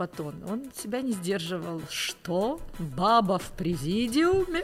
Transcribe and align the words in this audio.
Патон, 0.00 0.42
он 0.48 0.62
себя 0.74 1.02
не 1.02 1.12
сдерживал. 1.12 1.82
Что? 1.90 2.58
Баба 2.78 3.38
в 3.38 3.50
президиуме? 3.50 4.62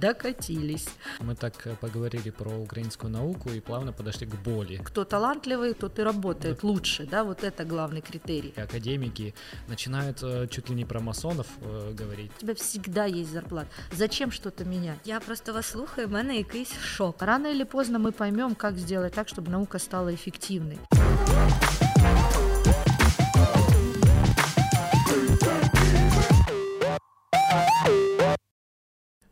докатились. 0.00 0.88
Мы 1.20 1.34
так 1.34 1.66
э, 1.66 1.76
поговорили 1.80 2.30
про 2.30 2.50
украинскую 2.50 3.10
науку 3.10 3.50
и 3.50 3.60
плавно 3.60 3.92
подошли 3.92 4.26
к 4.26 4.34
боли. 4.34 4.80
Кто 4.84 5.04
талантливый, 5.04 5.74
тот 5.74 5.98
и 5.98 6.02
работает 6.02 6.58
да. 6.62 6.68
лучше, 6.68 7.06
да, 7.06 7.22
вот 7.22 7.44
это 7.44 7.64
главный 7.64 8.00
критерий. 8.00 8.52
Академики 8.56 9.34
начинают 9.68 10.22
э, 10.22 10.48
чуть 10.50 10.70
ли 10.70 10.74
не 10.74 10.84
про 10.84 11.00
масонов 11.00 11.46
э, 11.60 11.94
говорить. 11.94 12.32
У 12.38 12.40
тебя 12.40 12.54
всегда 12.54 13.04
есть 13.04 13.30
зарплата. 13.30 13.68
Зачем 13.92 14.32
что-то 14.32 14.64
менять? 14.64 14.98
Я 15.04 15.20
просто 15.20 15.52
вас 15.52 15.66
слухаю, 15.66 16.08
в 16.08 16.12
мене 16.12 16.38
якийсь 16.38 16.72
шок. 16.82 17.22
Рано 17.22 17.46
или 17.46 17.64
поздно 17.64 17.98
мы 17.98 18.12
поймем, 18.12 18.54
как 18.54 18.76
сделать 18.76 19.14
так, 19.14 19.28
чтобы 19.28 19.50
наука 19.50 19.78
стала 19.78 20.12
эффективной. 20.12 20.78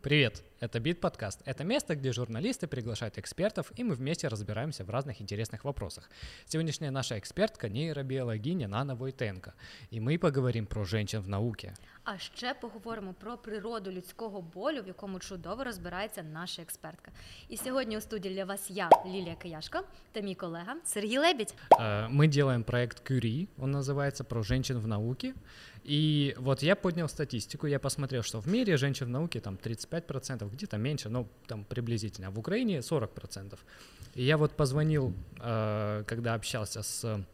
Привет! 0.03 0.43
Это 0.61 0.79
Бит 0.79 1.01
подкаст. 1.01 1.41
Это 1.45 1.65
место, 1.65 1.93
где 1.95 2.13
журналисты 2.13 2.67
приглашают 2.67 3.17
экспертов, 3.17 3.71
и 3.75 3.83
мы 3.83 3.95
вместе 3.95 4.29
разбираемся 4.29 4.83
в 4.85 4.89
разных 4.89 5.21
интересных 5.21 5.65
вопросах. 5.65 6.09
Сегодняшняя 6.45 6.91
наша 6.91 7.19
экспертка 7.19 7.69
нейробиологиня 7.69 8.67
Нана 8.67 8.93
Войтенко, 8.93 9.53
і 9.91 9.99
ми 9.99 10.17
поговоримо 10.17 10.67
про 10.67 10.85
женщин 10.85 11.21
в 11.21 11.29
науці. 11.29 11.71
А 12.03 12.17
ще 12.17 12.53
поговоримо 12.53 13.13
про 13.13 13.37
природу 13.37 13.91
людського 13.91 14.41
болю, 14.41 14.81
в 14.83 14.87
якому 14.87 15.19
чудово 15.19 15.63
розбирається 15.63 16.23
наша 16.23 16.61
експертка. 16.61 17.11
І 17.49 17.57
сьогодні 17.57 17.97
у 17.97 18.01
студії 18.01 18.35
для 18.35 18.45
вас 18.45 18.71
я, 18.71 18.89
Лілія 19.05 19.35
Кияшко, 19.35 19.79
та 20.11 20.19
мій 20.19 20.35
колега 20.35 20.75
Сергій 20.83 21.17
Лебідь. 21.17 21.53
Мы 22.09 22.27
делаем 22.27 22.63
проект 22.63 23.11
Curie, 23.11 23.47
он 23.57 23.75
называется 23.75 24.23
«Про 24.23 24.43
женщин 24.43 24.77
в 24.77 24.87
науке». 24.87 25.33
И 25.84 26.34
вот 26.38 26.62
я 26.62 26.76
поднял 26.76 27.08
статистику, 27.08 27.66
я 27.66 27.78
посмотрел, 27.78 28.22
что 28.22 28.40
в 28.40 28.46
мире 28.46 28.76
женщин 28.76 29.06
в 29.06 29.10
науке 29.10 29.40
там 29.40 29.58
35%, 29.62 30.50
где-то 30.50 30.78
меньше, 30.78 31.10
но 31.10 31.28
там 31.46 31.64
приблизительно, 31.64 32.28
а 32.28 32.30
в 32.30 32.38
Украине 32.38 32.78
40%. 32.78 33.58
И 34.14 34.24
я 34.24 34.36
вот 34.36 34.52
позвонил, 34.52 35.12
э, 35.40 36.04
когда 36.06 36.34
общался 36.34 36.82
с 36.82 37.24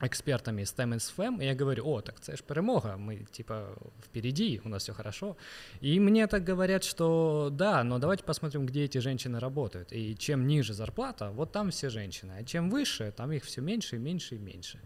экспертами 0.00 0.62
STEM 0.62 0.94
и 0.94 0.98
SFEM, 0.98 1.42
и 1.42 1.46
я 1.46 1.54
говорю, 1.54 1.86
о, 1.86 2.00
так 2.00 2.16
это 2.20 2.36
ж 2.36 2.42
перемога, 2.42 2.96
мы 2.96 3.26
типа 3.30 3.68
впереди, 4.04 4.60
у 4.64 4.68
нас 4.68 4.82
все 4.82 4.92
хорошо. 4.92 5.36
И 5.80 6.00
мне 6.00 6.26
так 6.26 6.42
говорят, 6.42 6.82
что 6.82 7.48
да, 7.52 7.84
но 7.84 7.98
давайте 7.98 8.24
посмотрим, 8.24 8.66
где 8.66 8.84
эти 8.84 8.98
женщины 8.98 9.38
работают. 9.38 9.92
И 9.92 10.16
чем 10.16 10.46
ниже 10.46 10.74
зарплата, 10.74 11.30
вот 11.30 11.52
там 11.52 11.70
все 11.70 11.90
женщины, 11.90 12.32
а 12.40 12.44
чем 12.44 12.70
выше, 12.70 13.12
там 13.16 13.32
их 13.32 13.44
все 13.44 13.60
меньше 13.60 13.96
и 13.96 13.98
меньше 13.98 14.34
и 14.34 14.38
меньше. 14.38 14.80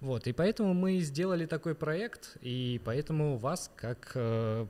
Вот, 0.00 0.26
и 0.26 0.32
поэтому 0.32 0.72
мы 0.72 1.00
сделали 1.00 1.46
такой 1.46 1.74
проект, 1.74 2.36
и 2.40 2.80
поэтому 2.84 3.36
вас 3.36 3.70
как, 3.76 4.12
э, 4.14 4.66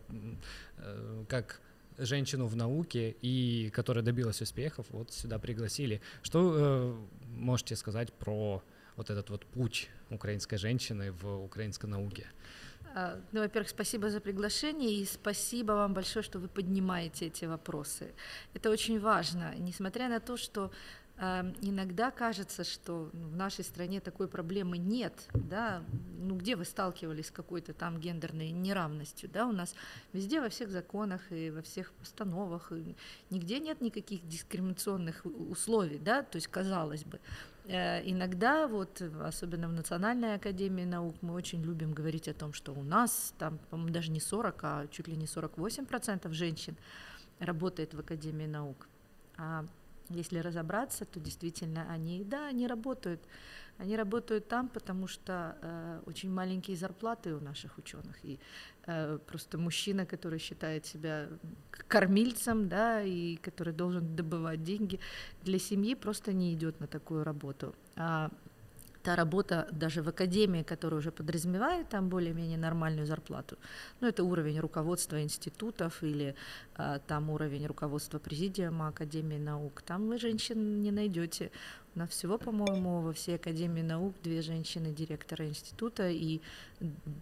э, 0.78 1.24
как 1.28 1.60
женщину 1.98 2.46
в 2.46 2.56
науке 2.56 3.14
и 3.22 3.70
которая 3.70 4.04
добилась 4.04 4.42
успехов, 4.42 4.86
вот 4.90 5.12
сюда 5.12 5.38
пригласили. 5.38 6.00
Что 6.22 6.54
э, 6.56 6.94
можете 7.36 7.76
сказать 7.76 8.12
про 8.12 8.62
вот 8.96 9.10
этот 9.10 9.30
вот 9.30 9.46
путь 9.46 9.88
украинской 10.10 10.56
женщины 10.56 11.12
в 11.12 11.44
украинской 11.44 11.86
науке? 11.86 12.26
А, 12.94 13.20
ну, 13.32 13.40
во-первых, 13.40 13.68
спасибо 13.68 14.10
за 14.10 14.20
приглашение 14.20 14.90
и 14.90 15.04
спасибо 15.04 15.72
вам 15.72 15.94
большое, 15.94 16.24
что 16.24 16.40
вы 16.40 16.48
поднимаете 16.48 17.26
эти 17.26 17.44
вопросы. 17.44 18.12
Это 18.54 18.70
очень 18.70 18.98
важно, 18.98 19.54
несмотря 19.58 20.08
на 20.08 20.18
то, 20.18 20.36
что 20.36 20.72
иногда 21.20 22.10
кажется, 22.10 22.64
что 22.64 23.10
в 23.12 23.36
нашей 23.36 23.62
стране 23.62 24.00
такой 24.00 24.26
проблемы 24.26 24.78
нет, 24.78 25.28
да, 25.34 25.84
ну 26.18 26.34
где 26.34 26.56
вы 26.56 26.64
сталкивались 26.64 27.26
с 27.26 27.30
какой-то 27.30 27.74
там 27.74 28.00
гендерной 28.00 28.50
неравностью, 28.52 29.28
да, 29.28 29.46
у 29.46 29.52
нас 29.52 29.74
везде 30.14 30.40
во 30.40 30.48
всех 30.48 30.70
законах 30.70 31.20
и 31.30 31.50
во 31.50 31.60
всех 31.60 31.92
постановах 31.92 32.72
нигде 33.28 33.60
нет 33.60 33.82
никаких 33.82 34.26
дискриминационных 34.26 35.26
условий, 35.26 35.98
да, 35.98 36.22
то 36.22 36.36
есть 36.36 36.48
казалось 36.48 37.04
бы, 37.04 37.20
э, 37.66 38.00
иногда 38.10 38.66
вот, 38.66 39.02
особенно 39.22 39.68
в 39.68 39.72
Национальной 39.72 40.36
академии 40.36 40.84
наук, 40.84 41.16
мы 41.20 41.34
очень 41.34 41.62
любим 41.62 41.92
говорить 41.92 42.28
о 42.28 42.34
том, 42.34 42.54
что 42.54 42.72
у 42.72 42.82
нас 42.82 43.34
там, 43.38 43.58
даже 43.92 44.10
не 44.10 44.20
40, 44.20 44.64
а 44.64 44.86
чуть 44.90 45.06
ли 45.06 45.16
не 45.16 45.26
48% 45.26 46.32
женщин 46.32 46.76
работает 47.40 47.92
в 47.92 48.00
Академии 48.00 48.46
наук. 48.46 48.88
А 49.36 49.66
если 50.10 50.38
разобраться, 50.38 51.04
то 51.04 51.20
действительно 51.20 51.86
они, 51.90 52.24
да, 52.24 52.48
они 52.48 52.66
работают. 52.66 53.20
Они 53.78 53.96
работают 53.96 54.46
там, 54.48 54.68
потому 54.68 55.06
что 55.06 55.56
э, 55.62 56.00
очень 56.04 56.30
маленькие 56.30 56.76
зарплаты 56.76 57.34
у 57.34 57.40
наших 57.40 57.78
ученых. 57.78 58.22
И 58.24 58.38
э, 58.86 59.18
просто 59.26 59.56
мужчина, 59.56 60.04
который 60.04 60.38
считает 60.38 60.84
себя 60.84 61.28
кормильцем, 61.88 62.68
да, 62.68 63.02
и 63.02 63.36
который 63.36 63.72
должен 63.72 64.14
добывать 64.14 64.62
деньги 64.62 65.00
для 65.42 65.58
семьи, 65.58 65.94
просто 65.94 66.34
не 66.34 66.52
идет 66.52 66.80
на 66.80 66.86
такую 66.86 67.24
работу. 67.24 67.74
А 67.96 68.30
та 69.02 69.16
работа 69.16 69.66
даже 69.72 70.02
в 70.02 70.08
академии, 70.08 70.62
которая 70.62 70.98
уже 70.98 71.10
подразумевает 71.10 71.88
там 71.88 72.08
более-менее 72.08 72.58
нормальную 72.58 73.06
зарплату, 73.06 73.56
ну 74.00 74.08
это 74.08 74.24
уровень 74.24 74.60
руководства 74.60 75.22
институтов 75.22 76.02
или 76.02 76.34
а, 76.76 76.98
там 76.98 77.30
уровень 77.30 77.66
руководства 77.66 78.18
президиума 78.18 78.88
Академии 78.88 79.38
наук, 79.38 79.82
там 79.82 80.08
вы 80.08 80.18
женщин 80.18 80.80
не 80.80 80.90
найдете. 80.90 81.50
У 81.96 81.98
нас 81.98 82.10
всего, 82.10 82.38
по-моему, 82.38 83.00
во 83.00 83.12
всей 83.12 83.34
Академии 83.34 83.82
наук 83.82 84.14
две 84.22 84.42
женщины 84.42 84.92
директора 84.92 85.46
института, 85.46 86.08
и 86.08 86.40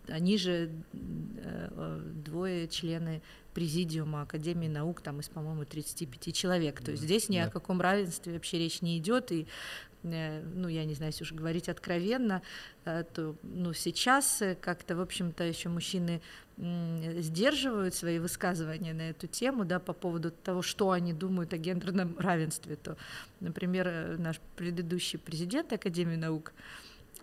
они 0.09 0.37
же 0.37 0.71
э, 0.93 2.01
двое 2.27 2.69
члены 2.69 3.23
президиума 3.55 4.23
Академии 4.23 4.69
наук, 4.69 5.01
там 5.01 5.21
из, 5.21 5.29
по-моему, 5.31 5.65
35 5.65 6.35
человек. 6.35 6.83
То 6.83 6.91
есть 6.91 7.03
здесь 7.03 7.31
ни 7.31 7.39
да. 7.39 7.47
о 7.47 7.51
каком 7.51 7.81
равенстве 7.81 8.35
вообще 8.35 8.59
речь 8.59 8.83
не 8.83 8.99
идет, 8.99 9.33
и 9.33 9.47
Э, 9.47 9.88
ну, 10.03 10.69
я 10.69 10.85
не 10.85 10.95
знаю, 10.95 11.13
если 11.13 11.25
уж 11.25 11.33
говорить 11.33 11.69
откровенно, 11.69 12.43
э, 12.85 13.05
то, 13.15 13.35
ну, 13.43 13.73
сейчас 13.73 14.43
э, 14.43 14.55
как-то, 14.55 14.97
в 14.97 15.01
общем-то, 15.01 15.45
еще 15.45 15.69
мужчины 15.69 16.21
сдерживают 16.57 17.95
свои 17.95 18.19
высказывания 18.19 18.93
на 18.93 19.11
эту 19.11 19.29
тему, 19.29 19.65
да, 19.65 19.79
по 19.79 19.93
поводу 19.93 20.33
того, 20.33 20.61
что 20.61 20.91
они 20.91 21.13
думают 21.13 21.53
о 21.53 21.59
гендерном 21.59 22.17
равенстве, 22.19 22.75
то, 22.77 22.97
например, 23.39 24.19
наш 24.19 24.41
предыдущий 24.57 25.19
президент 25.19 25.73
Академии 25.73 26.17
наук 26.17 26.53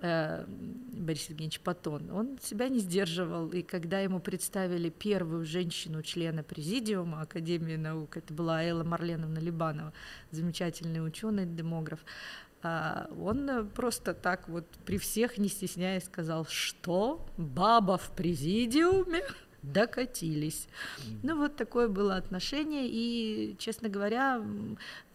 Борис 0.01 1.29
Евгеньевич 1.29 1.61
Патон, 1.61 2.11
он 2.11 2.37
себя 2.41 2.67
не 2.67 2.79
сдерживал, 2.79 3.49
и 3.49 3.61
когда 3.61 3.99
ему 4.01 4.19
представили 4.19 4.89
первую 4.89 5.45
женщину-члена 5.45 6.43
президиума 6.43 7.21
Академии 7.21 7.77
наук, 7.77 8.17
это 8.17 8.33
была 8.33 8.63
Элла 8.63 8.83
Марленовна 8.83 9.39
Либанова, 9.39 9.93
замечательный 10.31 11.05
ученый, 11.05 11.45
демограф, 11.45 12.01
он 13.19 13.69
просто 13.75 14.13
так 14.13 14.47
вот 14.47 14.65
при 14.85 14.97
всех, 14.97 15.37
не 15.37 15.49
стесняясь, 15.49 16.05
сказал, 16.05 16.45
что? 16.45 17.25
Баба 17.37 17.97
в 17.97 18.11
президиуме? 18.11 19.21
Докатились. 19.61 20.67
Ну 21.23 21.37
вот 21.37 21.55
такое 21.55 21.87
было 21.87 22.15
отношение, 22.17 22.87
и, 22.87 23.55
честно 23.57 23.89
говоря, 23.89 24.41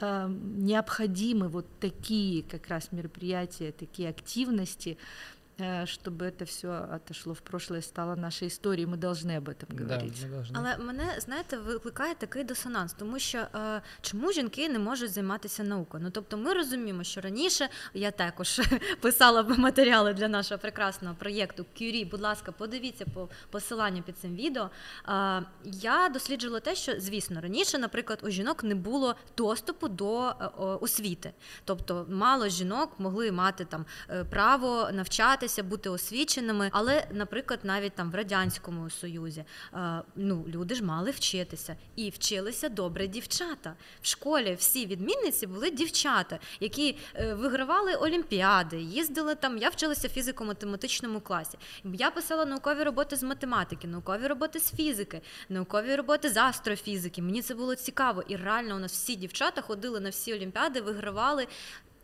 а, 0.00 0.28
необходимы 0.28 1.49
вот 1.49 1.66
такие 1.78 2.43
как 2.43 2.66
раз 2.66 2.91
мероприятия, 2.91 3.71
такие 3.71 4.09
активности, 4.09 4.99
Э, 4.99 5.40
чтобы 5.86 6.26
это 6.26 6.46
все 6.46 6.68
отошло 6.96 7.34
в 7.34 7.42
прошлое, 7.42 7.81
стало 7.81 8.16
нашей 8.16 8.48
історією. 8.48 8.90
Ми 8.90 8.98
повинні 8.98 9.38
об 9.38 9.50
этом 9.50 9.80
говорити. 9.80 10.14
Да, 10.22 10.28
ми 10.28 10.46
Але 10.53 10.78
мене 10.78 11.16
знаєте, 11.18 11.58
викликає 11.58 12.16
такий 12.16 12.44
дисонанс, 12.44 12.94
тому 12.94 13.20
що 13.20 13.38
е, 13.38 13.81
чому 14.02 14.31
жінки 14.31 14.70
не 14.70 14.80
можуть 14.80 15.12
займатися 15.12 15.64
наукою? 15.64 16.03
Ну 16.03 16.09
тобто, 16.09 16.38
ми 16.38 16.53
розуміємо, 16.53 17.03
що 17.03 17.22
раніше 17.22 17.70
я 17.94 18.12
також 18.12 18.62
писала 19.02 19.44
матеріали 19.44 20.14
для 20.14 20.28
нашого 20.28 20.59
прекрасного 20.59 21.16
проєкту 21.16 21.66
Кюрі. 21.78 22.06
Будь 22.06 22.22
ласка, 22.22 22.52
подивіться 22.52 23.06
по 23.14 23.30
посиланню 23.50 24.02
під 24.02 24.17
цим 24.17 24.35
відео. 24.35 24.70
Е, 25.08 25.44
я 25.64 26.09
досліджувала 26.14 26.59
те, 26.59 26.76
що 26.76 27.00
звісно 27.00 27.41
раніше, 27.41 27.78
наприклад, 27.78 28.20
у 28.23 28.29
жінок 28.29 28.64
не 28.64 28.76
було 28.76 29.16
доступу 29.38 29.88
до 29.88 30.28
е, 30.28 30.34
освіти, 30.82 31.34
тобто 31.66 32.06
мало 32.09 32.47
жінок 32.47 32.91
могли 32.97 33.32
мати 33.32 33.66
там 33.66 33.85
е, 34.09 34.23
право 34.23 34.90
навчатися 34.94 35.48
намагалися 35.51 35.63
бути 35.63 35.91
освіченими, 35.91 36.71
але, 36.73 37.07
наприклад, 37.13 37.61
навіть 37.63 37.95
там 37.95 38.11
в 38.11 38.15
радянському 38.15 38.91
союзі 38.91 39.45
е, 39.75 40.03
ну 40.17 40.45
люди 40.49 40.75
ж 40.75 40.85
мали 40.85 41.11
вчитися 41.11 41.77
і 41.97 42.11
вчилися 42.11 42.69
добре 42.69 43.07
дівчата. 43.07 43.77
В 44.03 44.07
школі 44.07 44.55
всі 44.59 44.87
відмінниці 44.87 45.47
були 45.47 45.71
дівчата, 45.71 46.39
які 46.61 46.97
е, 47.15 47.35
вигравали 47.35 47.95
олімпіади, 47.95 48.81
їздили 48.81 49.35
там. 49.35 49.59
Я 49.59 49.69
вчилася 49.69 50.09
в 50.09 50.11
фізико-математичному 50.11 51.21
класі. 51.21 51.59
Я 51.85 52.11
писала 52.11 52.45
наукові 52.45 52.83
роботи 52.83 53.17
з 53.17 53.23
математики, 53.23 53.89
наукові 53.89 54.27
роботи 54.27 54.61
з 54.61 54.73
фізики, 54.73 55.21
наукові 55.49 55.97
роботи 55.97 56.31
з 56.31 56.37
астрофізики. 56.37 57.23
Мені 57.23 57.43
це 57.43 57.55
було 57.55 57.75
цікаво, 57.75 58.23
і 58.29 58.37
реально 58.37 58.77
у 58.77 58.79
нас 58.79 58.93
всі 58.93 59.17
дівчата 59.17 59.61
ходили 59.61 60.01
на 60.01 60.11
всі 60.11 60.35
олімпіади, 60.35 60.81
вигравали 60.81 61.47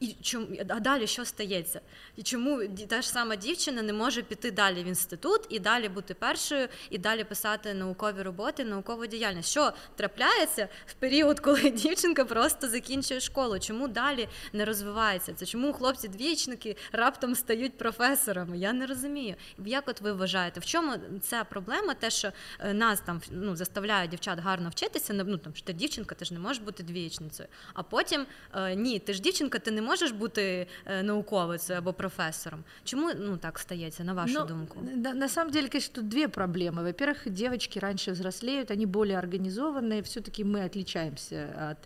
І 0.00 0.14
чому 0.22 0.46
а 0.68 0.80
далі 0.80 1.06
що 1.06 1.24
стається? 1.24 1.80
І 2.16 2.22
чому 2.22 2.66
та 2.66 3.02
ж 3.02 3.08
сама 3.08 3.36
дівчина 3.36 3.82
не 3.82 3.92
може 3.92 4.22
піти 4.22 4.50
далі 4.50 4.82
в 4.82 4.86
інститут 4.86 5.40
і 5.48 5.58
далі 5.58 5.88
бути 5.88 6.14
першою, 6.14 6.68
і 6.90 6.98
далі 6.98 7.24
писати 7.24 7.74
наукові 7.74 8.22
роботи, 8.22 8.64
наукову 8.64 9.06
діяльність? 9.06 9.50
Що 9.50 9.72
трапляється 9.96 10.68
в 10.86 10.94
період, 10.94 11.40
коли 11.40 11.70
дівчинка 11.70 12.24
просто 12.24 12.68
закінчує 12.68 13.20
школу? 13.20 13.58
Чому 13.58 13.88
далі 13.88 14.28
не 14.52 14.64
розвивається? 14.64 15.34
Це 15.34 15.46
чому 15.46 15.72
хлопці-двічники 15.72 16.76
раптом 16.92 17.34
стають 17.34 17.78
професорами? 17.78 18.58
Я 18.58 18.72
не 18.72 18.86
розумію. 18.86 19.34
Як 19.58 19.88
от 19.88 20.00
ви 20.00 20.12
вважаєте, 20.12 20.60
в 20.60 20.64
чому 20.64 20.92
ця 21.22 21.44
проблема? 21.44 21.94
Те, 21.94 22.10
що 22.10 22.32
е, 22.60 22.74
нас 22.74 23.00
там 23.00 23.20
ну 23.30 23.56
заставляють 23.56 24.10
дівчат 24.10 24.38
гарно 24.38 24.68
вчитися, 24.68 25.12
ну 25.12 25.38
там 25.38 25.54
що 25.54 25.66
ти 25.66 25.72
дівчинка, 25.72 26.14
ти 26.14 26.24
ж 26.24 26.34
не 26.34 26.40
можеш 26.40 26.62
бути 26.62 26.82
двічницею. 26.82 27.48
А 27.74 27.82
потім 27.82 28.26
е, 28.54 28.74
ні, 28.74 28.98
ти 28.98 29.14
ж 29.14 29.20
дівчинка, 29.20 29.58
ти 29.58 29.70
не 29.70 29.85
можеш 29.86 30.12
бути 30.12 30.66
э, 30.86 31.02
науковицею 31.02 31.78
або 31.78 31.92
профессором. 31.92 32.64
Чему 32.84 33.10
ну, 33.18 33.36
так 33.36 33.58
стається, 33.58 34.04
на 34.04 34.14
вашу 34.14 34.34
ну, 34.34 34.46
думку? 34.46 34.80
На, 34.96 35.14
на 35.14 35.28
самом 35.28 35.52
деле, 35.52 35.68
конечно, 35.68 35.94
тут 35.94 36.08
две 36.08 36.28
проблемы. 36.28 36.82
Во-первых, 36.82 37.30
девочки 37.30 37.78
раньше 37.78 38.12
взрослеют, 38.12 38.70
они 38.70 38.86
более 38.86 39.18
организованные, 39.18 40.02
все-таки 40.02 40.44
мы 40.44 40.64
отличаемся 40.64 41.70
от 41.70 41.78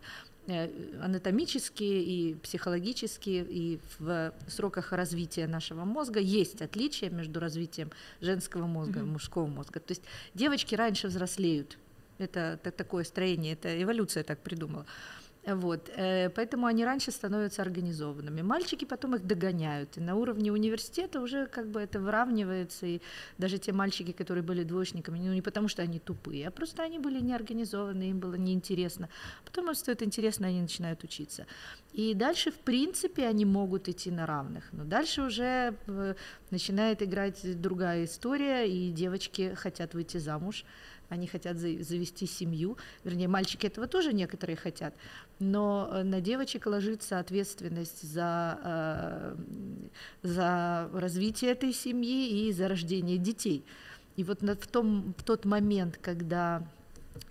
э, 0.48 0.68
анатомически 1.04 1.84
и 1.84 2.34
психологически, 2.42 3.46
и 3.50 3.78
в 3.98 4.32
сроках 4.48 4.92
развития 4.92 5.46
нашего 5.46 5.84
мозга 5.84 6.20
есть 6.20 6.62
отличия 6.62 7.10
между 7.10 7.40
развитием 7.40 7.90
женского 8.20 8.66
мозга 8.66 9.00
mm-hmm. 9.00 9.08
и 9.08 9.12
мужского 9.12 9.46
мозга. 9.46 9.80
То 9.80 9.92
есть 9.92 10.02
девочки 10.34 10.76
раньше 10.76 11.08
взрослеют. 11.08 11.78
Это, 12.18 12.40
это 12.40 12.70
такое 12.70 13.04
строение, 13.04 13.52
это 13.52 13.82
эволюция 13.82 14.22
так 14.22 14.38
придумала. 14.38 14.84
Вот, 15.46 15.90
э, 15.96 16.28
поэтому 16.28 16.66
они 16.66 16.84
раньше 16.84 17.10
становятся 17.10 17.62
организованными. 17.62 18.42
Мальчики 18.42 18.84
потом 18.84 19.14
их 19.14 19.26
догоняют. 19.26 19.96
И 19.96 20.00
на 20.00 20.14
уровне 20.14 20.52
университета 20.52 21.20
уже 21.20 21.46
как 21.46 21.66
бы 21.66 21.80
это 21.80 21.98
выравнивается. 21.98 22.86
И 22.86 23.00
даже 23.38 23.58
те 23.58 23.72
мальчики, 23.72 24.12
которые 24.12 24.42
были 24.42 24.64
двоечниками, 24.64 25.18
ну 25.18 25.32
не 25.32 25.40
потому 25.40 25.68
что 25.68 25.82
они 25.82 25.98
тупые, 25.98 26.48
а 26.48 26.50
просто 26.50 26.82
они 26.82 26.98
были 26.98 27.20
неорганизованы, 27.20 28.10
им 28.10 28.20
было 28.20 28.34
неинтересно. 28.34 29.08
Потом 29.46 29.68
им 29.68 29.74
стоит 29.74 30.02
интересно, 30.02 30.48
они 30.48 30.60
начинают 30.60 31.04
учиться. 31.04 31.46
И 31.94 32.14
дальше, 32.14 32.50
в 32.50 32.58
принципе, 32.58 33.26
они 33.26 33.46
могут 33.46 33.88
идти 33.88 34.10
на 34.10 34.26
равных. 34.26 34.68
Но 34.72 34.84
дальше 34.84 35.22
уже 35.22 35.74
э, 35.86 36.14
начинает 36.50 37.02
играть 37.02 37.60
другая 37.60 38.04
история, 38.04 38.68
и 38.68 38.90
девочки 38.90 39.54
хотят 39.54 39.94
выйти 39.94 40.18
замуж 40.18 40.66
они 41.10 41.26
хотят 41.26 41.58
завести 41.58 42.26
семью, 42.26 42.78
вернее, 43.04 43.28
мальчики 43.28 43.66
этого 43.66 43.86
тоже 43.86 44.12
некоторые 44.14 44.56
хотят, 44.56 44.94
но 45.38 45.90
э, 45.92 46.02
на 46.02 46.20
девочек 46.20 46.66
ложится 46.66 47.18
ответственность 47.18 48.02
за, 48.02 48.58
э, 48.64 49.36
за 50.22 50.88
развитие 50.94 51.50
этой 51.50 51.72
семьи 51.72 52.46
и 52.46 52.52
за 52.52 52.68
рождение 52.68 53.18
детей. 53.18 53.64
И 54.16 54.24
вот 54.24 54.40
в, 54.42 54.66
том, 54.66 55.14
в 55.18 55.22
тот 55.24 55.44
момент, 55.44 55.98
когда 56.00 56.66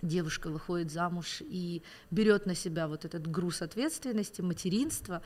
девушка 0.02 0.50
выходит 0.50 0.90
замуж 0.90 1.42
и 1.42 1.82
берет 2.10 2.46
на 2.46 2.54
себя 2.54 2.88
вот 2.88 3.04
этот 3.04 3.26
груз 3.26 3.62
ответственности, 3.62 4.40
материнства, 4.40 5.22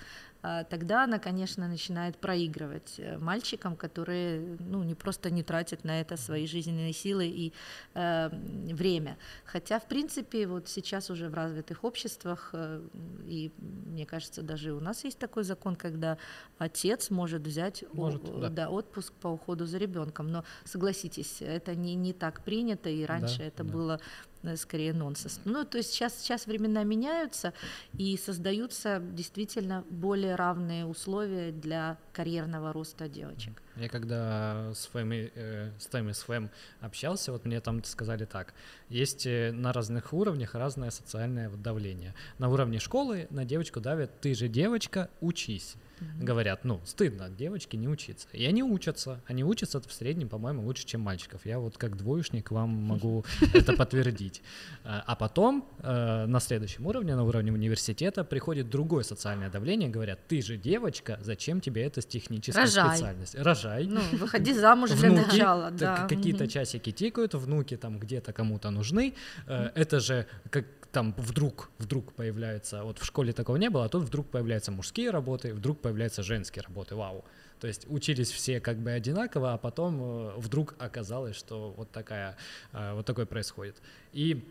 а, 0.46 0.62
тогда 0.64 1.04
она, 1.04 1.18
конечно, 1.18 1.66
начинает 1.68 2.18
проигрывать 2.18 2.96
э, 2.98 3.16
мальчикам, 3.16 3.76
которые 3.76 4.58
ну, 4.60 4.82
не 4.82 4.94
просто 4.94 5.30
не 5.30 5.42
тратят 5.42 5.84
на 5.84 6.02
это 6.02 6.18
свои 6.18 6.46
жизненные 6.46 6.92
силы 6.92 7.26
и 7.26 7.54
э, 7.94 8.28
время. 8.74 9.16
Хотя, 9.46 9.80
в 9.80 9.88
принципе, 9.88 10.46
вот 10.46 10.68
сейчас 10.68 11.08
уже 11.08 11.30
в 11.30 11.34
развитых 11.34 11.82
обществах, 11.82 12.50
э, 12.52 12.82
и 13.24 13.52
мне 13.58 14.04
кажется, 14.04 14.42
даже 14.42 14.74
у 14.74 14.80
нас 14.80 15.04
есть 15.04 15.18
такой 15.18 15.44
закон, 15.44 15.76
когда 15.76 16.18
отец 16.58 17.08
может 17.08 17.46
взять 17.46 17.82
может, 17.94 18.28
о, 18.28 18.40
да. 18.40 18.48
Да, 18.50 18.68
отпуск 18.68 19.14
по 19.14 19.28
уходу 19.28 19.64
за 19.64 19.78
ребенком. 19.78 20.28
Но 20.28 20.44
согласитесь, 20.64 21.40
это 21.40 21.74
не, 21.74 21.94
не 21.94 22.12
так 22.12 22.44
принято, 22.44 22.90
и 22.90 23.06
раньше 23.06 23.38
да, 23.38 23.44
это 23.44 23.64
да. 23.64 23.72
было 23.72 24.00
э, 24.02 24.33
скорее 24.56 24.92
нонсенс. 24.92 25.40
Ну, 25.44 25.64
то 25.64 25.78
есть 25.78 25.92
сейчас, 25.92 26.18
сейчас 26.18 26.46
времена 26.46 26.84
меняются, 26.84 27.52
и 27.98 28.16
создаются 28.16 29.00
действительно 29.00 29.84
более 29.90 30.34
равные 30.34 30.86
условия 30.86 31.52
для 31.52 31.98
карьерного 32.12 32.72
роста 32.72 33.08
девочек. 33.08 33.62
Я 33.76 33.88
когда 33.88 34.72
с 34.74 34.86
ФМ, 34.86 35.12
э, 35.12 35.72
с 35.78 35.86
ТМСФМ 35.86 36.46
общался, 36.80 37.32
вот 37.32 37.44
мне 37.44 37.60
там 37.60 37.82
сказали 37.84 38.24
так, 38.24 38.54
есть 38.88 39.26
э, 39.26 39.52
на 39.52 39.72
разных 39.72 40.12
уровнях 40.12 40.54
разное 40.54 40.90
социальное 40.90 41.50
давление. 41.50 42.14
На 42.38 42.48
уровне 42.48 42.78
школы 42.78 43.26
на 43.30 43.44
девочку 43.44 43.80
давят, 43.80 44.20
ты 44.20 44.34
же 44.34 44.48
девочка, 44.48 45.10
учись 45.20 45.76
mm-hmm. 46.00 46.24
говорят, 46.24 46.64
ну, 46.64 46.80
стыдно 46.84 47.28
девочки 47.30 47.76
не 47.76 47.88
учиться. 47.88 48.28
И 48.32 48.44
они 48.44 48.62
учатся. 48.62 49.20
Они 49.26 49.44
учатся 49.44 49.80
в 49.80 49.92
среднем, 49.92 50.28
по-моему, 50.28 50.62
лучше, 50.62 50.86
чем 50.86 51.00
мальчиков. 51.00 51.44
Я 51.44 51.58
вот 51.58 51.78
как 51.78 51.96
двоечник 51.96 52.50
вам 52.50 52.70
могу 52.70 53.24
это 53.54 53.72
подтвердить. 53.74 54.42
А, 54.84 55.02
а 55.06 55.16
потом 55.16 55.68
э, 55.78 56.26
на 56.26 56.40
следующем 56.40 56.86
уровне, 56.86 57.14
на 57.14 57.24
уровне 57.24 57.52
университета, 57.52 58.24
приходит 58.24 58.70
другое 58.70 59.04
социальное 59.04 59.50
давление, 59.50 59.88
говорят, 59.88 60.26
ты 60.28 60.42
же 60.42 60.56
девочка, 60.56 61.18
зачем 61.22 61.60
тебе 61.60 61.84
эта 61.84 62.02
техническая 62.02 62.64
Рожай. 62.64 62.96
специальность? 62.96 63.34
Рожай. 63.36 63.86
Ну, 63.86 64.00
выходи 64.12 64.52
замуж 64.52 64.90
для 64.90 65.10
начала, 65.10 65.70
да. 65.70 66.06
Какие-то 66.08 66.46
часики 66.48 66.92
тикают, 66.92 67.34
внуки 67.34 67.76
там 67.76 67.98
где-то 67.98 68.32
кому-то 68.32 68.70
нужны. 68.70 69.14
Э, 69.46 69.70
это 69.74 70.00
же 70.00 70.26
как 70.50 70.64
там 70.94 71.12
вдруг, 71.18 71.70
вдруг 71.78 72.12
появляется, 72.12 72.84
вот 72.84 72.98
в 73.00 73.04
школе 73.04 73.32
такого 73.32 73.56
не 73.56 73.68
было, 73.68 73.84
а 73.84 73.88
тут 73.88 74.04
вдруг 74.04 74.28
появляются 74.28 74.70
мужские 74.70 75.10
работы, 75.10 75.52
вдруг 75.52 75.80
появляются 75.80 76.22
женские 76.22 76.62
работы, 76.62 76.94
вау. 76.94 77.24
То 77.60 77.66
есть 77.66 77.86
учились 77.88 78.30
все 78.30 78.60
как 78.60 78.78
бы 78.78 78.92
одинаково, 78.92 79.54
а 79.54 79.58
потом 79.58 80.00
э, 80.00 80.32
вдруг 80.36 80.74
оказалось, 80.78 81.34
что 81.34 81.74
вот 81.76 81.90
такая, 81.90 82.36
э, 82.72 82.94
вот 82.94 83.06
такое 83.06 83.26
происходит. 83.26 83.76
И 84.12 84.44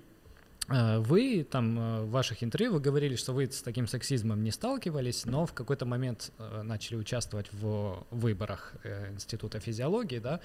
э, 0.67 0.99
вы 0.99 1.47
там 1.49 2.05
в 2.05 2.11
ваших 2.11 2.43
интервью 2.43 2.73
вы 2.73 2.81
говорили, 2.81 3.15
что 3.15 3.31
вы 3.31 3.45
с 3.45 3.61
таким 3.61 3.87
сексизмом 3.87 4.43
не 4.43 4.51
сталкивались, 4.51 5.25
но 5.25 5.45
в 5.45 5.53
какой-то 5.53 5.85
момент 5.85 6.31
начали 6.63 6.97
участвовать 6.97 7.47
в 7.53 8.05
выборах 8.11 8.73
Института 9.13 9.61
физиологии, 9.61 10.19
да, 10.19 10.41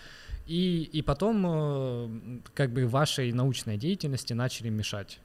и, 0.46 0.88
и 0.92 1.02
потом 1.02 2.42
как 2.54 2.70
бы 2.70 2.86
вашей 2.86 3.32
научной 3.32 3.76
деятельности 3.78 4.32
начали 4.34 4.68
мешать 4.68 5.20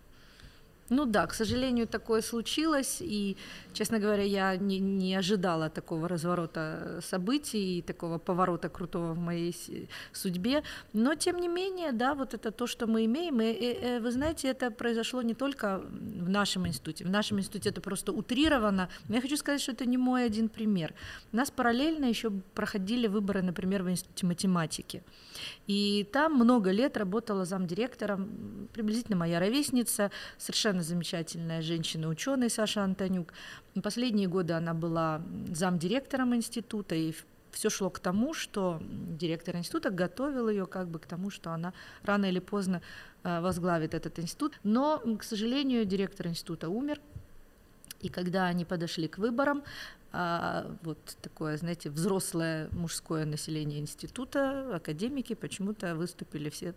ну 0.90 1.06
да, 1.06 1.26
к 1.28 1.34
сожалению, 1.34 1.88
такое 1.88 2.22
случилось, 2.22 2.98
и, 3.00 3.38
честно 3.74 4.00
говоря, 4.00 4.24
я 4.24 4.58
не, 4.58 4.80
не 4.80 5.16
ожидала 5.16 5.70
такого 5.70 6.08
разворота 6.08 7.00
событий, 7.02 7.82
такого 7.82 8.20
поворота 8.20 8.70
крутого 8.70 9.14
в 9.14 9.18
моей 9.18 9.56
судьбе, 10.12 10.64
но, 10.94 11.16
тем 11.16 11.38
не 11.38 11.48
менее, 11.48 11.92
да, 11.92 12.14
вот 12.14 12.34
это 12.34 12.52
то, 12.52 12.68
что 12.68 12.86
мы 12.88 13.06
имеем, 13.06 13.42
и, 13.42 13.52
и, 13.52 13.96
и 13.96 14.00
вы 14.00 14.12
знаете, 14.12 14.50
это 14.50 14.72
произошло 14.72 15.22
не 15.22 15.34
только 15.34 15.82
в 15.90 16.30
нашем 16.30 16.68
институте, 16.68 17.06
в 17.06 17.10
нашем 17.10 17.40
институте 17.40 17.70
это 17.70 17.82
просто 17.82 18.12
утрировано, 18.12 18.90
но 19.08 19.16
я 19.16 19.22
хочу 19.22 19.38
сказать, 19.38 19.62
что 19.62 19.72
это 19.72 19.86
не 19.86 19.98
мой 19.98 20.26
один 20.26 20.50
пример. 20.50 20.94
У 21.32 21.38
нас 21.38 21.50
параллельно 21.50 22.06
еще 22.06 22.30
проходили 22.54 23.08
выборы, 23.08 23.42
например, 23.42 23.84
в 23.84 23.90
институте 23.90 24.26
математики, 24.26 25.04
и 25.66 26.08
там 26.12 26.34
много 26.34 26.72
лет 26.72 26.98
работала 26.98 27.46
замдиректором, 27.46 28.68
приблизительно 28.74 29.18
моя 29.18 29.40
ровесница, 29.40 30.12
совершенно 30.38 30.83
замечательная 30.84 31.62
женщина-ученый 31.62 32.50
Саша 32.50 32.84
Антонюк. 32.84 33.34
Последние 33.82 34.28
годы 34.28 34.54
она 34.54 34.74
была 34.74 35.22
замдиректором 35.52 36.36
института, 36.36 36.96
и 36.96 37.14
все 37.52 37.70
шло 37.70 37.90
к 37.90 38.00
тому, 38.00 38.34
что 38.34 38.82
директор 38.82 39.56
института 39.56 39.90
готовил 39.90 40.50
ее 40.50 40.66
как 40.66 40.88
бы 40.88 41.00
к 41.00 41.06
тому, 41.06 41.30
что 41.30 41.52
она 41.52 41.74
рано 42.04 42.26
или 42.26 42.40
поздно 42.40 42.82
э, 43.24 43.42
возглавит 43.42 43.94
этот 43.94 44.20
институт. 44.20 44.60
Но, 44.64 45.00
к 45.18 45.24
сожалению, 45.24 45.86
директор 45.86 46.28
института 46.28 46.70
умер, 46.70 47.00
и 48.02 48.10
когда 48.10 48.46
они 48.48 48.66
подошли 48.66 49.08
к 49.08 49.18
выборам, 49.18 49.64
а, 50.16 50.68
вот 50.84 51.18
такое, 51.24 51.58
знаете, 51.58 51.90
взрослое 51.90 52.70
мужское 52.72 53.26
население 53.26 53.80
института, 53.80 54.76
академики 54.76 55.34
почему-то 55.34 55.96
выступили 55.96 56.52
все 56.52 56.76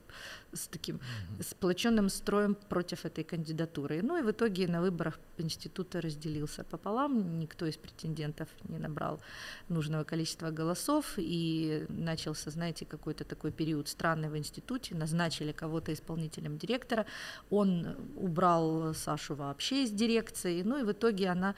с 0.55 0.67
таким 0.69 0.97
mm-hmm. 0.97 1.43
сплоченным 1.43 2.09
строем 2.09 2.55
против 2.55 3.05
этой 3.05 3.25
кандидатуры. 3.25 4.01
Ну 4.03 4.17
и 4.17 4.23
в 4.23 4.31
итоге 4.31 4.67
на 4.69 4.81
выборах 4.81 5.19
института 5.37 6.01
разделился 6.01 6.65
пополам, 6.65 7.39
никто 7.39 7.67
из 7.67 7.77
претендентов 7.77 8.49
не 8.69 8.79
набрал 8.79 9.21
нужного 9.69 10.05
количества 10.05 10.51
голосов, 10.51 11.15
и 11.19 11.85
начался, 11.91 12.51
знаете, 12.51 12.87
какой-то 12.87 13.25
такой 13.25 13.53
период 13.53 13.89
странный 13.89 14.31
в 14.31 14.37
институте, 14.39 14.95
назначили 14.95 15.53
кого-то 15.53 15.93
исполнителем 15.93 16.57
директора, 16.57 17.05
он 17.51 17.97
убрал 18.17 18.95
Сашу 18.95 19.35
вообще 19.35 19.85
из 19.85 19.91
дирекции, 19.91 20.63
ну 20.63 20.79
и 20.79 20.85
в 20.85 20.93
итоге 20.93 21.29
она 21.29 21.55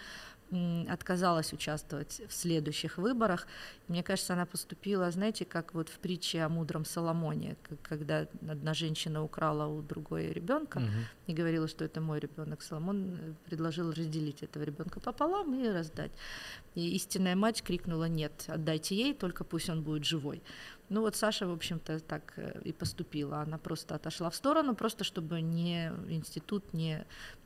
отказалась 0.89 1.53
участвовать 1.53 2.23
в 2.29 2.33
следующих 2.33 2.99
выборах. 2.99 3.47
Мне 3.87 4.03
кажется, 4.03 4.33
она 4.33 4.47
поступила, 4.47 5.11
знаете, 5.11 5.45
как 5.45 5.75
вот 5.75 5.89
в 5.89 5.99
притче 5.99 6.43
о 6.43 6.49
мудром 6.49 6.85
Соломоне, 6.85 7.57
когда 7.83 8.27
одна 8.49 8.75
женщина 8.75 9.23
украла 9.23 9.67
у 9.67 9.83
другой 9.83 10.33
ребенка 10.33 10.79
угу. 10.79 10.87
и 11.27 11.35
говорила, 11.35 11.69
что 11.69 11.85
это 11.85 12.01
мой 12.01 12.19
ребенок. 12.19 12.63
Соломон 12.63 13.19
э, 13.21 13.35
предложил 13.47 13.93
разделить 13.93 14.43
этого 14.43 14.63
ребенка 14.63 15.01
пополам 15.01 15.55
и 15.55 15.69
раздать. 15.69 16.13
И 16.75 16.95
истинная 16.97 17.37
мать 17.37 17.63
крикнула: 17.63 18.05
нет, 18.05 18.45
отдайте 18.47 18.95
ей, 18.95 19.15
только 19.15 19.45
пусть 19.45 19.69
он 19.69 19.83
будет 19.83 20.05
живой. 20.05 20.43
Ну 20.89 21.01
вот 21.03 21.17
Саша, 21.17 21.47
в 21.47 21.53
общем-то, 21.53 22.01
так 22.01 22.33
э, 22.37 22.61
и 22.65 22.73
поступила. 22.73 23.41
Она 23.41 23.59
просто 23.59 23.95
отошла 23.95 24.31
в 24.31 24.35
сторону, 24.35 24.75
просто 24.75 25.05
чтобы 25.05 25.41
не 25.41 25.93
институт 26.09 26.73
не 26.73 27.05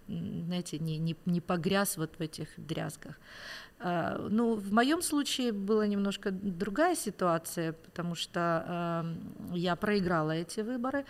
знаете, 0.09 0.79
не, 0.79 0.99
не, 0.99 1.17
не 1.27 1.41
погряз 1.41 1.97
вот 1.97 2.17
в 2.19 2.21
этих 2.21 2.49
дрязгах. 2.57 3.19
А, 3.79 4.29
ну, 4.31 4.55
в 4.55 4.73
моем 4.73 5.03
случае 5.03 5.53
была 5.53 5.87
немножко 5.87 6.31
другая 6.31 6.95
ситуация, 6.95 7.73
потому 7.73 8.15
что 8.15 9.05
я 9.53 9.77
проиграла 9.77 10.33
эти 10.33 10.61
выборы 10.61 11.05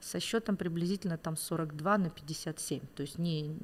со 0.00 0.20
счетом 0.20 0.56
приблизительно 0.56 1.18
там 1.18 1.36
42 1.36 1.98
на 1.98 2.10
57. 2.10 2.80
То 2.94 3.02
есть 3.02 3.18
не, 3.18 3.56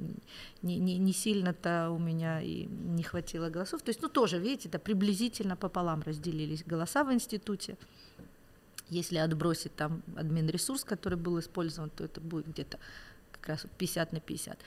не, 0.62 0.78
не, 0.78 0.98
не 0.98 1.12
сильно-то 1.12 1.90
у 1.90 1.98
меня 1.98 2.40
и 2.40 2.66
не 2.66 3.02
хватило 3.02 3.50
голосов. 3.50 3.82
То 3.82 3.90
есть, 3.90 4.02
ну, 4.02 4.08
тоже, 4.08 4.38
видите, 4.38 4.68
это 4.68 4.78
приблизительно 4.78 5.56
пополам 5.56 6.02
разделились 6.02 6.64
голоса 6.64 7.04
в 7.04 7.12
институте. 7.12 7.76
Если 8.90 9.16
отбросить 9.16 9.74
там 9.76 10.02
админ 10.16 10.48
ресурс, 10.48 10.84
который 10.84 11.18
был 11.18 11.38
использован, 11.38 11.90
то 11.90 12.04
это 12.04 12.20
будет 12.20 12.46
где-то 12.48 12.78
как 13.32 13.48
раз 13.48 13.66
50 13.78 14.12
на 14.12 14.20
50. 14.20 14.58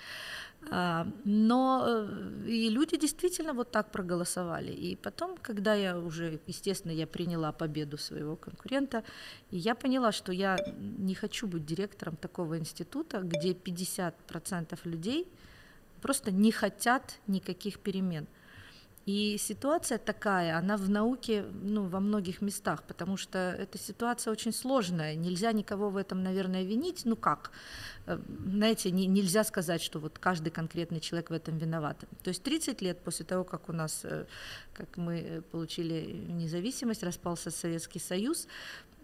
А, 0.69 1.07
но 1.25 1.83
э, 1.87 2.47
и 2.47 2.69
люди 2.69 2.97
действительно 2.97 3.53
вот 3.53 3.71
так 3.71 3.91
проголосовали. 3.91 4.71
И 4.71 4.95
потом, 4.95 5.37
когда 5.37 5.73
я 5.73 5.97
уже, 5.97 6.39
естественно, 6.47 6.91
я 6.91 7.07
приняла 7.07 7.51
победу 7.51 7.97
своего 7.97 8.35
конкурента, 8.35 9.03
и 9.51 9.57
я 9.57 9.75
поняла, 9.75 10.11
что 10.11 10.31
я 10.31 10.57
не 10.99 11.15
хочу 11.15 11.47
быть 11.47 11.65
директором 11.65 12.15
такого 12.15 12.57
института, 12.57 13.21
где 13.21 13.53
50% 13.53 14.79
людей 14.83 15.27
просто 16.01 16.31
не 16.31 16.51
хотят 16.51 17.19
никаких 17.27 17.79
перемен. 17.79 18.27
И 19.07 19.37
ситуация 19.39 19.99
такая, 19.99 20.57
она 20.57 20.75
в 20.75 20.89
науке 20.89 21.45
ну, 21.63 21.87
во 21.87 22.01
многих 22.01 22.41
местах, 22.41 22.83
потому 22.83 23.15
что 23.15 23.37
эта 23.57 23.77
ситуация 23.77 24.33
очень 24.33 24.51
сложная. 24.51 25.15
Нельзя 25.15 25.53
никого 25.53 25.89
в 25.89 25.95
этом, 25.95 26.23
наверное, 26.23 26.63
винить. 26.63 27.05
Ну 27.05 27.15
как? 27.15 27.51
Э, 28.05 28.19
знаете, 28.45 28.91
не, 28.91 29.07
нельзя 29.07 29.45
сказать, 29.45 29.81
что 29.81 29.99
вот 29.99 30.19
каждый 30.19 30.49
конкретный 30.49 30.99
человек 30.99 31.29
в 31.29 31.33
этом 31.33 31.57
виноват. 31.57 32.03
То 32.21 32.27
есть 32.27 32.43
30 32.43 32.81
лет 32.81 32.99
после 32.99 33.25
того, 33.25 33.45
как 33.45 33.69
у 33.69 33.71
нас, 33.71 34.01
э, 34.03 34.25
как 34.73 34.97
мы 34.97 35.41
получили 35.51 36.25
независимость, 36.27 37.01
распался 37.01 37.49
Советский 37.49 37.99
Союз, 37.99 38.45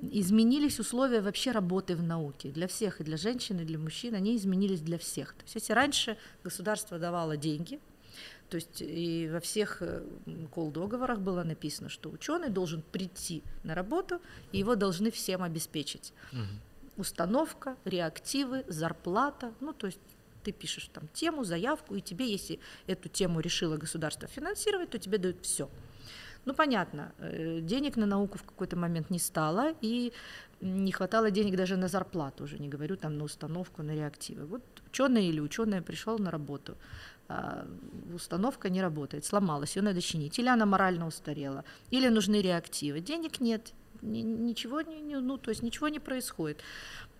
изменились 0.02 0.80
условия 0.80 1.22
вообще 1.22 1.52
работы 1.52 1.96
в 1.96 2.04
науке 2.04 2.50
для 2.50 2.68
всех, 2.68 3.00
и 3.00 3.06
для 3.06 3.16
женщин, 3.16 3.62
и 3.62 3.64
для 3.64 3.80
мужчин, 3.80 4.16
они 4.16 4.36
изменились 4.36 4.82
для 4.82 4.98
всех. 4.98 5.30
То 5.34 5.44
есть 5.44 5.56
если 5.56 5.72
раньше 5.72 6.18
государство 6.44 7.00
давало 7.00 7.38
деньги, 7.38 7.80
то 8.54 8.58
есть 8.58 8.84
и 8.84 9.28
во 9.34 9.40
всех 9.40 9.82
кол-договорах 10.52 11.20
было 11.20 11.44
написано, 11.44 11.90
что 11.90 12.12
ученый 12.12 12.50
должен 12.50 12.84
прийти 12.92 13.42
на 13.64 13.74
работу, 13.74 14.22
и 14.52 14.60
его 14.60 14.76
должны 14.76 15.10
всем 15.10 15.42
обеспечить. 15.42 16.14
Угу. 16.32 17.02
Установка, 17.02 17.76
реактивы, 17.84 18.64
зарплата, 18.68 19.54
ну 19.60 19.74
то 19.74 19.88
есть 19.88 20.00
ты 20.44 20.52
пишешь 20.52 20.88
там 20.94 21.08
тему, 21.14 21.44
заявку, 21.44 21.96
и 21.96 22.02
тебе, 22.02 22.32
если 22.32 22.60
эту 22.86 23.10
тему 23.10 23.40
решило 23.40 23.78
государство 23.78 24.28
финансировать, 24.28 24.92
то 24.92 25.00
тебе 25.00 25.18
дают 25.18 25.38
все. 25.42 25.68
Ну, 26.46 26.54
понятно, 26.54 27.12
э, 27.20 27.62
денег 27.62 27.96
на 27.96 28.06
науку 28.06 28.38
в 28.38 28.44
какой-то 28.44 28.76
момент 28.76 29.10
не 29.10 29.20
стало, 29.20 29.74
и 29.82 30.14
не 30.62 30.92
хватало 30.92 31.32
денег 31.32 31.56
даже 31.56 31.78
на 31.78 31.88
зарплату, 31.88 32.44
уже 32.44 32.60
не 32.60 32.70
говорю 32.70 32.98
там 32.98 33.18
на 33.18 33.24
установку, 33.24 33.84
на 33.84 33.96
реактивы. 33.96 34.46
Вот 34.46 34.62
ученый 34.88 35.26
или 35.26 35.42
ученая 35.42 35.82
пришел 35.82 36.20
на 36.20 36.32
работу, 36.32 36.78
установка 38.14 38.70
не 38.70 38.82
работает, 38.82 39.26
сломалась, 39.26 39.76
ее 39.76 39.82
надо 39.84 40.02
чинить, 40.02 40.40
или 40.40 40.48
она 40.48 40.66
морально 40.66 41.08
устарела, 41.08 41.64
или 41.92 42.10
нужны 42.10 42.42
реактивы. 42.42 43.00
Денег 43.00 43.40
нет, 43.40 43.74
ничего 44.02 44.82
не, 44.82 45.16
ну, 45.20 45.38
то 45.38 45.50
есть 45.52 45.64
ничего 45.64 45.88
не 45.88 46.00
происходит, 46.00 46.62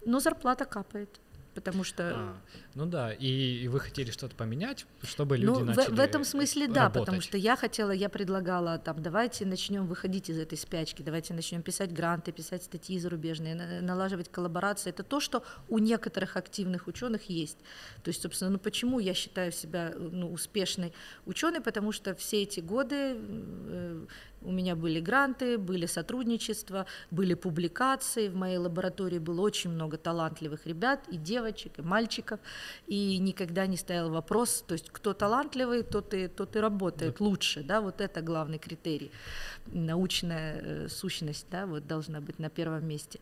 но 0.06 0.20
зарплата 0.20 0.66
капает 0.66 1.20
потому 1.54 1.84
что... 1.84 2.14
А, 2.16 2.36
ну 2.76 2.86
да, 2.86 3.14
и, 3.14 3.64
и 3.64 3.68
вы 3.68 3.80
хотели 3.80 4.12
что-то 4.12 4.36
поменять, 4.36 4.86
чтобы 5.04 5.38
люди 5.38 5.60
ну, 5.60 5.66
начали 5.66 5.92
в, 5.92 5.96
в 5.96 6.00
этом 6.00 6.24
смысле 6.24 6.68
да, 6.68 6.90
потому 6.90 7.22
что 7.22 7.38
я 7.38 7.56
хотела, 7.56 7.92
я 7.92 8.10
предлагала 8.10 8.78
там, 8.78 9.02
давайте 9.02 9.46
начнем 9.46 9.88
выходить 9.88 10.30
из 10.30 10.38
этой 10.38 10.58
спячки, 10.58 11.02
давайте 11.02 11.34
начнем 11.34 11.62
писать 11.62 11.94
гранты, 11.94 12.32
писать 12.32 12.64
статьи 12.64 13.00
зарубежные, 13.00 13.82
налаживать 13.82 14.30
коллаборации. 14.32 14.90
Это 14.90 15.04
то, 15.04 15.20
что 15.20 15.44
у 15.70 15.80
некоторых 15.80 16.38
активных 16.38 16.88
ученых 16.88 17.30
есть. 17.30 17.58
То 18.04 18.10
есть, 18.10 18.22
собственно, 18.22 18.52
ну 18.52 18.60
почему 18.60 19.00
я 19.00 19.14
считаю 19.14 19.52
себя 19.52 19.94
ну, 19.98 20.32
успешной 20.32 20.94
ученой, 21.26 21.62
потому 21.62 21.92
что 21.92 22.16
все 22.16 22.44
эти 22.44 22.60
годы 22.60 22.96
э, 23.18 24.06
у 24.44 24.52
меня 24.52 24.76
были 24.76 25.00
гранты, 25.00 25.58
были 25.58 25.86
сотрудничества, 25.86 26.86
были 27.12 27.34
публикации. 27.34 28.28
В 28.28 28.36
моей 28.36 28.58
лаборатории 28.58 29.20
было 29.20 29.42
очень 29.42 29.70
много 29.70 29.98
талантливых 29.98 30.66
ребят, 30.66 31.02
и 31.12 31.18
девочек, 31.18 31.80
и 31.80 31.82
мальчиков. 31.82 32.40
И 32.88 33.18
никогда 33.18 33.66
не 33.68 33.78
стоял 33.78 34.10
вопрос, 34.10 34.64
то 34.68 34.74
есть 34.74 34.90
кто 34.92 35.14
талантливый, 35.14 35.84
тот 35.84 36.14
и, 36.14 36.28
тот 36.28 36.56
и 36.56 36.60
работает 36.60 37.18
да. 37.20 37.26
лучше. 37.26 37.64
Да? 37.64 37.82
Вот 37.82 38.02
это 38.02 38.22
главный 38.22 38.60
критерий. 38.60 39.12
Научная 39.68 40.62
э, 40.62 40.90
сущность 40.90 41.48
да, 41.50 41.66
вот 41.66 41.88
должна 41.88 42.20
быть 42.22 42.40
на 42.40 42.50
первом 42.50 42.86
месте. 42.86 43.20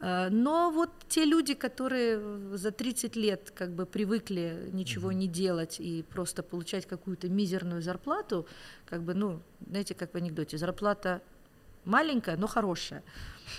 Э, 0.00 0.28
но 0.30 0.70
вот 0.70 0.90
те 1.08 1.24
люди, 1.24 1.54
которые 1.54 2.56
за 2.56 2.70
30 2.70 3.16
лет 3.16 3.52
как 3.54 3.74
бы 3.74 3.86
привыкли 3.86 4.70
ничего 4.72 5.08
угу. 5.08 5.16
не 5.16 5.28
делать 5.28 5.80
и 5.80 6.02
просто 6.02 6.42
получать 6.42 6.86
какую-то 6.86 7.28
мизерную 7.28 7.82
зарплату, 7.82 8.46
как 8.86 9.02
бы, 9.02 9.14
ну, 9.14 9.40
знаете, 9.66 9.94
как 9.94 10.12
в 10.12 10.16
анекдоте, 10.16 10.58
зарплата 10.58 11.22
маленькая, 11.84 12.36
но 12.36 12.46
хорошая. 12.46 13.02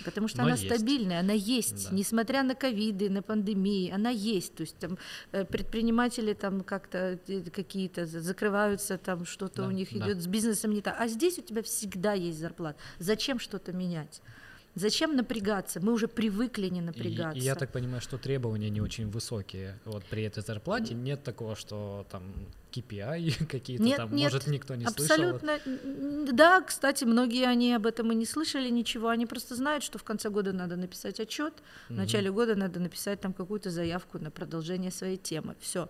Потому 0.04 0.28
что 0.28 0.38
но 0.38 0.44
она 0.44 0.54
есть. 0.54 0.64
стабильная, 0.64 1.20
она 1.20 1.34
есть, 1.34 1.90
да. 1.90 1.96
несмотря 1.96 2.42
на 2.42 2.54
ковиды, 2.54 3.10
на 3.10 3.22
пандемии, 3.22 3.90
она 3.90 4.10
есть. 4.10 4.54
То 4.54 4.62
есть 4.62 4.76
там 4.78 4.98
э, 5.32 5.44
предприниматели 5.44 6.32
там 6.32 6.62
как-то 6.62 7.18
э, 7.28 7.42
какие-то 7.50 8.06
закрываются, 8.06 8.98
там 8.98 9.24
что-то 9.24 9.62
да, 9.62 9.68
у 9.68 9.70
них 9.70 9.90
да. 9.92 9.98
идет 9.98 10.22
с 10.22 10.26
бизнесом 10.26 10.72
не 10.72 10.80
так. 10.80 10.96
А 10.98 11.06
здесь 11.06 11.38
у 11.38 11.42
тебя 11.42 11.62
всегда 11.62 12.14
есть 12.14 12.38
зарплата. 12.38 12.78
Зачем 12.98 13.38
что-то 13.38 13.72
менять? 13.72 14.20
Зачем 14.74 15.14
напрягаться? 15.14 15.80
Мы 15.80 15.92
уже 15.92 16.08
привыкли 16.08 16.68
не 16.68 16.80
напрягаться. 16.80 17.38
И, 17.38 17.42
и 17.42 17.44
я 17.44 17.54
так 17.54 17.70
понимаю, 17.70 18.00
что 18.00 18.18
требования 18.18 18.70
не 18.70 18.80
очень 18.80 19.08
высокие. 19.08 19.78
Вот 19.84 20.04
при 20.04 20.24
этой 20.24 20.42
зарплате 20.42 20.94
нет 20.94 21.22
такого, 21.22 21.54
что 21.54 22.06
там 22.10 22.22
KPI 22.72 23.46
какие-то 23.50 23.84
нет, 23.84 23.96
там, 23.96 24.14
нет, 24.14 24.32
может, 24.32 24.46
никто 24.48 24.74
не 24.74 24.84
абсолютно, 24.84 25.38
слышал. 25.38 25.54
Абсолютно. 25.54 26.32
Да, 26.32 26.60
кстати, 26.60 27.04
многие 27.04 27.46
они 27.46 27.72
об 27.72 27.86
этом 27.86 28.10
и 28.10 28.14
не 28.16 28.26
слышали 28.26 28.68
ничего. 28.68 29.08
Они 29.08 29.26
просто 29.26 29.54
знают, 29.54 29.84
что 29.84 29.98
в 29.98 30.04
конце 30.04 30.28
года 30.28 30.52
надо 30.52 30.76
написать 30.76 31.20
отчет, 31.20 31.54
в 31.88 31.92
начале 31.92 32.32
года 32.32 32.56
надо 32.56 32.80
написать 32.80 33.20
там 33.20 33.32
какую-то 33.32 33.70
заявку 33.70 34.18
на 34.18 34.30
продолжение 34.30 34.90
своей 34.90 35.16
темы. 35.16 35.54
Все. 35.60 35.88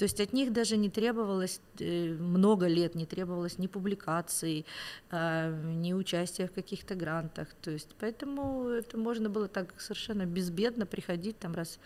То 0.00 0.04
есть 0.04 0.18
от 0.18 0.32
них 0.32 0.50
даже 0.50 0.78
не 0.78 0.88
требовалось 0.88 1.60
э, 1.78 2.14
много 2.14 2.66
лет, 2.68 2.94
не 2.94 3.04
требовалось 3.04 3.58
ни 3.58 3.66
публикаций, 3.66 4.64
а, 5.10 5.50
ни 5.50 5.92
участия 5.92 6.46
в 6.46 6.52
каких-то 6.52 6.94
грантах. 6.94 7.48
То 7.60 7.70
есть 7.70 7.90
поэтому 8.00 8.68
это 8.68 8.96
можно 8.96 9.28
было 9.28 9.46
так 9.46 9.78
совершенно 9.78 10.24
безбедно 10.24 10.86
приходить 10.86 11.38
там 11.38 11.54
раз 11.54 11.78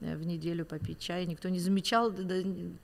э, 0.00 0.16
в 0.16 0.26
неделю 0.26 0.66
попить 0.66 0.98
чай, 0.98 1.24
никто 1.24 1.48
не 1.48 1.58
замечал 1.58 2.12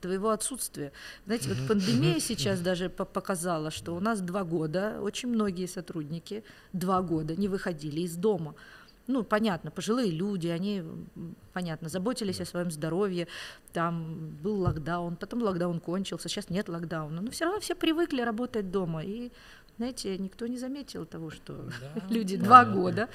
твоего 0.01 0.31
отсутствия. 0.31 0.93
Знаете, 1.27 1.51
вот 1.51 1.69
пандемия 1.69 2.19
сейчас 2.19 2.59
даже 2.61 2.89
показала, 2.89 3.71
что 3.71 3.95
у 3.95 4.01
нас 4.01 4.23
два 4.23 4.43
года, 4.43 5.01
очень 5.03 5.29
многие 5.29 5.67
сотрудники 5.67 6.45
два 6.73 7.03
года 7.03 7.37
не 7.37 7.49
выходили 7.49 8.01
из 8.01 8.17
дома 8.17 8.55
ну, 9.13 9.25
понятно, 9.25 9.71
пожилые 9.71 10.11
люди, 10.11 10.49
они, 10.49 10.83
понятно, 11.53 11.89
заботились 11.89 12.41
о 12.41 12.45
своем 12.45 12.71
здоровье, 12.71 13.27
там 13.73 14.37
был 14.43 14.61
локдаун, 14.61 15.17
потом 15.17 15.43
локдаун 15.43 15.81
кончился, 15.81 16.29
сейчас 16.29 16.51
нет 16.51 16.69
локдауна, 16.69 17.21
но 17.21 17.31
все 17.31 17.45
равно 17.45 17.61
все 17.61 17.75
привыкли 17.75 18.23
работать 18.23 18.71
дома, 18.71 19.03
и, 19.05 19.31
знаете, 19.77 20.19
никто 20.19 20.47
не 20.47 20.59
заметил 20.59 21.07
того, 21.07 21.31
что 21.31 21.53
да, 21.55 22.07
люди 22.11 22.37
да, 22.37 22.45
два 22.45 22.65
да. 22.65 22.73
года 22.73 23.09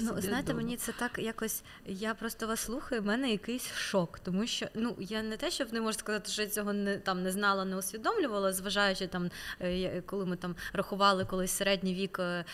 ну, 0.00 0.20
знаєте, 0.20 0.52
дома. 0.52 0.56
мені 0.56 0.76
це 0.76 0.92
так 0.92 1.18
якось. 1.18 1.62
Я 1.86 2.14
просто 2.14 2.46
вас 2.46 2.60
слухаю, 2.60 3.02
в 3.02 3.06
мене 3.06 3.30
якийсь 3.30 3.72
шок, 3.72 4.18
тому 4.18 4.46
що 4.46 4.66
ну 4.74 4.96
я 4.98 5.22
не 5.22 5.36
те, 5.36 5.50
щоб 5.50 5.72
не 5.72 5.80
можу 5.80 5.98
сказати, 5.98 6.30
що 6.30 6.42
я 6.42 6.48
цього 6.48 6.72
не 6.72 6.96
там 6.96 7.22
не 7.22 7.32
знала, 7.32 7.64
не 7.64 7.76
усвідомлювала, 7.76 8.52
зважаючи 8.52 9.06
там, 9.06 9.30
е, 9.60 10.02
коли 10.06 10.26
ми 10.26 10.36
там 10.36 10.56
рахували 10.72 11.24
колись 11.24 11.50
середній 11.50 11.94
вік 11.94 12.18
е, 12.18 12.44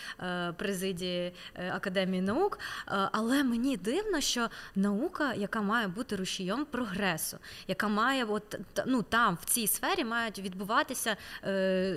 президії 0.57 1.33
академії 1.71 2.21
наук. 2.21 2.59
Але 2.85 3.43
мені 3.43 3.77
дивно, 3.77 4.21
що 4.21 4.49
наука, 4.75 5.33
яка 5.33 5.61
має 5.61 5.87
бути 5.87 6.15
рушієм 6.15 6.65
прогресу, 6.65 7.37
яка 7.67 7.87
має 7.87 8.25
от 8.25 8.59
ну 8.85 9.01
там 9.01 9.37
в 9.41 9.45
цій 9.45 9.67
сфері 9.67 10.03
мають 10.03 10.39
відбуватися 10.39 11.17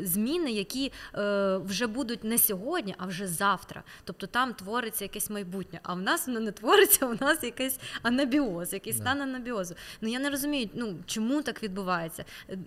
зміни, 0.02 0.52
які 0.52 0.92
вже 1.64 1.87
будуть 1.87 2.25
не 2.25 2.38
сьогодні, 2.38 2.95
а 2.99 3.07
вже 3.07 3.26
завтра. 3.26 3.83
Тобто 4.04 4.26
там 4.26 4.54
твориться 4.54 5.01
якесь 5.02 5.30
майбутнє. 5.30 5.80
А 5.82 5.94
в 5.94 6.00
нас 6.00 6.26
воно 6.26 6.40
не 6.40 6.52
твориться, 6.52 7.06
у 7.06 7.14
нас 7.21 7.42
якийсь 7.42 7.78
анабіоз, 8.02 8.73
якийсь 8.73 8.97
стан 8.97 9.23
анабіозу. 9.23 9.75
Ну 10.00 10.09
я 10.09 10.18
не 10.18 10.30
розумію, 10.30 10.71
ну 10.75 10.99
чому 11.06 11.42
так 11.42 11.62
відбувається. 11.62 12.25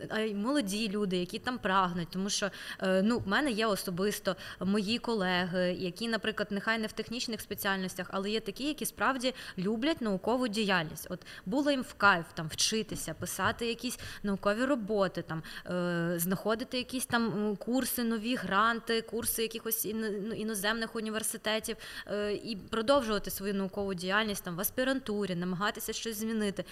А 0.10 0.20
молоді 0.20 0.90
люди, 0.90 1.18
які 1.18 1.40
там 1.40 1.58
прагнуть, 1.58 2.08
тому 2.12 2.30
що 2.30 2.52
е, 2.82 3.02
ну 3.02 3.20
в 3.20 3.28
мене 3.28 3.52
є 3.52 3.66
особисто 3.66 4.36
мої 4.60 4.98
колеги, 4.98 5.76
які, 5.80 6.08
наприклад, 6.08 6.48
нехай 6.52 6.80
не 6.80 6.88
в 6.88 6.92
технічних 6.92 7.42
спеціальностях, 7.42 8.08
але 8.12 8.30
є 8.30 8.40
такі, 8.40 8.64
які 8.64 8.86
справді 8.86 9.34
люблять 9.58 10.02
наукову 10.02 10.48
діяльність. 10.48 11.08
От 11.10 11.20
було 11.46 11.72
їм 11.72 11.82
в 11.82 11.94
кайф 11.94 12.26
там 12.34 12.48
вчитися, 12.48 13.14
писати 13.14 13.68
якісь 13.68 14.00
наукові 14.24 14.66
роботи, 14.66 15.22
там 15.22 15.44
е, 15.66 16.20
знаходити 16.20 16.78
якісь 16.78 17.06
там 17.06 17.56
курси, 17.56 18.04
нові 18.04 18.36
гранти, 18.36 19.02
курси 19.02 19.42
якихось 19.42 19.88
ну, 19.94 20.08
іноземних 20.32 20.96
університетів. 20.96 21.78
Е, 22.25 22.33
і 22.33 22.57
продовжувати 22.57 23.31
свою 23.31 23.55
наукову 23.55 23.95
діяльність 23.95 24.45
там 24.45 24.57
в 24.57 24.61
аспірантурі, 24.61 25.35
намагатися 25.35 25.93
щось 25.93 26.17
змінити. 26.17 26.65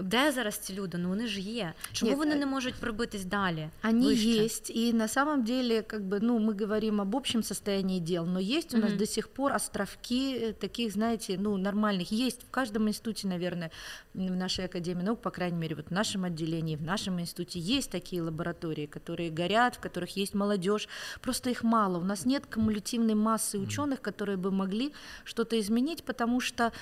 Де 0.00 0.32
зараз 0.32 0.58
ці 0.58 0.74
люди? 0.74 0.98
Ну 0.98 1.08
вони 1.08 1.26
ж 1.26 1.40
є. 1.40 1.72
Чому 1.92 2.10
Нет, 2.10 2.18
вони 2.18 2.34
не 2.34 2.46
можуть 2.46 2.74
пробитись 2.74 3.24
далі? 3.24 3.68
Они 3.82 4.06
выше? 4.06 4.44
есть, 4.44 4.70
и 4.70 4.92
на 4.92 5.08
самом 5.08 5.44
деле, 5.44 5.82
как 5.82 6.02
бы, 6.02 6.18
ну, 6.20 6.38
мы 6.38 6.54
говорим 6.60 7.00
об 7.00 7.14
общем 7.14 7.42
состоянии 7.42 8.00
дел, 8.00 8.26
но 8.26 8.40
есть 8.40 8.74
у 8.74 8.76
mm-hmm. 8.76 8.80
нас 8.80 8.92
до 8.92 9.06
сих 9.06 9.28
пор 9.28 9.52
островки 9.52 10.54
таких, 10.60 10.92
знаете, 10.92 11.36
ну, 11.38 11.56
нормальных. 11.56 12.12
Есть 12.12 12.42
в 12.42 12.50
каждом 12.50 12.88
институте, 12.88 13.28
наверное, 13.28 13.70
в 14.14 14.36
нашей 14.36 14.64
Академии 14.64 15.04
наук, 15.04 15.20
по 15.20 15.30
крайней 15.30 15.58
мере, 15.58 15.74
вот 15.74 15.86
в 15.88 15.94
нашем 15.94 16.24
отделении, 16.24 16.76
в 16.76 16.82
нашем 16.82 17.18
институте 17.20 17.58
есть 17.58 17.90
такие 17.90 18.22
лаборатории, 18.22 18.86
которые 18.86 19.30
горят, 19.30 19.76
в 19.76 19.80
которых 19.80 20.16
есть 20.16 20.34
молодежь. 20.34 20.88
Просто 21.20 21.50
их 21.50 21.64
мало. 21.64 21.98
У 21.98 22.04
нас 22.04 22.26
нет 22.26 22.46
кумулятивной 22.54 23.14
массы 23.14 23.58
ученых, 23.58 24.00
которые 24.00 24.36
бы 24.36 24.50
могли 24.50 24.92
что-то 25.24 25.56
изменить, 25.58 26.04
потому 26.04 26.40
что, 26.40 26.72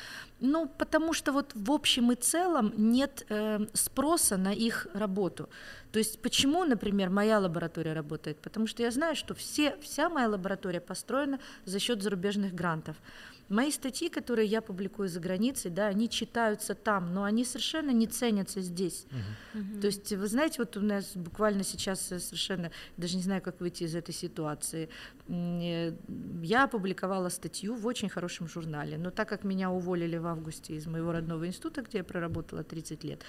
ну, 0.40 0.68
потому 0.78 1.14
что 1.14 1.33
вот 1.33 1.52
в 1.54 1.71
общем 1.71 2.12
и 2.12 2.14
целом 2.14 2.73
нет 3.01 3.25
э, 3.29 3.60
спроса 3.74 4.38
на 4.38 4.53
их 4.53 4.88
работу. 4.93 5.50
То 5.91 6.00
есть 6.00 6.22
почему, 6.22 6.63
например, 6.65 7.10
моя 7.10 7.39
лаборатория 7.39 7.93
работает? 7.93 8.38
Потому 8.38 8.67
что 8.67 8.84
я 8.84 8.91
знаю, 8.91 9.15
что 9.15 9.34
все, 9.34 9.75
вся 9.81 10.10
моя 10.10 10.29
лаборатория 10.29 10.79
построена 10.79 11.39
за 11.65 11.79
счет 11.79 12.01
зарубежных 12.01 12.53
грантов. 12.53 12.96
Мои 13.51 13.70
статьи, 13.70 14.08
которые 14.08 14.48
я 14.48 14.62
публикую 14.62 15.10
за 15.10 15.20
границей, 15.20 15.72
да, 15.72 15.88
они 15.88 16.10
читаются 16.10 16.74
там, 16.74 17.13
но 17.13 17.24
они 17.24 17.43
совершенно 17.43 17.91
не 17.91 18.08
ценятся 18.08 18.62
здесь. 18.62 19.05
Uh-huh. 19.53 19.81
То 19.81 19.88
есть, 19.88 20.13
вы 20.13 20.27
знаете, 20.27 20.55
вот 20.60 20.77
у 20.77 20.81
нас 20.81 21.12
буквально 21.15 21.63
сейчас 21.63 22.00
совершенно, 22.01 22.72
даже 22.96 23.17
не 23.17 23.24
знаю, 23.24 23.41
как 23.41 23.60
выйти 23.60 23.84
из 23.84 23.93
этой 23.93 24.13
ситуации. 24.13 24.88
Э, 25.27 25.93
я 26.41 26.63
опубликовала 26.63 27.29
статью 27.29 27.75
в 27.75 27.86
очень 27.86 28.10
хорошем 28.10 28.48
журнале, 28.48 28.98
но 28.98 29.12
так 29.12 29.27
как 29.27 29.43
меня 29.43 29.70
уволили 29.70 30.17
в 30.17 30.27
августе 30.27 30.75
из 30.75 30.88
моего 30.88 31.12
родного 31.12 31.46
института, 31.46 31.81
где 31.81 32.00
я 32.00 32.03
проработала 32.03 32.63
30 32.63 33.03
лет, 33.03 33.22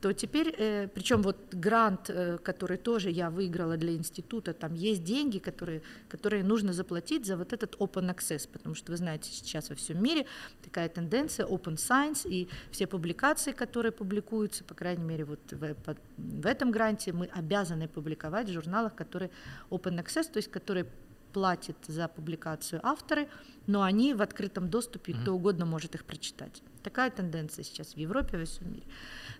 то 0.00 0.12
теперь, 0.12 0.54
э, 0.58 0.88
причем 0.88 1.22
вот 1.22 1.36
грант, 1.52 2.10
э, 2.10 2.38
который 2.38 2.76
тоже 2.76 3.10
я 3.10 3.30
выиграла 3.30 3.76
для 3.76 3.92
института, 3.94 4.52
там 4.52 4.74
есть 4.74 5.04
деньги, 5.04 5.38
которые, 5.38 5.82
которые 6.08 6.44
нужно 6.44 6.72
заплатить 6.72 7.26
за 7.26 7.36
вот 7.36 7.52
этот 7.52 7.76
open 7.76 8.14
access, 8.14 8.48
потому 8.52 8.74
что 8.74 8.92
вы 8.92 8.96
знаете, 8.96 9.30
сейчас 9.32 9.57
во 9.68 9.74
всем 9.74 10.02
мире 10.02 10.26
такая 10.62 10.88
тенденция 10.88 11.46
open 11.46 11.76
science, 11.76 12.28
и 12.28 12.48
все 12.70 12.86
публикации, 12.86 13.52
которые 13.52 13.92
публикуются, 13.92 14.64
по 14.64 14.74
крайней 14.74 15.04
мере, 15.04 15.24
вот 15.24 15.40
в, 15.50 15.76
в 16.16 16.46
этом 16.46 16.70
гранте 16.70 17.12
мы 17.12 17.26
обязаны 17.26 17.88
публиковать 17.88 18.48
в 18.48 18.52
журналах, 18.52 18.94
которые 18.94 19.30
open 19.70 20.02
access, 20.02 20.30
то 20.30 20.38
есть 20.38 20.50
которые 20.50 20.86
платят 21.32 21.76
за 21.86 22.08
публикацию 22.08 22.80
авторы, 22.82 23.28
но 23.66 23.82
они 23.82 24.14
в 24.14 24.22
открытом 24.22 24.70
доступе, 24.70 25.12
mm-hmm. 25.12 25.22
кто 25.22 25.34
угодно 25.34 25.66
может 25.66 25.94
их 25.94 26.04
прочитать. 26.04 26.62
Такая 26.82 27.10
тенденция 27.10 27.64
сейчас 27.64 27.94
в 27.94 27.96
Европе, 27.96 28.38
во 28.38 28.44
всем 28.44 28.72
мире. 28.72 28.84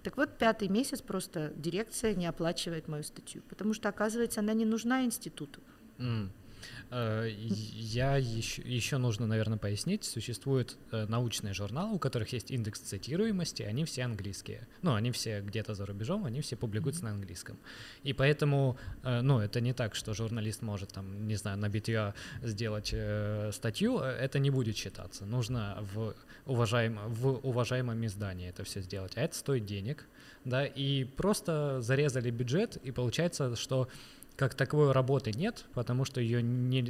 Так 0.02 0.16
вот, 0.16 0.38
пятый 0.38 0.68
месяц 0.68 1.00
просто 1.00 1.52
дирекция 1.56 2.14
не 2.14 2.26
оплачивает 2.26 2.88
мою 2.88 3.02
статью, 3.02 3.42
потому 3.48 3.72
что, 3.74 3.88
оказывается, 3.88 4.40
она 4.40 4.52
не 4.52 4.64
нужна 4.64 5.04
институту. 5.04 5.60
Mm. 5.98 6.28
Э, 6.90 7.28
я 7.30 8.16
еще, 8.16 8.62
еще 8.62 8.98
нужно, 8.98 9.26
наверное, 9.26 9.58
пояснить. 9.58 10.04
Существуют 10.04 10.76
э, 10.90 11.06
научные 11.06 11.54
журналы, 11.54 11.94
у 11.94 11.98
которых 11.98 12.32
есть 12.32 12.50
индекс 12.50 12.80
цитируемости, 12.80 13.62
они 13.62 13.84
все 13.84 14.04
английские. 14.04 14.66
Ну, 14.82 14.94
они 14.94 15.10
все 15.10 15.40
где-то 15.40 15.74
за 15.74 15.86
рубежом, 15.86 16.24
они 16.24 16.40
все 16.40 16.56
публикуются 16.56 17.04
на 17.04 17.10
английском. 17.10 17.58
И 18.02 18.12
поэтому, 18.12 18.78
э, 19.02 19.20
ну, 19.20 19.40
это 19.40 19.60
не 19.60 19.72
так, 19.72 19.94
что 19.94 20.14
журналист 20.14 20.62
может, 20.62 20.92
там, 20.92 21.26
не 21.26 21.36
знаю, 21.36 21.58
на 21.58 21.68
битье 21.68 22.14
сделать 22.42 22.94
статью, 23.54 23.98
это 23.98 24.38
не 24.38 24.50
будет 24.50 24.76
считаться. 24.76 25.26
Нужно 25.26 25.78
в, 25.94 26.14
уважаем, 26.46 26.98
в 27.06 27.40
уважаемом 27.46 28.04
издании 28.06 28.48
это 28.48 28.64
все 28.64 28.80
сделать. 28.80 29.16
А 29.16 29.22
это 29.22 29.34
стоит 29.34 29.66
денег, 29.66 30.06
да, 30.44 30.64
и 30.64 31.04
просто 31.04 31.80
зарезали 31.80 32.30
бюджет, 32.30 32.76
и 32.76 32.90
получается, 32.90 33.56
что 33.56 33.88
как 34.38 34.54
таковой 34.54 34.92
работы 34.92 35.32
нет, 35.32 35.64
потому 35.74 36.04
что 36.04 36.20
ее 36.20 36.42
не, 36.42 36.82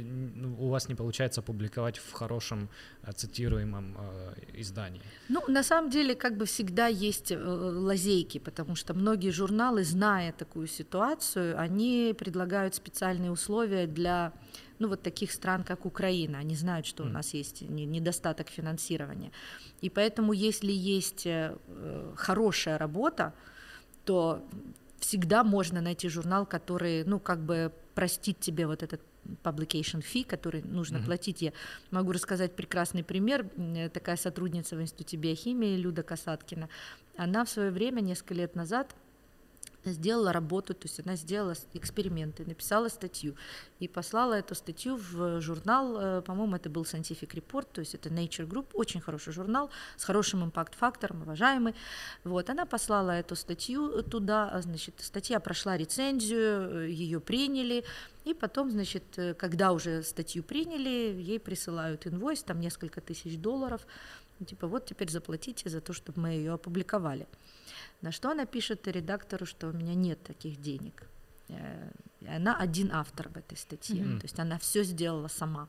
у 0.59 0.69
вас 0.69 0.87
не 0.87 0.95
получается 0.95 1.41
публиковать 1.41 1.97
в 1.97 2.11
хорошем 2.11 2.69
э, 3.01 3.11
цитируемом 3.11 3.97
э, 3.97 4.33
издании. 4.61 5.01
Ну, 5.29 5.41
на 5.47 5.63
самом 5.63 5.89
деле, 5.89 6.13
как 6.13 6.37
бы 6.37 6.45
всегда 6.45 6.85
есть 6.85 7.31
э, 7.31 7.37
лазейки, 7.37 8.37
потому 8.37 8.75
что 8.75 8.93
многие 8.93 9.31
журналы, 9.31 9.83
зная 9.83 10.31
такую 10.31 10.67
ситуацию, 10.67 11.59
они 11.59 12.15
предлагают 12.17 12.75
специальные 12.75 13.31
условия 13.31 13.87
для 13.87 14.31
ну, 14.77 14.87
вот 14.87 15.01
таких 15.01 15.31
стран, 15.31 15.63
как 15.63 15.85
Украина. 15.85 16.37
Они 16.37 16.55
знают, 16.55 16.85
что 16.85 17.03
mm. 17.03 17.07
у 17.07 17.09
нас 17.09 17.33
есть 17.33 17.61
недостаток 17.61 18.49
финансирования. 18.49 19.31
И 19.81 19.89
поэтому, 19.89 20.33
если 20.33 20.71
есть 20.71 21.25
э, 21.25 21.57
хорошая 22.15 22.77
работа, 22.77 23.33
то 24.05 24.39
всегда 24.99 25.43
можно 25.43 25.81
найти 25.81 26.09
журнал, 26.09 26.45
который, 26.45 27.03
ну, 27.03 27.19
как 27.19 27.39
бы 27.39 27.71
простит 27.95 28.39
тебе 28.39 28.67
вот 28.67 28.83
этот 28.83 29.01
publication 29.43 30.01
fee, 30.01 30.25
который 30.25 30.61
нужно 30.63 30.97
mm-hmm. 30.97 31.05
платить. 31.05 31.41
Я 31.41 31.53
могу 31.91 32.11
рассказать 32.11 32.55
прекрасный 32.55 33.03
пример. 33.03 33.49
Такая 33.93 34.15
сотрудница 34.15 34.75
в 34.75 34.81
Институте 34.81 35.17
биохимии 35.17 35.75
Люда 35.75 36.03
Касаткина. 36.03 36.69
Она 37.17 37.43
в 37.45 37.49
свое 37.49 37.71
время, 37.71 38.01
несколько 38.01 38.33
лет 38.33 38.55
назад, 38.55 38.95
сделала 39.85 40.33
работу, 40.33 40.73
то 40.73 40.87
есть 40.87 40.99
она 40.99 41.15
сделала 41.15 41.55
эксперименты, 41.73 42.45
написала 42.45 42.89
статью 42.89 43.35
и 43.79 43.87
послала 43.87 44.33
эту 44.33 44.55
статью 44.55 44.97
в 44.97 45.41
журнал, 45.41 45.97
э, 45.99 46.21
по-моему, 46.21 46.55
это 46.55 46.69
был 46.69 46.83
Scientific 46.83 47.29
Report, 47.33 47.67
то 47.71 47.79
есть 47.79 47.95
это 47.95 48.09
Nature 48.09 48.47
Group, 48.47 48.67
очень 48.73 49.01
хороший 49.01 49.33
журнал 49.33 49.69
с 49.97 50.03
хорошим 50.03 50.43
импакт-фактором, 50.43 51.21
уважаемый. 51.21 51.75
Вот, 52.23 52.49
она 52.49 52.65
послала 52.65 53.11
эту 53.11 53.35
статью 53.35 54.03
туда, 54.03 54.49
а, 54.49 54.61
значит, 54.61 54.95
статья 54.99 55.39
прошла 55.39 55.77
рецензию, 55.77 56.85
э, 56.85 56.89
ее 56.89 57.19
приняли, 57.19 57.83
и 58.25 58.33
потом, 58.33 58.71
значит, 58.71 59.03
э, 59.17 59.33
когда 59.33 59.71
уже 59.71 60.03
статью 60.03 60.43
приняли, 60.43 61.15
ей 61.19 61.39
присылают 61.39 62.05
инвойс, 62.05 62.43
там 62.43 62.59
несколько 62.59 63.01
тысяч 63.01 63.37
долларов, 63.37 63.87
типа 64.45 64.67
вот 64.67 64.85
теперь 64.85 65.09
заплатите 65.09 65.69
за 65.69 65.81
то, 65.81 65.93
чтобы 65.93 66.21
мы 66.21 66.29
ее 66.29 66.53
опубликовали. 66.53 67.27
На 68.01 68.11
что 68.11 68.31
она 68.31 68.45
пишет 68.45 68.87
редактору, 68.87 69.45
что 69.45 69.67
у 69.67 69.73
меня 69.73 69.93
нет 69.93 70.21
таких 70.23 70.61
денег. 70.61 71.03
Э, 71.49 71.91
и 72.21 72.27
она 72.27 72.55
один 72.55 72.91
автор 72.93 73.29
в 73.29 73.37
этой 73.37 73.57
статье, 73.57 74.03
mm-hmm. 74.03 74.19
то 74.19 74.25
есть 74.25 74.39
она 74.39 74.57
все 74.57 74.83
сделала 74.83 75.27
сама 75.27 75.67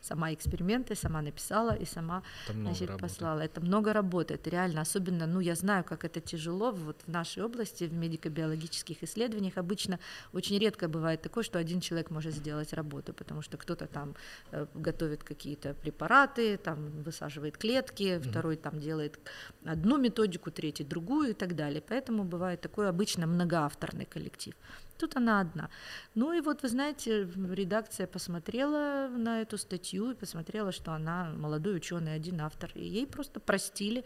сама 0.00 0.32
эксперименты, 0.32 0.94
сама 0.94 1.22
написала 1.22 1.74
и 1.74 1.84
сама 1.84 2.22
значит, 2.48 2.98
послала. 2.98 3.40
Это 3.40 3.60
много 3.60 3.92
работы, 3.92 4.34
это 4.34 4.50
реально, 4.50 4.80
особенно, 4.80 5.26
ну, 5.26 5.40
я 5.40 5.54
знаю, 5.54 5.84
как 5.84 6.04
это 6.04 6.20
тяжело 6.20 6.70
вот 6.72 7.02
в 7.06 7.10
нашей 7.10 7.42
области, 7.42 7.84
в 7.84 7.92
медико-биологических 7.92 9.02
исследованиях 9.02 9.56
обычно 9.56 9.98
очень 10.32 10.58
редко 10.58 10.88
бывает 10.88 11.22
такое, 11.22 11.44
что 11.44 11.58
один 11.58 11.80
человек 11.80 12.10
может 12.10 12.34
сделать 12.34 12.72
работу, 12.72 13.12
потому 13.12 13.42
что 13.42 13.56
кто-то 13.56 13.86
там 13.86 14.14
э, 14.52 14.66
готовит 14.74 15.24
какие-то 15.24 15.74
препараты, 15.74 16.56
там 16.56 17.02
высаживает 17.02 17.56
клетки, 17.56 18.02
mm-hmm. 18.02 18.30
второй 18.30 18.56
там 18.56 18.80
делает 18.80 19.18
одну 19.64 19.98
методику, 19.98 20.50
третий 20.50 20.84
другую 20.84 21.30
и 21.30 21.34
так 21.34 21.54
далее. 21.54 21.82
Поэтому 21.88 22.24
бывает 22.24 22.60
такой 22.60 22.88
обычно 22.88 23.26
многоавторный 23.26 24.06
коллектив. 24.06 24.54
Тут 24.98 25.16
она 25.16 25.40
одна. 25.40 25.70
Ну 26.14 26.32
и 26.32 26.40
вот, 26.40 26.62
вы 26.62 26.68
знаете, 26.68 27.28
редакция 27.50 28.06
посмотрела 28.06 29.08
на 29.08 29.40
эту 29.40 29.58
статью 29.58 30.12
и 30.12 30.14
посмотрела, 30.14 30.72
что 30.72 30.92
она 30.92 31.32
молодой 31.36 31.76
ученый, 31.76 32.14
один 32.14 32.40
автор, 32.40 32.70
и 32.74 32.84
ей 32.84 33.06
просто 33.06 33.40
простили 33.40 34.04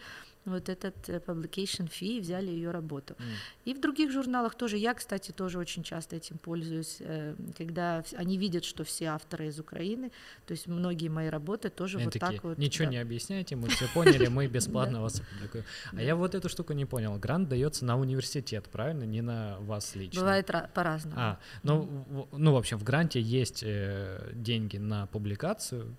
вот 0.48 0.68
этот 0.68 1.08
э, 1.08 1.20
publication 1.26 1.88
fee 1.88 2.20
взяли 2.20 2.50
ее 2.50 2.70
работу. 2.70 3.14
Mm. 3.14 3.24
И 3.66 3.74
в 3.74 3.80
других 3.80 4.10
журналах 4.10 4.54
тоже, 4.54 4.76
я, 4.76 4.94
кстати, 4.94 5.32
тоже 5.32 5.58
очень 5.58 5.82
часто 5.82 6.16
этим 6.16 6.38
пользуюсь, 6.38 6.96
э, 7.00 7.34
когда 7.56 8.04
они 8.16 8.38
видят, 8.38 8.64
что 8.64 8.84
все 8.84 9.06
авторы 9.06 9.48
из 9.48 9.58
Украины, 9.58 10.10
то 10.46 10.52
есть 10.52 10.66
многие 10.66 11.08
мои 11.08 11.28
работы 11.28 11.70
тоже 11.70 11.98
они 11.98 12.04
вот 12.06 12.12
такие, 12.12 12.32
так 12.32 12.44
вот. 12.44 12.58
Ничего 12.58 12.86
да. 12.86 12.92
не 12.92 12.98
объясняйте, 12.98 13.56
мы 13.56 13.68
все 13.68 13.86
поняли, 13.94 14.28
мы 14.28 14.46
бесплатно 14.58 15.02
вас 15.02 15.20
опубликуем. 15.20 15.64
А 15.92 16.02
я 16.02 16.16
вот 16.16 16.34
эту 16.34 16.48
штуку 16.48 16.72
не 16.72 16.84
понял. 16.84 17.18
Грант 17.18 17.48
дается 17.48 17.84
на 17.84 17.98
университет, 17.98 18.68
правильно, 18.70 19.04
не 19.04 19.22
на 19.22 19.58
вас 19.60 19.94
лично? 19.94 20.20
Бывает 20.20 20.50
по-разному. 20.74 21.16
А, 21.18 21.38
ну, 21.62 22.28
ну, 22.32 22.52
в 22.52 22.56
общем, 22.56 22.78
в 22.78 22.84
гранте 22.84 23.20
есть 23.20 23.62
э, 23.64 24.32
деньги 24.34 24.76
на 24.76 25.06
публикацию, 25.06 25.96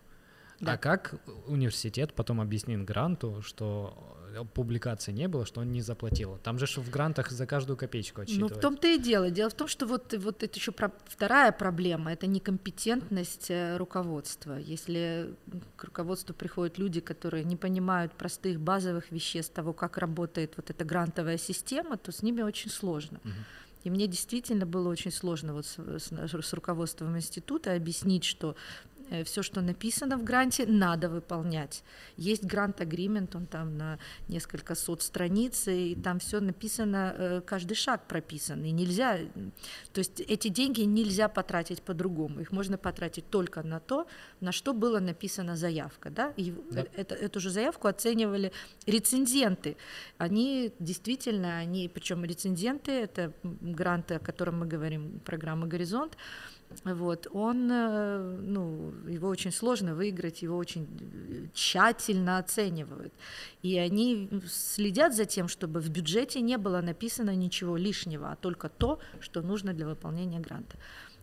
да. 0.59 0.73
А 0.73 0.77
как 0.77 1.15
университет 1.47 2.13
потом 2.13 2.41
объяснит 2.41 2.83
гранту, 2.83 3.41
что 3.41 4.18
публикации 4.53 5.11
не 5.11 5.27
было, 5.27 5.45
что 5.45 5.61
он 5.61 5.71
не 5.71 5.81
заплатил? 5.81 6.37
Там 6.43 6.59
же 6.59 6.65
в 6.65 6.89
грантах 6.89 7.31
за 7.31 7.45
каждую 7.45 7.77
копеечку 7.77 8.21
отсчитывают. 8.21 8.53
Ну, 8.53 8.57
в 8.57 8.61
том-то 8.61 8.87
и 8.87 8.97
дело. 8.97 9.29
Дело 9.29 9.49
в 9.49 9.53
том, 9.53 9.67
что 9.67 9.85
вот, 9.85 10.13
вот 10.17 10.43
это 10.43 10.57
еще 10.57 10.71
про... 10.71 10.91
вторая 11.05 11.51
проблема, 11.51 12.11
это 12.11 12.27
некомпетентность 12.27 13.49
э, 13.49 13.77
руководства. 13.77 14.57
Если 14.57 15.33
к 15.75 15.83
руководству 15.85 16.33
приходят 16.33 16.77
люди, 16.77 16.99
которые 16.99 17.43
не 17.43 17.55
понимают 17.55 18.13
простых 18.13 18.59
базовых 18.59 19.11
веществ 19.11 19.53
того, 19.53 19.73
как 19.73 19.97
работает 19.97 20.53
вот 20.57 20.69
эта 20.69 20.85
грантовая 20.85 21.37
система, 21.37 21.97
то 21.97 22.11
с 22.11 22.21
ними 22.21 22.41
очень 22.41 22.71
сложно. 22.71 23.19
Угу. 23.23 23.33
И 23.85 23.89
мне 23.89 24.07
действительно 24.07 24.65
было 24.65 24.89
очень 24.89 25.11
сложно 25.11 25.53
вот 25.53 25.65
с, 25.65 25.77
с, 25.79 26.11
с 26.11 26.53
руководством 26.53 27.15
института 27.15 27.73
объяснить, 27.73 28.25
что 28.25 28.55
Э, 28.55 28.88
все, 29.23 29.43
что 29.43 29.61
написано 29.61 30.17
в 30.17 30.23
гранте, 30.23 30.65
надо 30.65 31.09
выполнять. 31.09 31.83
Есть 32.17 32.43
грант-агримент, 32.43 33.35
он 33.35 33.45
там 33.45 33.77
на 33.77 33.99
несколько 34.27 34.75
сот 34.75 35.01
страниц, 35.01 35.67
и 35.67 35.95
там 35.95 36.19
все 36.19 36.39
написано, 36.39 37.15
э, 37.17 37.41
каждый 37.45 37.75
шаг 37.75 38.07
прописан, 38.07 38.63
и 38.63 38.71
нельзя, 38.71 39.17
то 39.93 39.99
есть 39.99 40.21
эти 40.21 40.47
деньги 40.49 40.81
нельзя 40.81 41.27
потратить 41.27 41.81
по-другому, 41.81 42.41
их 42.41 42.51
можно 42.51 42.77
потратить 42.77 43.29
только 43.29 43.63
на 43.63 43.79
то, 43.79 44.07
на 44.41 44.51
что 44.51 44.73
была 44.73 44.99
написана 44.99 45.55
заявка, 45.55 46.09
да, 46.09 46.33
и 46.37 46.53
да. 46.71 46.85
Это, 46.95 47.15
эту 47.15 47.39
же 47.39 47.49
заявку 47.49 47.87
оценивали 47.87 48.51
рецензенты, 48.85 49.77
они 50.17 50.71
действительно, 50.79 51.57
они, 51.57 51.89
причем 51.89 52.25
рецензенты, 52.25 52.91
это 52.91 53.33
гранты, 53.43 54.15
о 54.15 54.19
котором 54.19 54.59
мы 54.59 54.67
говорим, 54.67 55.19
программа 55.25 55.67
«Горизонт», 55.67 56.17
вот, 56.85 57.27
он, 57.31 57.69
э, 57.71 58.37
ну, 58.41 58.93
его 59.07 59.27
очень 59.27 59.51
сложно 59.51 59.95
выиграть, 59.95 60.43
его 60.43 60.55
очень 60.57 60.87
э, 60.99 61.47
тщательно 61.53 62.37
оценивают. 62.37 63.13
И 63.63 63.77
они 63.77 64.29
следят 64.47 65.15
за 65.15 65.25
тем, 65.25 65.47
чтобы 65.47 65.79
в 65.79 65.89
бюджете 65.89 66.41
не 66.41 66.57
было 66.57 66.81
написано 66.81 67.35
ничего 67.35 67.75
лишнего, 67.75 68.31
а 68.31 68.35
только 68.35 68.69
то, 68.69 68.99
что 69.19 69.41
нужно 69.41 69.73
для 69.73 69.87
выполнения 69.87 70.39
гранта. 70.39 70.77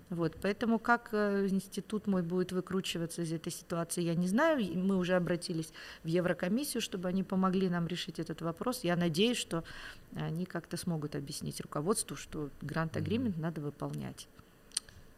Вот, 0.09 0.37
поэтому 0.41 0.79
как 0.79 1.09
э, 1.13 1.47
институт 1.49 2.07
мой 2.07 2.23
будет 2.23 2.53
выкручиваться 2.53 3.23
из 3.23 3.33
этой 3.33 3.53
ситуации, 3.53 4.03
я 4.03 4.15
не 4.15 4.29
знаю. 4.29 4.61
Мы 4.75 4.97
уже 4.97 5.15
обратились 5.15 5.73
в 6.05 6.09
Еврокомиссию, 6.09 6.81
чтобы 6.81 7.09
они 7.09 7.23
помогли 7.23 7.69
нам 7.69 7.87
решить 7.87 8.19
этот 8.19 8.43
вопрос. 8.43 8.85
Я 8.85 8.97
надеюсь, 8.97 9.39
что 9.39 9.65
они 10.15 10.45
как-то 10.45 10.77
смогут 10.77 11.17
объяснить 11.17 11.61
руководству, 11.61 12.17
что 12.17 12.51
грант-агримент 12.63 13.37
mm-hmm. 13.37 13.41
надо 13.41 13.61
выполнять. 13.61 14.29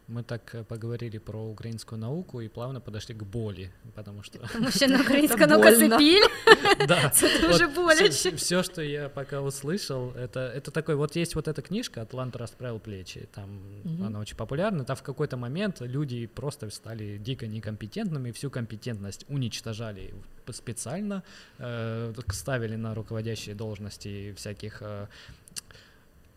Мы 0.08 0.22
так 0.22 0.54
э, 0.54 0.64
поговорили 0.64 1.18
про 1.18 1.38
украинскую 1.38 1.98
науку 1.98 2.40
и 2.40 2.48
плавно 2.48 2.80
подошли 2.80 3.14
к 3.14 3.22
боли, 3.24 3.70
потому 3.94 4.22
что... 4.22 4.38
Потому 4.38 4.70
что 4.70 4.88
на 4.88 5.00
украинская 5.02 5.46
наука 5.46 5.70
цепиль, 5.76 6.24
да, 6.88 7.12
это 7.22 7.54
уже 7.54 7.68
боляче. 7.68 8.34
Все, 8.36 8.62
что 8.62 8.80
я 8.82 9.10
пока 9.10 9.42
услышал, 9.42 10.12
это, 10.12 10.40
это 10.40 10.70
такой, 10.70 10.94
вот 10.94 11.14
есть 11.16 11.34
вот 11.34 11.46
эта 11.46 11.60
книжка 11.60 12.00
«Атлант 12.00 12.36
расправил 12.36 12.78
плечи», 12.78 13.28
там 13.34 13.60
она 14.02 14.20
очень 14.20 14.36
популярна, 14.36 14.84
там 14.84 14.96
в 14.96 15.02
какой-то 15.02 15.36
момент 15.36 15.80
люди 15.80 16.26
просто 16.26 16.70
стали 16.70 17.18
дико 17.18 17.46
некомпетентными, 17.46 18.32
всю 18.32 18.50
компетентность 18.50 19.26
уничтожали 19.28 20.14
специально, 20.52 21.22
э, 21.58 22.14
ставили 22.32 22.76
на 22.76 22.94
руководящие 22.94 23.54
должности 23.54 24.32
всяких 24.36 24.78
э, 24.80 25.06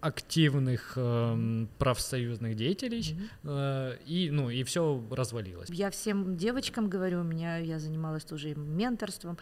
активных 0.02 0.94
э, 0.96 1.66
профсоюзных 1.78 2.56
деятелей, 2.56 3.02
mm-hmm. 3.02 3.98
э, 3.98 3.98
и, 4.06 4.32
ну, 4.32 4.50
и 4.50 4.64
все 4.64 5.02
развалилось. 5.12 5.70
Я 5.70 5.90
всем 5.92 6.36
девочкам 6.38 6.90
говорю, 6.90 7.22
у 7.22 7.24
меня, 7.24 7.58
я 7.58 7.80
занималась 7.80 8.24
тоже 8.24 8.56
менторством, 8.56 9.38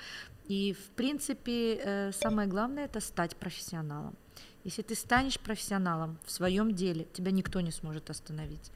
и, 0.47 0.73
в 0.73 0.91
принципе, 0.95 1.75
э, 1.75 2.11
самое 2.11 2.47
главное— 2.47 2.85
это 2.85 2.99
стать 2.99 3.35
профессионалом. 3.35 4.15
Если 4.65 4.81
ты 4.81 4.95
станешь 4.95 5.39
профессионалом 5.39 6.17
в 6.25 6.31
своем 6.31 6.75
деле, 6.75 7.07
тебя 7.13 7.31
никто 7.31 7.61
не 7.61 7.71
сможет 7.71 8.09
остановить 8.09 8.71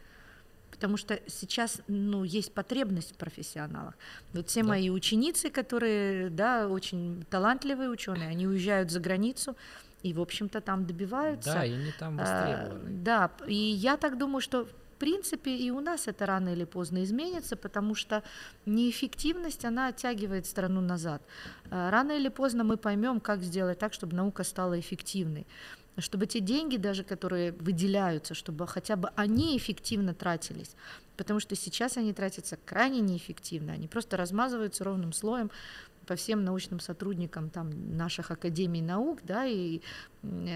потому 0.73 0.97
что 0.97 1.19
сейчас 1.27 1.79
ну, 1.87 2.23
есть 2.25 2.51
потребность 2.51 3.13
в 3.13 3.15
профессионалах. 3.15 3.93
Вот 4.33 4.49
все 4.49 4.63
да. 4.63 4.69
мои 4.69 4.89
ученицы, 4.89 5.49
которые 5.49 6.29
да, 6.29 6.67
очень 6.67 7.25
талантливые 7.29 7.89
ученые, 7.89 8.27
они 8.27 8.47
уезжают 8.47 8.91
за 8.91 8.99
границу, 8.99 9.55
и, 10.03 10.13
в 10.13 10.21
общем-то, 10.21 10.61
там 10.61 10.85
добиваются. 10.85 11.53
Да, 11.53 11.65
и 11.65 11.75
не 11.75 11.91
там 11.91 12.19
а, 12.19 12.23
востребованы. 12.23 12.89
А, 12.89 13.03
да, 13.03 13.31
и 13.47 13.55
я 13.55 13.97
так 13.97 14.17
думаю, 14.17 14.41
что 14.41 14.65
в 14.65 14.97
принципе 14.99 15.55
и 15.55 15.71
у 15.71 15.81
нас 15.81 16.07
это 16.07 16.25
рано 16.25 16.49
или 16.49 16.65
поздно 16.65 17.03
изменится, 17.03 17.55
потому 17.55 17.95
что 17.95 18.23
неэффективность, 18.65 19.65
она 19.65 19.87
оттягивает 19.87 20.45
страну 20.45 20.81
назад. 20.81 21.21
А, 21.71 21.89
рано 21.89 22.11
или 22.11 22.29
поздно 22.29 22.63
мы 22.63 22.77
поймем, 22.77 23.19
как 23.19 23.41
сделать 23.41 23.79
так, 23.79 23.93
чтобы 23.93 24.15
наука 24.15 24.43
стала 24.43 24.79
эффективной 24.79 25.47
чтобы 25.99 26.25
те 26.25 26.39
деньги 26.39 26.77
даже, 26.77 27.03
которые 27.03 27.51
выделяются, 27.51 28.33
чтобы 28.33 28.67
хотя 28.67 28.95
бы 28.95 29.09
они 29.15 29.55
эффективно 29.57 30.13
тратились, 30.13 30.75
потому 31.17 31.39
что 31.39 31.55
сейчас 31.55 31.97
они 31.97 32.13
тратятся 32.13 32.57
крайне 32.65 32.99
неэффективно, 33.01 33.73
они 33.73 33.87
просто 33.87 34.17
размазываются 34.17 34.83
ровным 34.83 35.13
слоем 35.13 35.51
по 36.07 36.15
всем 36.15 36.43
научным 36.43 36.79
сотрудникам 36.79 37.49
там, 37.49 37.97
наших 37.97 38.31
академий 38.31 38.81
наук, 38.81 39.19
да, 39.23 39.45
и 39.45 39.81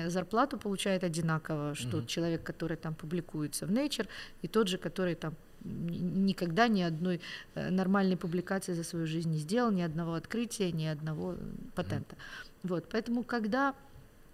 зарплату 0.07 0.57
получает 0.57 1.03
одинаково, 1.03 1.75
что 1.75 1.97
mm-hmm. 1.97 2.07
человек, 2.07 2.43
который 2.43 2.77
там 2.77 2.95
публикуется 2.95 3.65
в 3.65 3.71
Nature, 3.71 4.07
и 4.41 4.47
тот 4.47 4.67
же, 4.67 4.77
который 4.77 5.15
там 5.15 5.33
никогда 5.63 6.67
ни 6.67 6.81
одной 6.81 7.19
э, 7.55 7.69
нормальной 7.69 8.15
публикации 8.15 8.73
за 8.73 8.83
свою 8.83 9.07
жизнь 9.07 9.31
не 9.31 9.39
сделал, 9.39 9.71
ни 9.71 9.81
одного 9.81 10.13
открытия, 10.13 10.71
ни 10.71 10.85
одного 10.85 11.35
патента. 11.75 12.15
Mm-hmm. 12.15 12.69
Вот, 12.69 12.85
поэтому 12.89 13.23
когда 13.23 13.73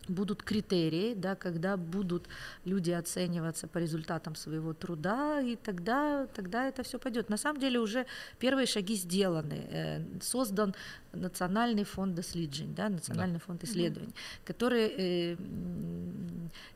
будут 0.07 0.43
критерии, 0.43 1.13
да, 1.13 1.35
когда 1.35 1.77
будут 1.77 2.27
люди 2.65 2.91
оцениваться 2.91 3.67
по 3.67 3.77
результатам 3.77 4.35
своего 4.35 4.73
труда, 4.73 5.41
и 5.41 5.55
тогда, 5.55 6.27
тогда 6.27 6.67
это 6.67 6.83
все 6.83 6.99
пойдет. 6.99 7.29
На 7.29 7.37
самом 7.37 7.59
деле 7.59 7.79
уже 7.79 8.05
первые 8.39 8.67
шаги 8.67 8.95
сделаны. 8.95 9.67
Э, 9.69 10.19
создан 10.21 10.75
Национальный 11.13 11.83
фонд 11.83 12.15
доследжень, 12.15 12.73
да, 12.75 12.89
Национальный 12.89 13.39
да. 13.39 13.45
фонд 13.45 13.63
исследований, 13.63 14.09
угу. 14.09 14.45
который 14.45 14.93
э, 14.97 15.35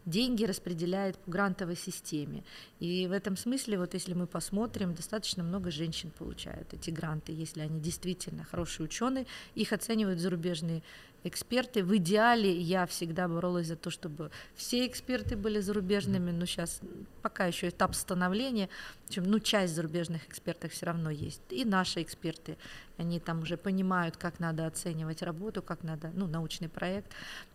деньги 0.06 0.46
распределяет 0.46 1.18
по 1.18 1.32
грантовой 1.32 1.76
системе. 1.76 2.44
И 2.80 3.08
в 3.08 3.12
этом 3.12 3.36
смысле, 3.36 3.80
вот 3.80 3.94
если 3.94 4.14
мы 4.14 4.28
посмотрим, 4.28 4.94
достаточно 4.94 5.44
много 5.44 5.72
женщин 5.72 6.12
получают 6.12 6.74
эти 6.74 6.92
гранты, 6.92 7.32
если 7.32 7.62
они 7.62 7.80
действительно 7.80 8.44
хорошие 8.44 8.86
ученые, 8.86 9.26
их 9.56 9.74
оценивают 9.74 10.20
зарубежные 10.20 10.84
эксперты. 11.28 11.84
В 11.84 11.96
идеале 11.98 12.52
я 12.52 12.86
всегда 12.86 13.28
боролась 13.28 13.68
за 13.68 13.76
то, 13.76 13.90
чтобы 13.90 14.32
все 14.56 14.86
эксперты 14.88 15.36
были 15.36 15.60
зарубежными, 15.60 16.32
но 16.32 16.46
сейчас 16.46 16.82
пока 17.22 17.46
еще 17.46 17.70
этап 17.70 17.96
становления, 17.96 18.70
причем, 19.06 19.24
ну, 19.24 19.40
часть 19.40 19.76
зарубежных 19.76 20.28
экспертов 20.28 20.72
все 20.72 20.86
равно 20.86 21.10
есть. 21.10 21.42
И 21.50 21.66
наши 21.66 22.02
эксперты, 22.02 22.58
они 22.98 23.20
там 23.20 23.42
уже 23.42 23.58
понимают, 23.58 24.18
как 24.18 24.40
надо 24.40 24.66
оценивать 24.66 25.22
работу, 25.22 25.62
как 25.62 25.84
надо, 25.84 26.12
ну, 26.16 26.28
научный 26.28 26.70
проект 26.70 27.12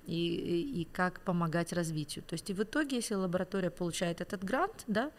и, 0.07 0.15
и, 0.15 0.83
и 0.83 0.85
как 0.93 1.21
помогать 1.21 1.73
развитию. 1.73 2.25
То 2.27 2.35
есть 2.35 2.51
и 2.51 2.55
в 2.55 2.63
итоге, 2.63 2.97
если 2.97 3.15
лаборатория 3.15 3.71
получает 3.71 4.21
этот 4.21 4.45
грант, 4.45 4.85
да, 4.87 5.11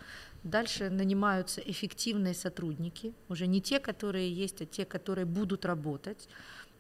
дальше 0.44 0.90
нанимаются 0.90 1.62
эффективные 1.62 2.34
сотрудники, 2.34 3.14
уже 3.30 3.48
не 3.48 3.62
те, 3.62 3.80
которые 3.80 4.32
есть, 4.32 4.62
а 4.62 4.66
те, 4.66 4.86
которые 4.86 5.26
будут 5.26 5.66
работать 5.66 6.28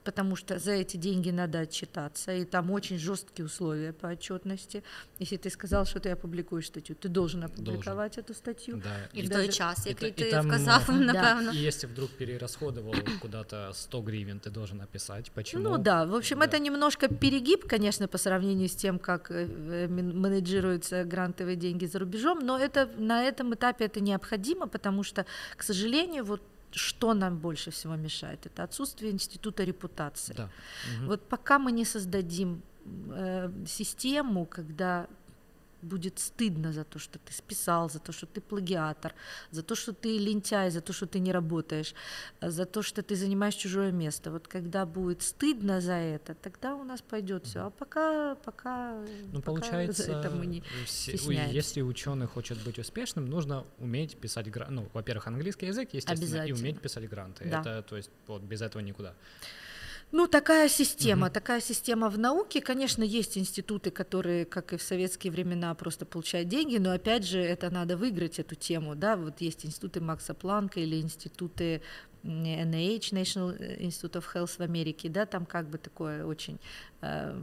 потому 0.04 0.36
что 0.36 0.58
за 0.58 0.70
эти 0.72 0.96
деньги 0.96 1.30
надо 1.30 1.58
отчитаться, 1.58 2.32
и 2.32 2.44
там 2.44 2.70
очень 2.70 2.98
жесткие 2.98 3.44
условия 3.44 3.92
по 3.92 4.06
отчетности. 4.06 4.82
Если 5.18 5.36
ты 5.36 5.50
сказал, 5.50 5.84
что 5.84 6.00
ты 6.00 6.08
опубликуешь 6.08 6.66
статью, 6.66 6.96
ты 6.96 7.08
должен 7.08 7.44
опубликовать 7.44 8.14
должен. 8.14 8.24
эту 8.24 8.34
статью. 8.34 8.82
Да. 8.82 9.08
І, 9.12 9.20
і 9.20 9.26
в 9.26 9.30
той 9.30 9.48
час, 9.48 9.86
який 9.86 10.08
і, 10.08 10.12
ти 10.12 10.28
і 10.28 10.30
там, 10.30 10.46
вказав, 10.48 10.84
да. 10.86 10.92
напевно. 10.94 11.52
И 11.52 11.56
если 11.66 11.88
вдруг 11.88 12.08
перерасходовал 12.08 12.94
куда-то 13.20 13.72
100 13.74 14.02
гривен, 14.02 14.38
ты 14.38 14.50
должен 14.50 14.80
описать, 14.80 15.30
почему. 15.30 15.62
Ну 15.62 15.78
да, 15.78 16.04
в 16.04 16.14
общем, 16.14 16.38
Да. 16.38 16.46
это 16.46 16.58
немножко 16.58 17.08
перегиб, 17.08 17.68
конечно, 17.68 18.08
по 18.08 18.18
сравнению 18.18 18.68
с 18.68 18.74
тем, 18.76 18.98
как 18.98 19.30
э, 19.30 19.46
э, 19.46 19.88
мен- 19.88 20.16
менеджируются 20.20 21.04
грантовые 21.04 21.56
деньги 21.56 21.86
за 21.86 21.98
рубежом, 21.98 22.38
но 22.38 22.58
это 22.58 22.88
на 22.98 23.24
этом 23.24 23.52
этапе 23.52 23.84
это 23.84 24.00
необходимо, 24.00 24.66
потому 24.68 25.02
что, 25.04 25.24
к 25.56 25.62
сожалению, 25.62 26.24
вот 26.24 26.40
что 26.75 27.13
нам 27.13 27.37
больше 27.37 27.71
всего 27.71 27.95
мешает, 27.95 28.45
это 28.45 28.63
отсутствие 28.63 29.11
института 29.11 29.63
репутации. 29.63 30.33
Да. 30.33 30.49
Мгм. 30.97 31.07
Вот 31.07 31.29
пока 31.29 31.59
мы 31.59 31.71
не 31.71 31.85
создадим 31.85 32.61
э, 32.85 33.51
систему, 33.67 34.45
когда 34.45 35.07
будет 35.83 36.19
стыдно 36.19 36.71
за 36.73 36.83
то, 36.83 36.99
что 36.99 37.19
ты 37.19 37.33
списал, 37.33 37.89
за 37.89 37.99
то, 37.99 38.11
что 38.11 38.25
ты 38.25 38.41
плагиатор, 38.41 39.13
за 39.51 39.61
то, 39.63 39.75
что 39.75 39.93
ты 39.93 40.17
лентяй, 40.17 40.71
за 40.71 40.81
то, 40.81 40.93
что 40.93 41.05
ты 41.05 41.19
не 41.19 41.31
работаешь, 41.31 41.93
э, 42.41 42.49
за 42.51 42.65
то, 42.65 42.81
что 42.81 43.01
ты 43.01 43.15
занимаешь 43.15 43.55
чужое 43.55 43.91
место. 43.91 44.31
Вот 44.31 44.47
когда 44.47 44.85
будет 44.85 45.21
стыдно 45.21 45.81
за 45.81 45.93
это, 45.93 46.33
тогда 46.35 46.75
у 46.75 46.83
нас 46.83 47.01
пойдет 47.01 47.45
все. 47.45 47.59
А 47.65 47.69
пока, 47.69 48.35
пока, 48.35 48.93
Ну, 49.31 49.41
пока 49.41 49.61
получается, 49.61 50.03
это 50.11 50.29
мы 50.29 50.45
не 50.45 50.61
все- 50.85 51.17
стесняемся. 51.17 51.53
если 51.55 51.81
ученый 51.81 52.27
хочет 52.27 52.57
быть 52.63 52.79
успешным, 52.79 53.25
нужно 53.25 53.65
уметь 53.79 54.17
писать 54.17 54.49
гранты. 54.49 54.73
Ну, 54.73 54.89
во-первых, 54.93 55.27
английский 55.27 55.67
язык, 55.67 55.89
естественно, 55.93 56.43
и 56.45 56.51
уметь 56.53 56.79
писать 56.81 57.09
гранты. 57.09 57.45
Да. 57.49 57.61
Это, 57.61 57.81
то 57.81 57.97
есть, 57.97 58.09
вот 58.27 58.41
без 58.41 58.61
этого 58.61 58.81
никуда. 58.81 59.13
Ну, 60.13 60.27
такая 60.27 60.69
система, 60.69 61.25
Мгм. 61.25 61.33
такая 61.33 61.59
система 61.59 62.07
в 62.09 62.19
науке. 62.19 62.61
Конечно, 62.61 63.03
есть 63.03 63.35
институты, 63.35 63.89
которые, 63.89 64.45
как 64.45 64.71
и 64.71 64.77
в 64.77 64.81
советские 64.83 65.31
времена, 65.33 65.73
просто 65.73 66.05
получают 66.05 66.49
деньги, 66.49 66.77
но 66.77 66.91
опять 66.91 67.25
же, 67.25 67.39
это 67.39 67.71
надо 67.71 67.97
выиграть 67.97 68.37
эту 68.37 68.53
тему, 68.53 68.95
да, 68.95 69.15
вот 69.15 69.41
есть 69.41 69.65
институты 69.65 70.01
Макса 70.01 70.35
Планка 70.35 70.79
или 70.79 71.01
институты 71.01 71.81
NIH, 72.23 73.11
National 73.11 73.57
Institute 73.81 74.13
of 74.13 74.25
Health 74.35 74.57
в 74.57 74.61
Америке, 74.61 75.09
да, 75.09 75.25
там 75.25 75.47
как 75.47 75.67
бы 75.67 75.79
такое 75.79 76.25
очень 76.25 76.59
э, 77.01 77.35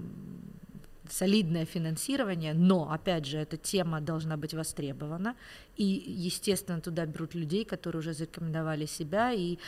солидное 1.11 1.65
финансирование, 1.67 2.55
но, 2.55 2.91
опять 2.93 3.27
же, 3.27 3.39
эта 3.39 3.57
тема 3.57 4.01
должна 4.01 4.37
быть 4.37 4.55
востребована, 4.55 5.35
и, 5.77 5.85
естественно, 5.85 6.81
туда 6.81 7.07
берут 7.07 7.35
людей, 7.35 7.65
которые 7.65 8.01
уже 8.01 8.13
зарекомендовали 8.13 8.87
себя 8.87 9.33
и 9.33 9.59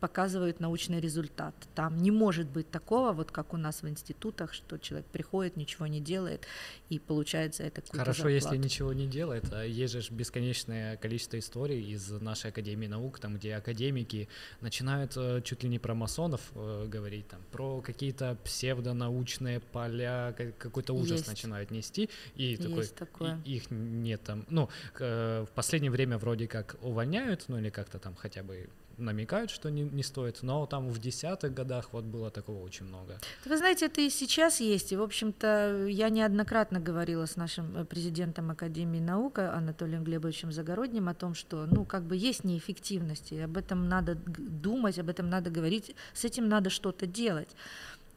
показывают 0.00 0.60
научный 0.60 1.00
результат. 1.00 1.54
Там 1.74 1.96
не 1.98 2.10
может 2.10 2.46
быть 2.46 2.70
такого, 2.70 3.12
вот 3.12 3.30
как 3.30 3.54
у 3.54 3.56
нас 3.56 3.82
в 3.82 3.88
институтах, 3.88 4.52
что 4.52 4.78
человек 4.78 5.06
приходит, 5.06 5.56
ничего 5.56 5.86
не 5.86 6.00
делает 6.00 6.46
и 6.90 6.98
получает 6.98 7.54
за 7.54 7.64
это 7.64 7.80
какую-то 7.80 7.98
Хорошо, 7.98 8.28
если 8.28 8.40
зарплату. 8.48 8.64
ничего 8.64 8.92
не 8.92 9.06
делает. 9.06 9.44
а 9.52 9.64
Есть 9.64 9.94
же 9.94 10.14
бесконечное 10.14 10.96
количество 10.98 11.38
историй 11.38 11.82
из 11.94 12.10
нашей 12.10 12.50
Академии 12.50 12.86
наук, 12.88 13.18
там, 13.18 13.36
где 13.36 13.54
академики 13.54 14.28
начинают 14.60 15.12
э, 15.16 15.40
чуть 15.42 15.62
ли 15.62 15.68
не 15.70 15.78
про 15.78 15.94
масонов 15.94 16.40
э, 16.54 16.86
говорить, 16.86 17.28
там, 17.28 17.40
про 17.50 17.80
какие-то 17.80 18.36
псевдонаучные 18.44 19.60
поля, 19.60 20.34
ка- 20.36 20.52
какой-то 20.92 21.14
ужас 21.14 21.18
Есть. 21.18 21.28
начинают 21.28 21.70
нести, 21.70 22.10
и 22.36 22.56
такой, 22.56 22.86
такое. 22.86 23.40
и- 23.44 23.56
их 23.56 23.70
нет 23.70 24.22
там. 24.22 24.44
Ну, 24.48 24.68
э, 24.98 25.44
в 25.48 25.54
последнее 25.54 25.90
время 25.90 26.18
вроде 26.18 26.46
как 26.46 26.76
увольняют, 26.82 27.44
ну 27.48 27.58
или 27.58 27.70
как-то 27.70 27.98
там 27.98 28.14
хотя 28.14 28.42
бы 28.42 28.68
намекают, 28.98 29.50
что 29.50 29.70
не, 29.70 29.82
не 29.82 30.02
стоит, 30.02 30.42
но 30.42 30.66
там 30.66 30.88
в 30.88 30.98
десятых 30.98 31.52
годах 31.54 31.88
вот 31.92 32.04
было 32.04 32.30
такого 32.30 32.62
очень 32.62 32.86
много. 32.86 33.18
Вы 33.44 33.56
знаете, 33.56 33.86
это 33.86 34.00
и 34.00 34.10
сейчас 34.10 34.60
есть. 34.60 34.92
И, 34.92 34.96
в 34.96 35.02
общем-то, 35.02 35.86
я 35.88 36.08
неоднократно 36.08 36.80
говорила 36.80 37.26
с 37.26 37.36
нашим 37.36 37.76
э, 37.76 37.84
президентом 37.84 38.50
Академии 38.50 39.00
наук 39.00 39.38
Анатолием 39.38 40.04
Глебовичем 40.04 40.52
Загородним 40.52 41.08
о 41.08 41.14
том, 41.14 41.34
что, 41.34 41.66
ну, 41.66 41.84
как 41.84 42.04
бы 42.04 42.16
есть 42.16 42.44
неэффективность, 42.44 43.32
и 43.32 43.40
об 43.40 43.56
этом 43.56 43.88
надо 43.88 44.14
думать, 44.14 44.98
об 44.98 45.08
этом 45.08 45.28
надо 45.30 45.50
говорить, 45.50 45.94
с 46.14 46.24
этим 46.24 46.48
надо 46.48 46.70
что-то 46.70 47.06
делать. 47.06 47.48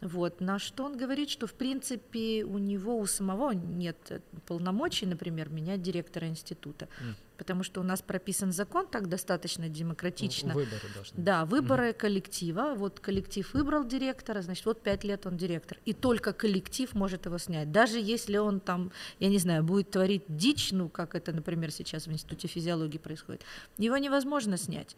Вот. 0.06 0.40
На 0.40 0.60
что 0.60 0.86
он 0.86 0.98
говорит, 0.98 1.30
что 1.30 1.48
в 1.48 1.54
принципе 1.54 2.44
у 2.44 2.60
него 2.60 2.98
у 3.00 3.06
самого 3.08 3.52
нет 3.52 3.98
э, 4.10 4.20
полномочий, 4.46 5.08
например, 5.08 5.50
менять 5.50 5.82
директора 5.82 6.28
института, 6.28 6.88
М. 7.02 7.16
потому 7.38 7.64
что 7.64 7.82
у 7.82 7.84
нас 7.84 8.02
прописан 8.04 8.52
закон 8.52 8.86
так 8.88 9.10
достаточно 9.10 9.68
демократично. 9.68 10.54
Выборы 10.54 10.82
должны. 10.94 11.24
Да, 11.24 11.46
выборы 11.46 11.94
коллектива. 11.94 12.76
Вот 12.76 13.00
коллектив 13.00 13.52
выбрал 13.54 13.84
директора, 13.84 14.42
значит, 14.42 14.66
вот 14.66 14.82
пять 14.84 15.04
лет 15.04 15.26
он 15.26 15.38
директор. 15.38 15.80
И 15.86 15.94
только 15.94 16.34
коллектив 16.34 16.94
может 16.94 17.26
его 17.26 17.40
снять. 17.40 17.72
Даже 17.72 18.00
если 18.00 18.38
он 18.38 18.60
там, 18.60 18.92
я 19.20 19.30
не 19.30 19.40
знаю, 19.40 19.64
будет 19.64 19.90
творить 19.90 20.24
дичь, 20.28 20.72
ну, 20.72 20.88
как 20.88 21.16
это, 21.16 21.32
например, 21.34 21.72
сейчас 21.72 22.06
в 22.06 22.12
Институте 22.12 22.48
физиологии 22.48 23.00
происходит, 23.00 23.42
его 23.80 23.98
невозможно 23.98 24.58
снять. 24.58 24.96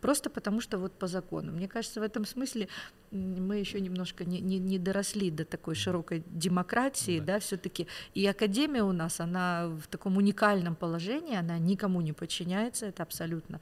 Просто 0.00 0.30
потому 0.30 0.60
что 0.62 0.78
вот 0.78 0.92
по 0.92 1.06
закону. 1.06 1.52
Мне 1.52 1.68
кажется, 1.68 2.00
в 2.00 2.02
этом 2.02 2.24
смысле 2.24 2.68
мы 3.10 3.56
еще 3.58 3.80
немножко 3.80 4.24
не, 4.24 4.40
не, 4.40 4.58
не 4.58 4.78
доросли 4.78 5.30
до 5.30 5.44
такой 5.44 5.74
широкой 5.74 6.22
демократии, 6.30 7.18
Да. 7.20 7.34
да, 7.34 7.38
все-таки. 7.40 7.86
И 8.14 8.26
академия 8.26 8.82
у 8.84 8.92
нас, 8.92 9.20
она 9.20 9.66
в 9.68 9.86
таком 9.88 10.16
уникальном 10.16 10.74
положении, 10.76 11.36
она 11.36 11.58
никому 11.58 12.00
не 12.00 12.12
подчиняется, 12.14 12.86
это 12.86 13.02
абсолютно 13.02 13.60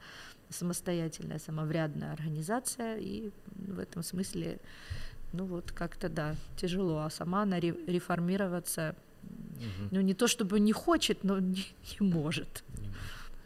самостоятельная, 0.49 1.39
самоврядная 1.39 2.13
организация, 2.13 2.97
и 2.97 3.31
в 3.55 3.79
этом 3.79 4.03
смысле, 4.03 4.59
ну 5.33 5.45
вот 5.45 5.71
как-то 5.71 6.07
да, 6.09 6.35
тяжело, 6.57 6.99
а 6.99 7.09
сама 7.09 7.43
она 7.43 7.59
ре- 7.59 7.75
реформироваться, 7.87 8.95
Мгм. 9.23 9.89
ну 9.91 10.01
не 10.01 10.13
то 10.13 10.27
чтобы 10.27 10.59
не 10.59 10.71
хочет, 10.73 11.23
но 11.23 11.39
не, 11.39 11.65
не 11.99 12.07
может. 12.07 12.63
Не 12.79 12.87
может. 12.87 13.01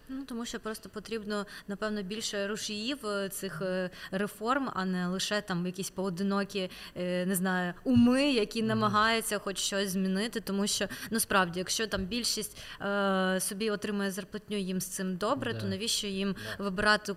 Ну 0.10 0.24
тому 0.26 0.46
що 0.46 0.60
просто 0.60 0.90
потрібно 0.90 1.46
напевно 1.68 2.04
більше 2.04 2.48
рушіїв 2.48 3.06
е, 3.08 3.30
цих 3.30 3.62
е, 3.62 3.90
реформ, 4.12 4.70
а 4.74 4.86
не 4.86 5.08
лише 5.08 5.42
там 5.42 5.66
якісь 5.66 5.90
поодинокі, 5.90 6.70
е, 6.98 7.26
не 7.26 7.36
знаю, 7.36 7.74
уми, 7.84 8.32
які 8.32 8.64
намагаються 8.64 9.38
хоч 9.40 9.58
щось 9.58 9.90
змінити. 9.90 10.40
Тому 10.40 10.68
що 10.68 10.88
ну 11.12 11.20
справді, 11.20 11.60
якщо 11.60 11.88
там 11.88 12.06
більшість 12.06 12.58
е, 12.82 13.40
собі 13.42 13.70
отримує 13.70 14.12
зарплатню, 14.12 14.58
їм 14.58 14.82
з 14.82 14.86
цим 14.86 15.16
добре, 15.18 15.54
Да. 15.54 15.60
то 15.60 15.68
навіщо 15.68 16.08
їм 16.08 16.36
Да. 16.58 16.64
вибирати 16.64 17.16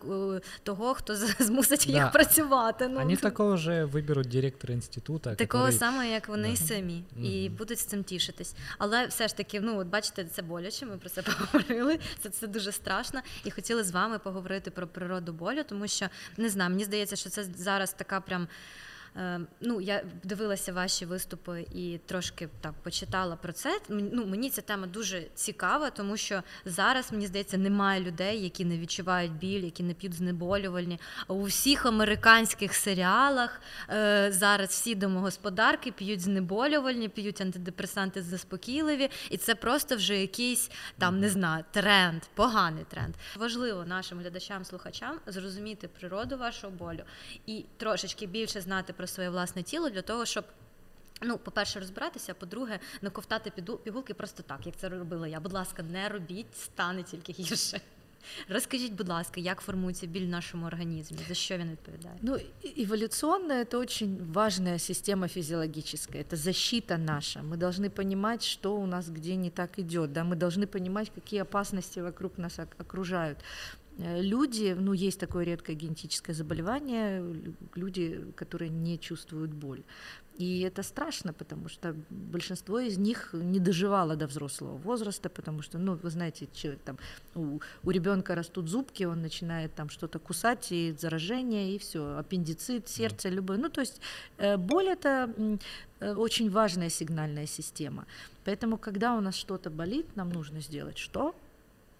того, 0.62 0.94
хто 0.94 1.16
змусить 1.38 1.84
Да. 1.86 1.92
їх 1.92 2.12
працювати? 2.12 2.88
Ну 2.88 3.00
Они 3.00 3.16
такого 3.22 3.56
же 3.56 3.84
выберут 3.84 4.26
директора 4.28 4.74
института, 4.74 5.34
Такого 5.34 5.64
который... 5.66 5.78
самого, 5.78 6.04
як 6.04 6.28
вони 6.28 6.56
самі, 6.56 7.04
і 7.22 7.48
будуть 7.48 7.78
з 7.78 7.84
цим 7.84 8.04
тішитись. 8.04 8.54
Але 8.78 9.06
все 9.06 9.28
ж 9.28 9.36
таки, 9.36 9.60
ну 9.60 9.78
от 9.78 9.86
бачите, 9.86 10.24
це 10.24 10.42
боляче. 10.42 10.86
Ми 10.86 10.96
про 10.96 11.08
це 11.10 11.22
поговорили. 11.52 11.98
Це 12.20 12.28
це 12.30 12.46
дуже 12.46 12.72
страшно. 12.77 13.21
І 13.43 13.51
хотіли 13.51 13.83
з 13.83 13.91
вами 13.91 14.19
поговорити 14.19 14.71
про 14.71 14.87
природу 14.87 15.33
болю, 15.33 15.63
тому 15.69 15.87
що 15.87 16.09
не 16.37 16.49
знаю, 16.49 16.69
мені 16.69 16.83
здається, 16.83 17.15
що 17.15 17.29
це 17.29 17.43
зараз 17.43 17.93
така 17.93 18.21
прям. 18.21 18.47
е, 19.18 19.40
Ну, 19.60 19.80
я 19.80 20.04
дивилася 20.24 20.72
ваші 20.72 21.06
виступи 21.06 21.66
і 21.74 22.00
трошки 22.06 22.48
так 22.60 22.72
почитала 22.82 23.36
про 23.36 23.52
це. 23.52 23.80
Ну, 23.88 24.26
мені 24.26 24.50
ця 24.50 24.62
тема 24.62 24.86
дуже 24.86 25.22
цікава, 25.34 25.90
тому 25.90 26.16
що 26.16 26.42
зараз 26.64 27.12
мені 27.12 27.26
здається, 27.26 27.58
немає 27.58 28.00
людей, 28.00 28.42
які 28.42 28.64
не 28.64 28.78
відчувають 28.78 29.32
біль, 29.32 29.64
які 29.64 29.82
не 29.82 29.94
п'ють 29.94 30.14
знеболювальні. 30.14 31.00
У 31.28 31.42
всіх 31.42 31.86
американських 31.86 32.74
серіалах 32.74 33.60
е, 33.90 34.28
зараз 34.32 34.68
всі 34.68 34.94
домогосподарки 34.94 35.92
п'ють 35.92 36.20
знеболювальні, 36.20 37.08
п'ють 37.08 37.40
антидепресанти 37.40 38.22
заспокійливі, 38.22 39.10
і 39.30 39.36
це 39.36 39.54
просто 39.54 39.96
вже 39.96 40.20
якийсь 40.20 40.70
там 40.98 41.20
не 41.20 41.30
знаю 41.30 41.64
тренд, 41.70 42.22
поганий 42.34 42.84
тренд. 42.88 43.14
Важливо 43.36 43.84
нашим 43.84 44.18
глядачам, 44.18 44.64
слухачам 44.64 45.20
зрозуміти 45.26 45.88
природу 45.88 46.36
вашого 46.36 46.72
болю 46.72 47.02
і 47.46 47.64
трошечки 47.76 48.26
більше 48.26 48.60
знати 48.60 48.92
про 48.92 49.06
своє 49.07 49.29
власне 49.29 49.63
тіло 49.63 49.89
для 49.89 50.01
того, 50.01 50.25
щоб. 50.25 50.45
Ну, 51.21 51.37
по-перше, 51.37 51.79
розбиратися, 51.79 52.31
а 52.31 52.35
по-друге, 52.35 52.79
не 53.01 53.09
ковтати 53.09 53.49
піду- 53.57 53.77
пігулки 53.77 54.13
просто 54.13 54.43
так, 54.43 54.65
як 54.65 54.75
це 54.77 54.89
робила 54.89 55.27
я. 55.27 55.39
Будь 55.39 55.53
ласка, 55.53 55.83
не 55.83 56.09
робіть, 56.09 56.57
стане 56.57 57.03
тільки 57.03 57.31
гірше. 57.33 57.81
Розкажіть, 58.49 58.93
будь 58.93 59.09
ласка, 59.09 59.41
як 59.41 59.61
формується 59.61 60.07
біль 60.07 60.25
в 60.25 60.29
нашому 60.29 60.65
організмі, 60.65 61.17
за 61.27 61.33
що 61.33 61.57
він 61.57 61.71
відповідає? 61.71 62.15
Ну, 62.21 62.35
и- 62.35 62.85
эволюционно 62.85 63.51
это 63.53 63.77
очень 63.77 64.17
важная 64.33 64.79
система 64.79 65.27
физиологическая, 65.27 66.23
это 66.23 66.35
защита 66.35 66.97
наша. 66.97 67.39
Мы 67.41 67.57
должны 67.57 67.89
понимать, 67.89 68.43
что 68.45 68.75
у 68.75 68.87
нас 68.87 69.09
где 69.09 69.35
не 69.35 69.49
так 69.49 69.79
идет, 69.79 70.11
да, 70.13 70.23
мы 70.23 70.35
должны 70.35 70.65
понимать, 70.65 71.11
какие 71.15 71.41
опасности 71.41 72.01
вокруг 72.01 72.31
нас 72.37 72.59
ок- 72.59 72.75
окружают. 72.81 73.37
Э, 73.98 74.22
люди, 74.22 74.74
ну, 74.78 74.92
есть 74.92 75.20
такое 75.20 75.44
редкое 75.44 75.74
генетическое 75.74 76.34
заболевание, 76.34 77.22
люди, 77.74 78.24
которые 78.36 78.70
не 78.70 78.98
чувствуют 78.98 79.52
боль. 79.52 79.82
И 80.38 80.60
это 80.60 80.84
страшно, 80.84 81.32
потому 81.32 81.68
что 81.68 81.96
большинство 82.10 82.78
из 82.78 82.96
них 82.96 83.30
не 83.32 83.58
доживало 83.58 84.14
до 84.14 84.28
взрослого 84.28 84.76
возраста, 84.76 85.28
потому 85.28 85.62
что, 85.62 85.78
ну, 85.78 85.96
вы 85.96 86.10
знаете, 86.10 86.48
человек, 86.52 86.80
там, 86.84 86.98
у, 87.34 87.58
у 87.82 87.90
ребенка 87.90 88.36
растут 88.36 88.68
зубки, 88.68 89.02
он 89.02 89.20
начинает 89.20 89.74
там 89.74 89.90
что-то 89.90 90.20
кусать, 90.20 90.70
и 90.70 90.94
заражение, 90.96 91.74
и 91.74 91.78
все, 91.78 92.18
аппендицит, 92.18 92.88
сердце, 92.88 93.30
любое. 93.30 93.58
Ну, 93.58 93.68
то 93.68 93.80
есть 93.80 94.00
э, 94.38 94.56
боль 94.56 94.86
это 94.86 95.28
э, 95.98 96.14
очень 96.14 96.50
важная 96.50 96.88
сигнальная 96.88 97.46
система. 97.46 98.06
Поэтому, 98.44 98.78
когда 98.78 99.16
у 99.16 99.20
нас 99.20 99.34
что-то 99.34 99.70
болит, 99.70 100.06
нам 100.14 100.30
нужно 100.30 100.60
сделать 100.60 100.98
что? 100.98 101.34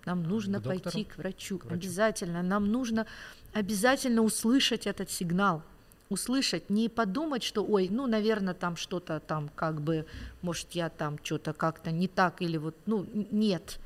Нам 0.09 0.23
нужно 0.23 0.59
к 0.59 0.65
пойти 0.65 1.05
к 1.05 1.19
врачу, 1.19 1.59
к 1.59 1.67
врачу, 1.67 1.77
обязательно. 1.77 2.43
Нам 2.43 2.73
нужно 2.73 3.07
обязательно 3.53 4.23
услышать 4.23 4.87
этот 4.87 5.11
сигнал 5.11 5.63
услышать, 6.11 6.71
не 6.71 6.89
подумать, 6.89 7.43
что, 7.43 7.63
ой, 7.63 7.89
ну, 7.91 8.07
наверное, 8.07 8.55
там 8.55 8.77
что-то 8.77 9.21
там 9.21 9.51
как 9.55 9.83
бы, 9.83 10.07
может, 10.41 10.71
я 10.73 10.89
там 10.89 11.19
что-то 11.23 11.53
как-то 11.53 11.91
не 11.91 12.09
так 12.09 12.41
или 12.41 12.57
вот, 12.57 12.75
ну, 12.87 13.07
нет. 13.31 13.79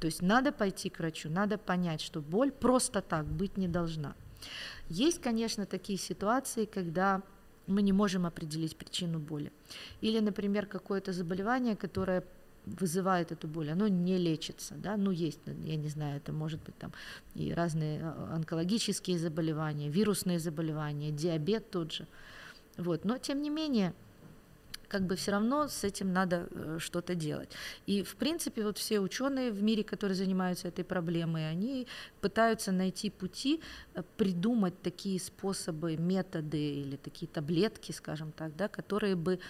То 0.00 0.06
есть 0.06 0.22
надо 0.22 0.52
пойти 0.52 0.88
к 0.88 0.98
врачу, 0.98 1.28
надо 1.28 1.58
понять, 1.58 2.00
что 2.00 2.22
боль 2.22 2.50
просто 2.50 3.02
так 3.02 3.26
быть 3.26 3.58
не 3.58 3.68
должна. 3.68 4.14
Есть, 4.88 5.20
конечно, 5.20 5.66
такие 5.66 5.98
ситуации, 5.98 6.64
когда 6.64 7.20
мы 7.66 7.82
не 7.82 7.92
можем 7.92 8.24
определить 8.24 8.76
причину 8.76 9.18
боли. 9.18 9.52
Или, 10.00 10.20
например, 10.20 10.64
какое-то 10.64 11.12
заболевание, 11.12 11.76
которое 11.76 12.24
вызывает 12.66 13.32
эту 13.32 13.48
боль, 13.48 13.70
оно 13.70 13.88
не 13.88 14.18
лечится, 14.18 14.74
да, 14.74 14.96
ну 14.96 15.10
есть, 15.10 15.40
я 15.46 15.76
не 15.76 15.88
знаю, 15.88 16.16
это 16.16 16.32
может 16.32 16.62
быть 16.64 16.76
там 16.78 16.92
и 17.34 17.54
разные 17.54 18.02
а, 18.02 18.32
онкологические 18.34 19.18
заболевания, 19.18 19.88
вирусные 19.88 20.38
заболевания, 20.38 21.12
диабет 21.12 21.70
тот 21.70 21.92
же, 21.92 22.06
вот, 22.76 23.04
но 23.04 23.18
тем 23.18 23.40
не 23.40 23.50
менее, 23.50 23.94
как 24.88 25.02
бы 25.02 25.16
все 25.16 25.32
равно 25.32 25.68
с 25.68 25.84
этим 25.84 26.12
надо 26.12 26.48
э, 26.50 26.78
что-то 26.78 27.14
делать. 27.14 27.50
И, 27.86 28.02
в 28.02 28.16
принципе, 28.16 28.64
вот 28.64 28.78
все 28.78 29.00
ученые 29.00 29.50
в 29.50 29.62
мире, 29.62 29.82
которые 29.82 30.16
занимаются 30.16 30.68
этой 30.68 30.84
проблемой, 30.84 31.50
они 31.50 31.86
пытаются 32.20 32.72
найти 32.72 33.10
пути, 33.10 33.60
э, 33.94 34.02
придумать 34.16 34.80
такие 34.82 35.18
способы, 35.20 35.96
методы 35.96 36.58
или 36.58 36.96
такие 36.96 37.26
таблетки, 37.26 37.92
скажем 37.92 38.32
так, 38.32 38.54
да, 38.56 38.68
которые 38.68 39.16
бы 39.16 39.40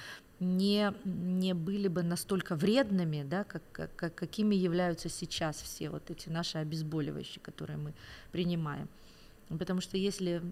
не, 0.40 0.92
не 1.04 1.54
были 1.54 1.88
бы 1.88 2.02
настолько 2.02 2.56
вредными, 2.56 3.22
да, 3.22 3.44
как, 3.44 3.62
как, 3.72 4.14
какими 4.14 4.54
являются 4.54 5.08
сейчас 5.08 5.56
все 5.56 5.88
вот 5.90 6.10
эти 6.10 6.28
наши 6.28 6.58
обезболивающие, 6.58 7.40
которые 7.42 7.78
мы 7.78 7.94
принимаем. 8.32 8.88
Потому 9.48 9.80
что 9.80 9.96
если 9.96 10.42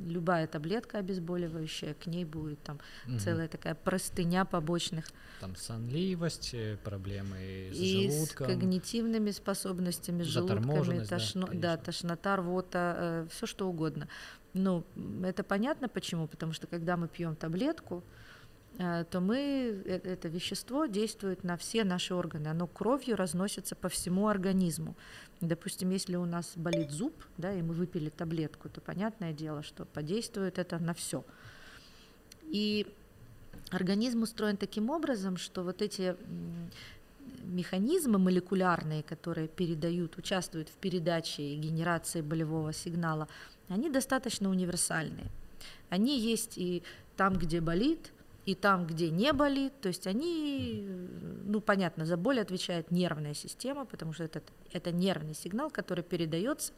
любая 0.00 0.46
таблетка 0.46 0.98
обезболивающая, 0.98 1.94
к 1.94 2.06
ней 2.06 2.24
будет 2.24 2.62
там 2.62 2.78
угу. 3.06 3.18
целая 3.18 3.48
такая 3.48 3.74
простыня 3.74 4.44
побочных. 4.44 5.06
Там 5.40 5.56
сонливость, 5.56 6.54
э, 6.54 6.76
проблемы 6.84 7.70
с 7.72 7.76
и 7.76 8.10
желудком. 8.10 8.46
с 8.46 8.50
когнитивными 8.50 9.32
способностями, 9.32 10.22
с 10.22 10.26
желудками, 10.26 11.04
тошно, 11.04 11.48
да, 11.48 11.76
да, 11.76 11.76
тошнота, 11.78 12.36
рвота, 12.36 12.94
э, 12.96 13.26
все 13.30 13.46
что 13.46 13.68
угодно. 13.68 14.08
Ну, 14.52 14.84
это 15.24 15.42
понятно 15.42 15.88
почему, 15.88 16.28
потому 16.28 16.52
что 16.52 16.68
когда 16.68 16.96
мы 16.96 17.08
пьем 17.08 17.34
таблетку, 17.34 18.04
то 18.76 19.20
мы, 19.20 19.82
э, 19.84 20.00
это 20.02 20.28
вещество 20.28 20.86
действует 20.86 21.44
на 21.44 21.56
все 21.56 21.84
наши 21.84 22.14
органы, 22.14 22.48
оно 22.48 22.66
кровью 22.66 23.16
разносится 23.16 23.76
по 23.76 23.88
всему 23.88 24.26
организму. 24.26 24.96
Допустим, 25.40 25.90
если 25.90 26.16
у 26.16 26.24
нас 26.24 26.52
болит 26.56 26.90
зуб, 26.90 27.14
да, 27.38 27.52
и 27.52 27.62
мы 27.62 27.74
выпили 27.74 28.08
таблетку, 28.08 28.68
то 28.68 28.80
понятное 28.80 29.32
дело, 29.32 29.62
что 29.62 29.84
подействует 29.84 30.58
это 30.58 30.78
на 30.78 30.92
все. 30.92 31.24
И 32.44 32.86
организм 33.70 34.22
устроен 34.22 34.56
таким 34.56 34.90
образом, 34.90 35.36
что 35.36 35.62
вот 35.62 35.80
эти 35.80 36.16
механизмы 37.44 38.18
молекулярные, 38.18 39.02
которые 39.02 39.48
передают, 39.48 40.16
участвуют 40.18 40.68
в 40.68 40.72
передаче 40.72 41.42
и 41.42 41.56
генерации 41.56 42.22
болевого 42.22 42.72
сигнала, 42.72 43.28
они 43.68 43.88
достаточно 43.88 44.50
универсальные. 44.50 45.26
Они 45.90 46.18
есть 46.18 46.58
и 46.58 46.82
там, 47.16 47.34
где 47.34 47.60
болит, 47.60 48.12
и 48.46 48.54
там, 48.54 48.86
где 48.86 49.10
не 49.10 49.32
болит, 49.32 49.72
то 49.80 49.88
есть 49.88 50.06
они, 50.06 50.86
ну 51.44 51.60
понятно, 51.60 52.04
за 52.04 52.16
боль 52.16 52.40
отвечает 52.40 52.90
нервная 52.90 53.34
система, 53.34 53.86
потому 53.86 54.12
что 54.12 54.24
это, 54.24 54.42
это 54.72 54.92
нервный 54.92 55.34
сигнал, 55.34 55.70
который 55.70 56.04
передается 56.04 56.72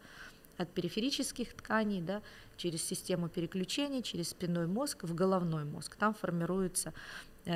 от 0.56 0.70
периферических 0.70 1.54
тканей, 1.54 2.00
да, 2.00 2.22
через 2.56 2.82
систему 2.82 3.28
переключения, 3.28 4.00
через 4.00 4.30
спинной 4.30 4.66
мозг 4.66 5.04
в 5.04 5.14
головной 5.14 5.64
мозг. 5.64 5.96
Там 5.96 6.14
формируется 6.14 6.94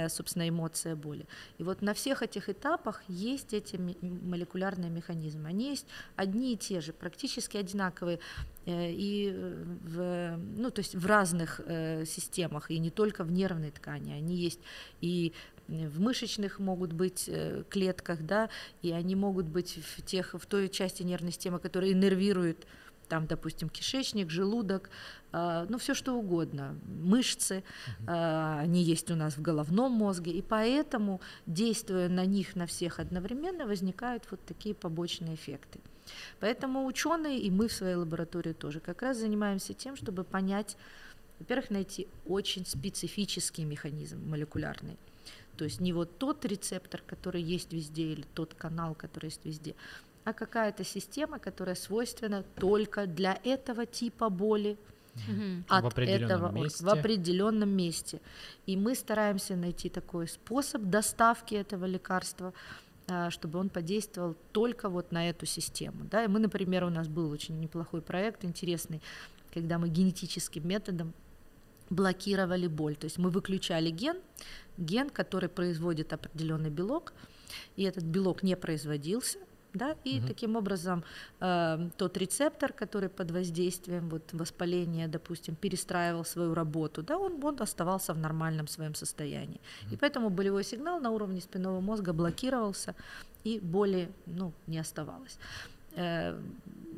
собственно, 0.09 0.49
эмоция 0.49 0.97
боли. 0.97 1.27
И 1.59 1.63
вот 1.63 1.83
на 1.83 1.95
всех 1.95 2.23
этих 2.23 2.49
этапах 2.49 3.03
есть 3.09 3.53
эти 3.55 3.77
молекулярные 3.77 4.91
механизмы. 4.91 5.49
Они 5.49 5.71
есть 5.71 5.87
одни 6.17 6.53
и 6.53 6.57
те 6.57 6.81
же, 6.81 6.93
практически 6.93 7.57
одинаковые 7.57 8.21
э, 8.67 8.93
и 8.93 9.33
в, 9.33 10.37
ну, 10.57 10.71
то 10.71 10.81
есть 10.81 10.95
в 10.95 11.07
разных 11.07 11.61
э, 11.65 12.05
системах, 12.07 12.71
и 12.71 12.79
не 12.79 12.91
только 12.91 13.25
в 13.25 13.33
нервной 13.33 13.71
ткани. 13.71 14.13
Они 14.13 14.37
есть 14.37 14.61
и 15.01 15.33
в 15.69 16.01
мышечных 16.01 16.59
могут 16.59 16.93
быть 16.93 17.31
клетках, 17.69 18.23
да, 18.23 18.51
и 18.83 18.91
они 18.91 19.15
могут 19.15 19.47
быть 19.47 19.79
в, 19.97 20.03
тех, 20.03 20.35
в 20.35 20.45
той 20.47 20.69
части 20.69 21.05
нервной 21.05 21.31
системы, 21.31 21.61
которая 21.61 21.93
иннервирует 21.93 22.67
там, 23.11 23.27
допустим, 23.27 23.69
кишечник, 23.69 24.31
желудок, 24.31 24.89
э, 25.33 25.67
ну, 25.69 25.79
все 25.79 25.95
что 25.95 26.15
угодно, 26.15 26.77
мышцы, 26.87 27.63
э, 28.07 28.61
они 28.65 28.83
есть 28.83 29.11
у 29.11 29.17
нас 29.17 29.37
в 29.37 29.43
головном 29.43 29.93
мозге, 29.93 30.31
и 30.31 30.43
поэтому, 30.43 31.21
действуя 31.47 32.09
на 32.09 32.25
них, 32.25 32.57
на 32.57 32.67
всех 32.67 33.01
одновременно, 33.01 33.67
возникают 33.67 34.31
вот 34.31 34.41
такие 34.47 34.75
побочные 34.75 35.35
эффекты. 35.35 35.81
Поэтому 36.41 36.87
ученые, 36.87 37.39
и 37.39 37.51
мы 37.51 37.67
в 37.67 37.73
своей 37.73 37.97
лаборатории 37.97 38.53
тоже, 38.53 38.81
как 38.81 39.03
раз 39.03 39.19
занимаемся 39.19 39.75
тем, 39.75 39.97
чтобы 39.97 40.25
понять, 40.25 40.77
во-первых, 41.41 41.71
найти 41.71 42.07
очень 42.27 42.65
специфический 42.65 43.65
механизм 43.65 44.19
молекулярный, 44.31 44.97
то 45.57 45.65
есть 45.65 45.81
не 45.81 45.93
вот 45.93 46.19
тот 46.19 46.45
рецептор, 46.45 47.03
который 47.07 47.43
есть 47.43 47.73
везде, 47.73 48.13
или 48.13 48.25
тот 48.35 48.55
канал, 48.55 48.95
который 48.95 49.27
есть 49.27 49.45
везде, 49.45 49.75
а 50.25 50.33
какая-то 50.33 50.85
система, 50.85 51.39
которая 51.39 51.75
свойственна 51.75 52.43
только 52.57 53.07
для 53.07 53.39
этого 53.45 53.87
типа 53.87 54.29
боли, 54.29 54.77
угу. 55.15 55.65
от 55.69 55.95
в 55.95 55.99
этого 55.99 56.51
месте. 56.53 56.85
в 56.85 56.89
определенном 56.89 57.71
месте. 57.71 58.21
И 58.67 58.77
мы 58.77 58.95
стараемся 58.95 59.57
найти 59.57 59.89
такой 59.89 60.29
способ 60.29 60.83
доставки 60.83 61.55
этого 61.55 61.85
лекарства, 61.87 62.53
а, 63.09 63.31
чтобы 63.31 63.59
он 63.59 63.69
подействовал 63.69 64.37
только 64.53 64.89
вот 64.89 65.13
на 65.13 65.29
эту 65.29 65.47
систему. 65.47 66.05
Да? 66.11 66.25
И 66.25 66.29
мы, 66.29 66.39
например, 66.39 66.85
у 66.85 66.91
нас 66.91 67.09
был 67.09 67.31
очень 67.31 67.59
неплохой 67.59 68.03
проект, 68.03 68.45
интересный, 68.45 69.01
когда 69.53 69.79
мы 69.79 69.89
генетическим 69.89 70.67
методом 70.67 71.13
блокировали 71.89 72.69
боль. 72.69 72.95
То 72.95 73.07
есть 73.07 73.19
мы 73.19 73.31
выключали 73.31 73.91
ген, 73.91 74.19
ген, 74.79 75.11
который 75.11 75.49
производит 75.49 76.13
определенный 76.13 76.71
белок, 76.71 77.13
и 77.75 77.83
этот 77.83 78.05
белок 78.05 78.45
не 78.45 78.57
производился, 78.57 79.39
да, 79.75 79.97
и 80.05 80.19
угу. 80.19 80.29
таким 80.29 80.57
образом 80.57 81.05
э, 81.41 81.91
тот 81.97 82.17
рецептор, 82.17 82.73
который 82.73 83.09
под 83.09 83.31
воздействием 83.31 84.09
вот, 84.09 84.33
воспаления, 84.33 85.09
допустим, 85.09 85.55
перестраивал 85.55 86.25
свою 86.25 86.55
работу, 86.55 87.03
да, 87.03 87.19
он, 87.19 87.45
он 87.45 87.57
оставался 87.61 88.15
в 88.15 88.19
нормальном 88.19 88.69
своем 88.69 88.95
состоянии. 88.95 89.61
Угу. 89.87 89.95
И 89.95 89.97
поэтому 89.97 90.31
болевой 90.31 90.65
сигнал 90.65 91.01
на 91.01 91.11
уровне 91.11 91.41
спинного 91.41 91.81
мозга 91.81 92.13
блокировался, 92.13 92.95
и 93.45 93.59
боли 93.61 94.11
ну, 94.27 94.53
не 94.67 94.79
оставалось. 94.79 95.39
Э, 95.97 96.41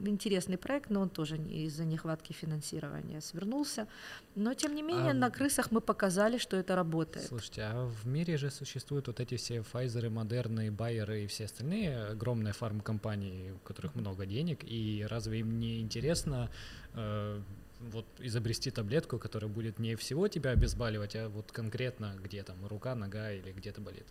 интересный 0.09 0.57
проект, 0.57 0.91
но 0.91 1.01
он 1.01 1.09
тоже 1.09 1.37
из-за 1.37 1.85
нехватки 1.85 2.33
финансирования 2.33 3.21
свернулся. 3.21 3.87
Но 4.35 4.55
тем 4.55 4.75
не 4.75 4.83
менее 4.83 5.13
а... 5.13 5.15
на 5.15 5.31
крысах 5.31 5.71
мы 5.71 5.81
показали, 5.81 6.39
что 6.39 6.57
это 6.57 6.75
работает. 6.75 7.27
Слушайте, 7.27 7.63
а 7.63 7.87
в 7.87 8.07
мире 8.07 8.37
же 8.37 8.51
существуют 8.51 9.07
вот 9.07 9.21
эти 9.21 9.37
все 9.37 9.59
Pfizer, 9.59 10.09
Модерны, 10.09 10.71
Байеры 10.71 11.25
и 11.25 11.27
все 11.27 11.45
остальные 11.45 12.07
огромные 12.07 12.53
фармкомпании, 12.53 13.53
у 13.53 13.59
которых 13.59 13.95
много 13.95 14.27
денег, 14.27 14.65
и 14.65 15.07
разве 15.09 15.41
им 15.41 15.59
не 15.59 15.81
интересно 15.81 16.51
э, 16.95 17.41
вот 17.81 18.07
изобрести 18.19 18.71
таблетку, 18.71 19.19
которая 19.19 19.51
будет 19.51 19.79
не 19.79 19.97
всего 19.97 20.29
тебя 20.29 20.51
обезболивать, 20.51 21.17
а 21.17 21.29
вот 21.29 21.53
конкретно 21.53 22.15
где 22.23 22.43
там 22.43 22.67
рука, 22.67 22.95
нога 22.95 23.33
или 23.33 23.53
где-то 23.53 23.81
болит? 23.81 24.07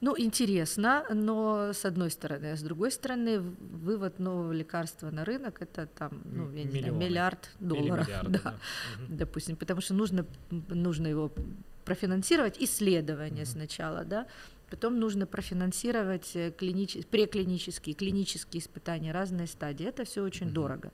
Ну, 0.00 0.14
интересно, 0.18 1.04
но 1.10 1.72
с 1.72 1.84
одной 1.84 2.10
стороны, 2.10 2.52
а 2.52 2.56
с 2.56 2.62
другой 2.62 2.90
стороны, 2.90 3.40
вывод 3.40 4.18
нового 4.18 4.52
лекарства 4.52 5.10
на 5.10 5.24
рынок 5.24 5.62
это 5.62 5.86
там, 5.86 6.22
ну, 6.24 6.50
я 6.52 6.64
не 6.64 6.70
знаю, 6.70 6.94
миллиард 6.94 7.50
долларов, 7.60 8.08
да, 8.28 8.40
да. 8.42 8.54
допустим, 9.08 9.56
потому 9.56 9.80
что 9.80 9.94
нужно, 9.94 10.26
нужно 10.50 11.06
его 11.06 11.32
профинансировать 11.84 12.58
исследование 12.58 13.44
угу. 13.44 13.50
сначала, 13.50 14.04
да, 14.04 14.26
Потом 14.72 14.98
нужно 14.98 15.26
профинансировать 15.26 16.34
э, 16.34 16.50
клинич... 16.50 16.96
преклинические, 17.10 17.94
клинические 17.94 18.62
испытания, 18.62 19.12
разные 19.12 19.46
стадии. 19.46 19.84
Это 19.84 20.06
все 20.06 20.22
очень 20.22 20.46
mm-hmm. 20.46 20.52
дорого. 20.52 20.92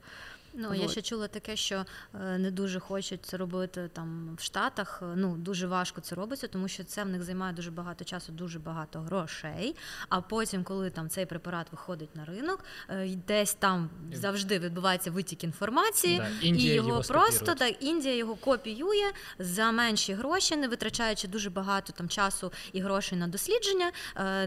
Ну, 0.61 0.73
я 0.73 0.87
ще 0.87 1.01
чула 1.01 1.27
таке, 1.27 1.55
що 1.55 1.85
е, 2.13 2.37
не 2.37 2.51
дуже 2.51 2.79
хочуть 2.79 3.25
це 3.25 3.37
робити 3.37 3.89
там 3.93 4.35
в 4.37 4.43
Штатах. 4.43 4.99
Е, 5.01 5.05
ну 5.15 5.37
дуже 5.37 5.67
важко 5.67 6.01
це 6.01 6.15
робиться, 6.15 6.47
тому 6.47 6.67
що 6.67 6.83
це 6.83 7.03
в 7.03 7.09
них 7.09 7.23
займає 7.23 7.53
дуже 7.53 7.71
багато 7.71 8.03
часу, 8.03 8.31
дуже 8.31 8.59
багато 8.59 8.99
грошей. 8.99 9.75
А 10.09 10.21
потім, 10.21 10.63
коли 10.63 10.89
там 10.89 11.09
цей 11.09 11.25
препарат 11.25 11.67
виходить 11.71 12.15
на 12.15 12.25
ринок, 12.25 12.63
е, 12.89 13.15
десь 13.27 13.53
там 13.53 13.89
завжди 14.13 14.59
відбувається 14.59 15.11
витік 15.11 15.43
інформації, 15.43 16.17
да, 16.17 16.47
і 16.47 16.63
його, 16.63 16.87
його 16.89 17.01
просто 17.01 17.55
так 17.55 17.83
Індія 17.83 18.15
його 18.15 18.35
копіює 18.35 19.11
за 19.39 19.71
менші 19.71 20.13
гроші, 20.13 20.55
не 20.55 20.67
витрачаючи 20.67 21.27
дуже 21.27 21.49
багато 21.49 21.93
там 21.93 22.09
часу 22.09 22.51
і 22.73 22.81
грошей 22.81 23.17
на 23.17 23.27
дослідження, 23.27 23.91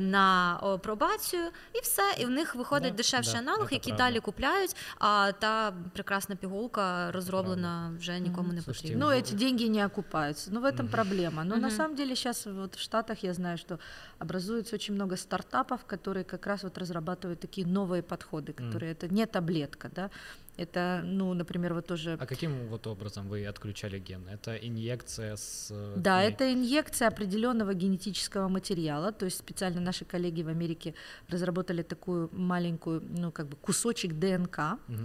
на 0.00 0.58
пробацію, 0.82 1.42
і 1.72 1.80
все. 1.82 2.02
І 2.18 2.24
в 2.24 2.30
них 2.30 2.54
виходить 2.54 2.90
да, 2.90 2.96
дешевший 2.96 3.34
да, 3.34 3.38
аналог, 3.38 3.68
який 3.72 3.92
правда. 3.92 4.04
далі 4.04 4.20
купляють. 4.20 4.76
А 4.98 5.32
та 5.38 5.72
прекрасна 6.01 6.35
пігулка 6.35 7.11
розроблена, 7.11 7.93
вже 7.97 8.19
нікому 8.19 8.53
не 8.53 8.61
потрібна. 8.61 9.05
Ну, 9.05 9.11
эти 9.11 9.35
деньги 9.35 9.69
не 9.69 9.85
окупаются. 9.85 10.51
Ну, 10.53 10.61
в 10.61 10.65
этом 10.65 10.87
проблема. 10.87 11.43
Но 11.43 11.57
на 11.57 11.71
самом 11.71 11.95
деле 11.95 12.15
сейчас 12.15 12.45
вот 12.45 12.75
в 12.75 12.79
Штатах 12.79 13.23
я 13.23 13.33
знаю, 13.33 13.57
что 13.57 13.79
образуется 14.19 14.75
очень 14.75 14.95
много 14.95 15.17
стартапов, 15.17 15.85
которые 15.85 16.23
как 16.23 16.47
раз 16.47 16.63
вот 16.63 16.77
разрабатывают 16.77 17.39
такие 17.39 17.67
новые 17.67 18.01
подходы, 18.01 18.53
которые 18.53 18.91
это 18.91 19.13
не 19.13 19.25
таблетка, 19.25 19.89
да, 19.95 20.09
это, 20.56 21.00
ну, 21.04 21.34
например, 21.34 21.74
вот 21.74 21.86
тоже... 21.86 22.16
А 22.20 22.26
каким 22.26 22.68
вот 22.68 22.86
образом 22.86 23.28
вы 23.28 23.46
отключали 23.46 23.98
ген? 23.98 24.28
Это 24.28 24.54
инъекция 24.56 25.36
с... 25.36 25.68
Э, 25.70 25.94
да, 25.96 26.22
это 26.22 26.52
инъекция 26.52 27.08
определенного 27.08 27.74
генетического 27.74 28.48
материала, 28.48 29.12
то 29.12 29.24
есть 29.24 29.38
специально 29.38 29.80
наши 29.80 30.04
коллеги 30.04 30.42
в 30.42 30.48
Америке 30.48 30.94
разработали 31.28 31.82
такую 31.82 32.28
маленькую, 32.32 33.02
ну, 33.16 33.32
как 33.32 33.46
бы 33.46 33.56
кусочек 33.56 34.12
ДНК, 34.12 34.78
угу. 34.88 34.98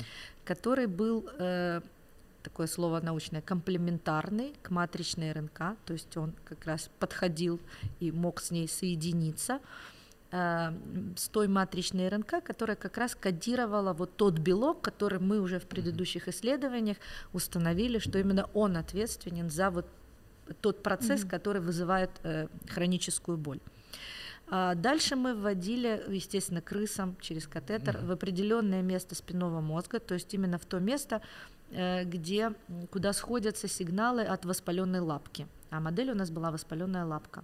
который 0.45 0.87
был... 0.87 1.29
Э, 1.39 1.81
такое 2.43 2.67
слово 2.67 3.01
научное, 3.01 3.41
комплементарный 3.41 4.53
к 4.61 4.69
матричной 4.69 5.33
РНК, 5.33 5.75
то 5.85 5.93
есть 5.93 6.15
он 6.15 6.33
как 6.45 6.65
раз 6.65 6.89
подходил 6.97 7.59
и 7.99 8.11
мог 8.11 8.39
с 8.39 8.51
ней 8.51 8.69
соединиться. 8.69 9.59
С 10.29 11.29
той 11.31 11.47
матричной 11.47 12.09
РНК, 12.09 12.43
которая 12.43 12.75
как 12.75 12.97
раз 12.97 13.15
кодировала 13.15 13.93
вот 13.93 14.17
тот 14.17 14.37
белок, 14.39 14.81
который 14.81 15.19
мы 15.19 15.39
уже 15.39 15.59
в 15.59 15.65
предыдущих 15.65 16.27
исследованиях 16.27 16.97
установили, 17.31 17.99
что 17.99 18.19
именно 18.19 18.49
он 18.53 18.75
ответственен 18.75 19.49
за 19.49 19.69
вот 19.69 19.87
тот 20.61 20.83
процесс, 20.83 21.23
mm-hmm. 21.23 21.29
который 21.29 21.61
вызывает 21.61 22.09
э, 22.23 22.47
хроническую 22.69 23.37
боль. 23.37 23.59
А 24.49 24.75
дальше 24.75 25.15
мы 25.15 25.33
вводили, 25.33 26.03
естественно, 26.09 26.61
крысам 26.61 27.17
через 27.21 27.47
катетер 27.47 27.95
mm-hmm. 27.95 28.05
в 28.05 28.11
определенное 28.11 28.81
место 28.81 29.15
спинного 29.15 29.61
мозга, 29.61 29.99
то 29.99 30.13
есть 30.13 30.33
именно 30.33 30.57
в 30.57 30.65
то 30.65 30.79
место, 30.79 31.21
э, 31.71 32.03
где, 32.03 32.53
куда 32.91 33.13
сходятся 33.13 33.69
сигналы 33.69 34.23
от 34.23 34.43
воспаленной 34.43 34.99
лапки. 34.99 35.47
А 35.69 35.79
модель 35.79 36.11
у 36.11 36.15
нас 36.15 36.31
была 36.31 36.51
воспаленная 36.51 37.05
лапка 37.05 37.43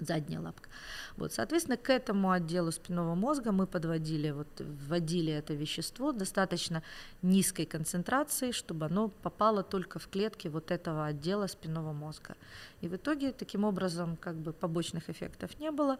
задняя 0.00 0.40
лапка. 0.40 0.68
Вот, 1.16 1.32
соответственно, 1.32 1.76
к 1.76 1.90
этому 1.90 2.30
отделу 2.30 2.70
спинного 2.70 3.14
мозга 3.14 3.52
мы 3.52 3.66
подводили, 3.66 4.30
вот, 4.30 4.48
вводили 4.60 5.32
это 5.32 5.54
вещество 5.54 6.12
достаточно 6.12 6.82
низкой 7.22 7.64
концентрации, 7.64 8.52
чтобы 8.52 8.86
оно 8.86 9.08
попало 9.08 9.62
только 9.62 9.98
в 9.98 10.08
клетки 10.08 10.48
вот 10.48 10.70
этого 10.70 11.06
отдела 11.06 11.48
спинного 11.48 11.92
мозга. 11.92 12.36
И 12.80 12.88
в 12.88 12.94
итоге 12.94 13.32
таким 13.32 13.64
образом 13.64 14.16
как 14.16 14.36
бы 14.36 14.52
побочных 14.52 15.10
эффектов 15.10 15.58
не 15.58 15.70
было, 15.70 15.94
mm. 15.94 15.98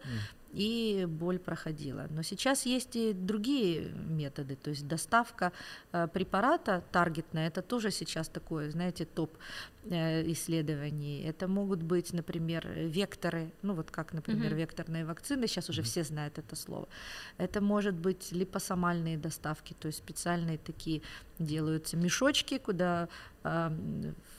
и 0.53 1.05
боль 1.05 1.37
проходила. 1.37 2.07
Но 2.09 2.23
сейчас 2.23 2.65
есть 2.65 2.95
и 2.95 3.13
другие 3.13 3.89
методы, 3.89 4.55
то 4.55 4.69
есть 4.69 4.87
доставка 4.87 5.51
э, 5.91 6.07
препарата 6.07 6.83
таргетная, 6.91 7.47
это 7.47 7.61
тоже 7.61 7.91
сейчас 7.91 8.29
такое, 8.29 8.71
знаете, 8.71 9.05
топ 9.05 9.29
исследований. 9.89 11.23
Это 11.23 11.47
могут 11.47 11.81
быть, 11.81 12.13
например, 12.13 12.67
векторы, 12.69 13.51
ну 13.61 13.73
вот 13.73 13.91
как, 13.91 14.13
например, 14.13 14.53
mm-hmm. 14.53 14.57
векторные 14.57 15.05
вакцины, 15.05 15.47
сейчас 15.47 15.69
уже 15.69 15.81
mm-hmm. 15.81 15.85
все 15.85 16.03
знают 16.03 16.37
это 16.37 16.55
слово. 16.55 16.87
Это 17.37 17.61
может 17.61 17.95
быть 17.95 18.31
липосомальные 18.31 19.17
доставки, 19.17 19.73
то 19.73 19.87
есть 19.87 19.99
специальные 19.99 20.57
такие 20.57 21.01
делаются 21.39 21.97
мешочки, 21.97 22.57
куда 22.57 23.07
э, 23.43 23.69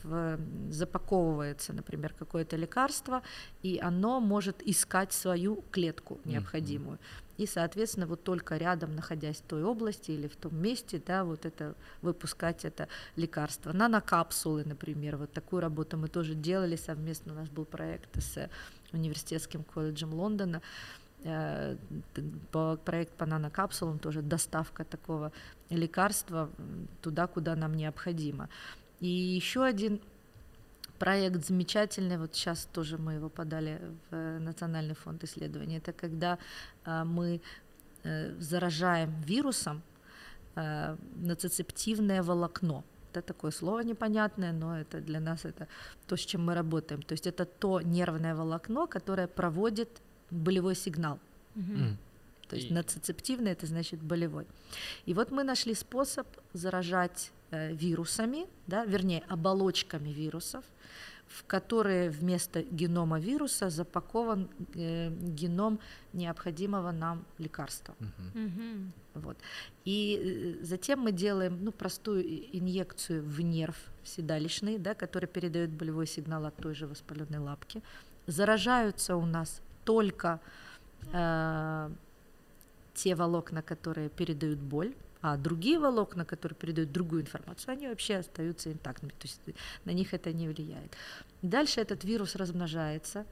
в, 0.03 0.39
запаковывается, 0.71 1.73
например, 1.73 2.15
какое-то 2.19 2.57
лекарство, 2.57 3.23
и 3.63 3.79
оно 3.83 4.21
может 4.21 4.63
искать 4.63 5.13
свою 5.13 5.65
клетку 5.71 6.21
необходимую. 6.25 6.97
Mm-hmm. 6.97 7.30
И, 7.41 7.47
соответственно, 7.47 8.07
вот 8.07 8.23
только 8.23 8.59
рядом, 8.59 8.95
находясь 8.95 9.39
в 9.39 9.45
той 9.45 9.65
области 9.65 10.11
или 10.11 10.29
в 10.29 10.37
том 10.37 10.55
месте, 10.55 11.03
да, 11.07 11.25
вот 11.25 11.47
это 11.47 11.75
выпускать 12.03 12.67
это 12.67 12.87
лекарство. 13.17 13.73
Нанокапсулы, 13.73 14.63
например, 14.67 15.17
вот 15.17 15.33
такую 15.33 15.63
работу 15.63 15.97
мы 15.97 16.09
тоже 16.09 16.35
делали 16.35 16.77
совместно. 16.77 17.33
У 17.33 17.37
нас 17.37 17.49
был 17.49 17.65
проект 17.65 18.23
с 18.23 18.51
университетским 18.93 19.65
колледжем 19.65 20.13
Лондона. 20.13 20.61
Э, 21.25 21.77
по, 22.53 22.77
проект 22.77 23.15
по 23.15 23.25
нанокапсулам 23.25 23.99
тоже 23.99 24.21
доставка 24.21 24.85
такого 24.85 25.33
лекарства 25.71 26.51
туда, 27.01 27.27
куда 27.27 27.57
нам 27.57 27.73
необходимо. 27.73 28.51
И 29.01 29.09
еще 29.09 29.65
один 29.65 29.99
проект 31.01 31.47
замечательный, 31.47 32.19
вот 32.19 32.35
сейчас 32.35 32.69
тоже 32.73 32.99
мы 32.99 33.15
его 33.15 33.29
подали 33.29 33.81
в 34.11 34.39
Национальный 34.39 34.95
фонд 34.95 35.25
исследований, 35.25 35.79
это 35.79 35.93
когда 35.93 36.39
э, 36.85 37.05
мы 37.05 37.41
э, 38.05 38.41
заражаем 38.41 39.11
вирусом 39.27 39.83
нацицептивное 41.17 42.23
волокно. 42.23 42.83
Это 43.13 43.23
такое 43.23 43.53
слово 43.53 43.81
непонятное, 43.81 44.53
но 44.53 44.81
это 44.81 45.01
для 45.01 45.21
нас 45.21 45.45
это 45.45 45.67
то, 46.07 46.17
с 46.17 46.21
чем 46.21 46.45
мы 46.45 46.55
работаем. 46.55 47.03
То 47.03 47.15
есть 47.15 47.27
это 47.27 47.45
то 47.45 47.81
нервное 47.81 48.35
волокно, 48.35 48.87
которое 48.87 49.27
проводит 49.27 49.89
болевой 50.31 50.75
сигнал. 50.75 51.19
Mm-hmm. 51.55 51.97
То 52.51 52.57
есть 52.57 52.71
и... 52.71 52.75
нацицептивный 52.75 53.53
это 53.53 53.67
значит 53.67 54.03
болевой. 54.03 54.47
И 55.07 55.15
вот 55.15 55.31
мы 55.31 55.45
нашли 55.45 55.75
способ 55.75 56.27
заражать 56.53 57.31
э, 57.53 57.73
вирусами, 57.73 58.47
да, 58.67 58.85
вернее 58.85 59.23
оболочками 59.29 60.11
вирусов, 60.11 60.65
в 61.29 61.45
которые 61.47 62.11
вместо 62.11 62.63
генома 62.63 63.21
вируса 63.21 63.71
запакован 63.71 64.49
э, 64.75 65.11
геном 65.11 65.79
необходимого 66.13 66.91
нам 66.91 67.25
лекарства. 67.39 67.95
Вот. 69.15 69.37
И 69.85 70.57
э, 70.61 70.65
затем 70.65 71.01
мы 71.01 71.13
делаем 71.13 71.59
ну, 71.63 71.71
простую 71.71 72.25
инъекцию 72.59 73.23
в 73.23 73.41
нерв 73.41 73.77
седалищный, 74.03 74.79
да, 74.79 74.95
который 74.95 75.27
передает 75.27 75.71
болевой 75.71 76.07
сигнал 76.07 76.47
от 76.47 76.57
той 76.57 76.75
же 76.75 76.89
воспаленной 76.89 77.39
лапки. 77.39 77.81
Заражаются 78.27 79.15
у 79.15 79.27
нас 79.27 79.63
только 79.85 80.41
э, 81.13 81.91
те 83.03 83.15
волокна, 83.15 83.63
которые 83.63 84.11
передают 84.11 84.59
боль, 84.59 84.93
а 85.23 85.37
другие 85.37 85.79
волокна, 85.79 86.25
которые 86.25 86.57
передают 86.57 86.93
другую 86.93 87.23
информацию, 87.23 87.73
они 87.73 87.89
вообще 87.89 88.17
остаются 88.17 88.71
интактными, 88.71 89.13
то 89.13 89.27
есть 89.27 89.41
на 89.85 89.93
них 89.93 90.13
это 90.15 90.33
не 90.33 90.49
влияет. 90.49 90.93
Дальше 91.43 91.81
этот 91.81 92.05
вирус 92.05 92.37
размножается 92.37 93.25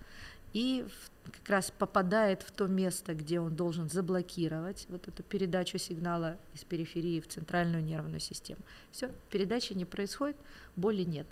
и 0.54 0.86
как 1.24 1.48
раз 1.50 1.70
попадает 1.70 2.42
в 2.42 2.50
то 2.50 2.66
место, 2.66 3.14
где 3.14 3.40
он 3.40 3.54
должен 3.54 3.90
заблокировать 3.90 4.86
вот 4.88 5.06
эту 5.06 5.22
передачу 5.22 5.78
сигнала 5.78 6.38
из 6.54 6.64
периферии 6.64 7.20
в 7.20 7.28
центральную 7.28 7.84
нервную 7.84 8.20
систему. 8.20 8.60
Все, 8.90 9.10
передачи 9.30 9.74
не 9.74 9.84
происходит, 9.84 10.36
боли 10.76 11.02
нет. 11.02 11.26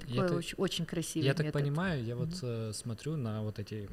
Такой 0.00 0.14
я 0.14 0.34
очень, 0.34 0.54
очень 0.56 0.86
красивый 0.86 1.26
Я 1.26 1.32
метод. 1.32 1.46
так 1.46 1.52
понимаю, 1.52 2.04
я 2.04 2.16
вот 2.16 2.28
mm-hmm. 2.28 2.72
смотрю 2.72 3.16
на 3.16 3.42
вот 3.42 3.58
эти, 3.58 3.88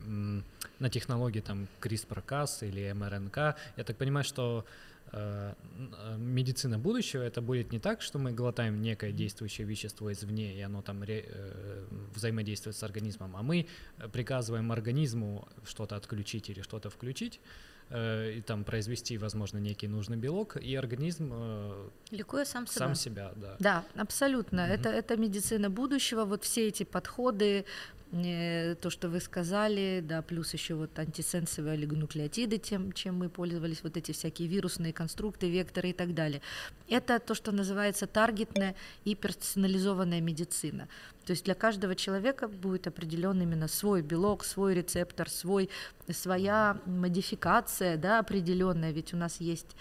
на 0.79 0.89
технологии 0.89 1.41
там 1.41 1.67
CRISPR-Cas 1.81 2.67
или 2.67 2.91
МРНК, 2.91 3.37
я 3.77 3.83
так 3.83 3.97
понимаю, 3.97 4.23
что 4.23 4.65
э, 5.11 5.53
э, 5.77 6.17
медицина 6.17 6.79
будущего 6.79 7.21
это 7.21 7.41
будет 7.41 7.71
не 7.71 7.79
так, 7.79 8.01
что 8.01 8.19
мы 8.19 8.31
глотаем 8.31 8.81
некое 8.81 9.11
действующее 9.11 9.67
вещество 9.67 10.11
извне, 10.11 10.57
и 10.57 10.61
оно 10.61 10.81
там 10.81 11.03
ре, 11.03 11.25
э, 11.27 11.85
взаимодействует 12.15 12.75
с 12.75 12.83
организмом, 12.83 13.35
а 13.35 13.43
мы 13.43 13.67
приказываем 14.11 14.71
организму 14.71 15.47
что-то 15.65 15.95
отключить 15.95 16.49
или 16.49 16.61
что-то 16.61 16.89
включить, 16.89 17.39
Э, 17.39 17.76
и 17.89 18.41
там 18.45 18.63
произвести, 18.63 19.17
возможно, 19.17 19.59
некий 19.59 19.87
нужный 19.87 20.17
белок, 20.17 20.57
и 20.57 20.75
организм 20.75 21.31
э, 21.33 21.89
ликуя 22.11 22.43
сам 22.43 22.67
себя. 22.67 22.79
Сам 22.79 22.95
себя, 22.95 23.31
да. 23.35 23.55
Да, 23.59 23.85
абсолютно. 23.95 24.59
Mm-hmm. 24.59 24.73
Это, 24.73 24.89
это 24.89 25.17
медицина 25.17 25.69
будущего. 25.69 26.25
Вот 26.25 26.43
все 26.43 26.67
эти 26.67 26.83
подходы, 26.83 27.63
э, 28.11 28.75
то, 28.75 28.89
что 28.89 29.07
вы 29.07 29.21
сказали, 29.21 30.03
да, 30.03 30.21
плюс 30.21 30.53
еще 30.53 30.75
вот 30.75 30.99
антисенсовые 30.99 31.73
олигонуклеотиды, 31.73 32.57
тем, 32.57 32.91
чем 32.91 33.19
мы 33.19 33.29
пользовались, 33.29 33.81
вот 33.83 33.95
эти 33.95 34.11
всякие 34.11 34.49
вирусные 34.49 34.91
конструкты, 34.91 35.49
векторы 35.49 35.91
и 35.91 35.93
так 35.93 36.13
далее. 36.13 36.41
Это 36.89 37.19
то, 37.19 37.35
что 37.35 37.53
называется 37.53 38.05
таргетная 38.05 38.75
и 39.05 39.15
персонализованная 39.15 40.19
медицина. 40.19 40.89
То 41.27 41.31
есть 41.31 41.43
для 41.43 41.55
каждого 41.55 41.93
человека 41.93 42.47
будет 42.47 42.87
определен 42.87 43.41
именно 43.41 43.67
свой 43.67 44.01
белок, 44.01 44.45
свой 44.45 44.73
рецептор, 44.73 45.29
свой, 45.29 45.69
своя 46.09 46.77
модификация 46.85 47.97
да, 47.97 48.19
определенная, 48.19 48.91
ведь 48.91 49.13
у 49.13 49.17
нас 49.17 49.41
есть 49.41 49.75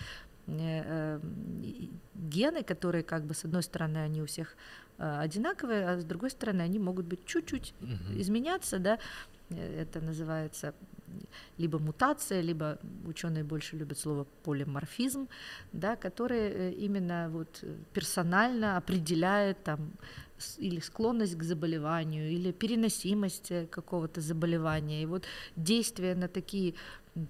э, 0.49 1.21
гены, 2.15 2.65
которые 2.65 3.05
как 3.05 3.25
бы 3.27 3.33
с 3.33 3.45
одной 3.45 3.63
стороны 3.63 3.99
они 3.99 4.23
у 4.23 4.27
всех 4.27 4.57
одинаковые, 4.99 5.89
а 5.89 6.01
с 6.01 6.05
другой 6.05 6.31
стороны 6.31 6.63
они 6.63 6.81
могут 6.81 7.07
быть 7.07 7.25
чуть-чуть 7.27 7.75
угу. 7.81 8.21
изменяться, 8.21 8.81
да, 8.81 8.99
это 9.51 10.01
называется 10.01 10.75
либо 11.59 11.79
мутация, 11.79 12.41
либо 12.41 12.79
ученые 13.07 13.45
больше 13.45 13.77
любят 13.77 13.99
слово 13.99 14.27
полиморфизм, 14.45 15.29
да, 15.73 15.97
который 15.97 16.39
э, 16.39 16.73
именно 16.73 17.29
вот 17.31 17.65
персонально 17.93 18.77
определяет 18.77 19.63
там 19.65 19.93
или 20.59 20.81
склонность 20.81 21.37
к 21.39 21.43
заболеванию, 21.43 22.31
или 22.31 22.53
переносимость 22.53 23.51
э, 23.51 23.67
какого-то 23.67 24.21
заболевания. 24.21 25.03
И 25.03 25.07
вот 25.07 25.25
действие 25.57 26.15
на 26.15 26.29
такие 26.29 26.75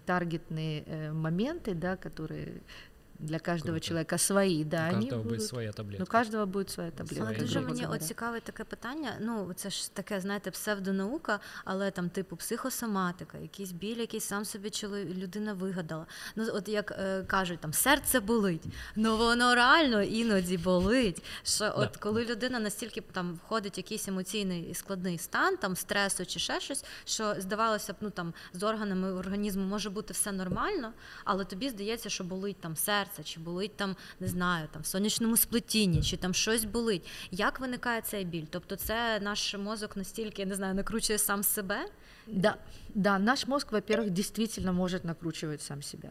таргетные 0.04 0.82
э, 0.86 1.12
моменты, 1.12 1.74
да, 1.74 1.96
которые 1.96 2.62
для 3.18 3.38
каждого 3.38 3.72
Круто. 3.72 3.86
чоловіка 3.86 4.18
свої. 4.18 4.64
Да, 4.64 4.88
у 4.88 4.92
каждого 4.92 5.22
буде 5.22 5.40
своя 5.40 5.72
таблетка. 5.72 6.04
У 6.04 6.06
каждого 6.06 6.46
буде 6.46 6.70
своя 6.70 6.90
таблетка. 6.90 7.24
Але 7.28 7.38
дуже 7.38 7.60
мені 7.60 7.86
от 7.86 8.02
цікаве 8.02 8.40
таке 8.40 8.64
питання. 8.64 9.12
Ну, 9.20 9.52
це 9.56 9.70
ж 9.70 9.94
таке, 9.94 10.20
знаєте, 10.20 10.50
псевдонаука, 10.50 11.40
але 11.64 11.90
там, 11.90 12.10
типу, 12.10 12.36
психосоматика, 12.36 13.38
якийсь 13.38 13.72
біль, 13.72 13.96
який 13.96 14.20
сам 14.20 14.44
собі 14.44 14.70
людина 14.92 15.52
вигадала. 15.52 16.06
Ну, 16.36 16.46
от 16.52 16.68
як 16.68 16.90
е, 16.90 17.22
кажуть, 17.22 17.60
там 17.60 17.72
серце 17.72 18.20
болить, 18.20 18.64
ну 18.96 19.16
воно 19.16 19.54
реально 19.54 20.02
іноді 20.02 20.58
болить. 20.58 21.22
Що 21.42 21.72
от 21.76 21.90
да. 21.92 21.98
коли 21.98 22.24
людина 22.24 22.60
настільки 22.60 23.00
там 23.00 23.34
входить 23.34 23.76
в 23.76 23.78
якийсь 23.78 24.08
емоційний 24.08 24.74
складний 24.74 25.18
стан, 25.18 25.56
там 25.56 25.76
стресу 25.76 26.26
чи 26.26 26.38
ще 26.38 26.60
щось, 26.60 26.84
що 27.04 27.34
здавалося 27.38 27.92
б, 27.92 27.96
ну 28.00 28.10
там 28.10 28.34
з 28.52 28.62
органами 28.62 29.12
організму 29.12 29.64
може 29.64 29.90
бути 29.90 30.12
все 30.12 30.32
нормально, 30.32 30.92
але 31.24 31.44
тобі 31.44 31.68
здається, 31.68 32.08
що 32.08 32.24
болить 32.24 32.60
там 32.60 32.76
серце 32.76 33.05
серце, 33.05 33.23
чи 33.23 33.39
болить 33.39 33.75
там, 33.75 33.95
не 34.19 34.27
знаю, 34.27 34.67
там 34.71 34.81
в 34.81 34.85
сонячному 34.85 35.37
сплетінні, 35.37 36.01
чи 36.01 36.17
там 36.17 36.33
щось 36.33 36.65
болить. 36.65 37.07
Як 37.31 37.59
виникає 37.59 38.01
цей 38.01 38.25
біль? 38.25 38.45
Тобто, 38.49 38.75
це 38.75 39.19
наш 39.19 39.55
мозок 39.55 39.97
настільки 39.97 40.45
не 40.45 40.55
знаю, 40.55 40.73
накручує 40.75 41.19
сам 41.19 41.43
себе. 41.43 41.85
Да, 42.27 42.57
да, 42.93 43.19
наш 43.19 43.47
мозг, 43.47 43.71
во-первых, 43.71 44.09
действительно 44.09 44.73
может 44.73 45.03
накручивать 45.03 45.61
сам 45.61 45.81
себя. 45.81 46.09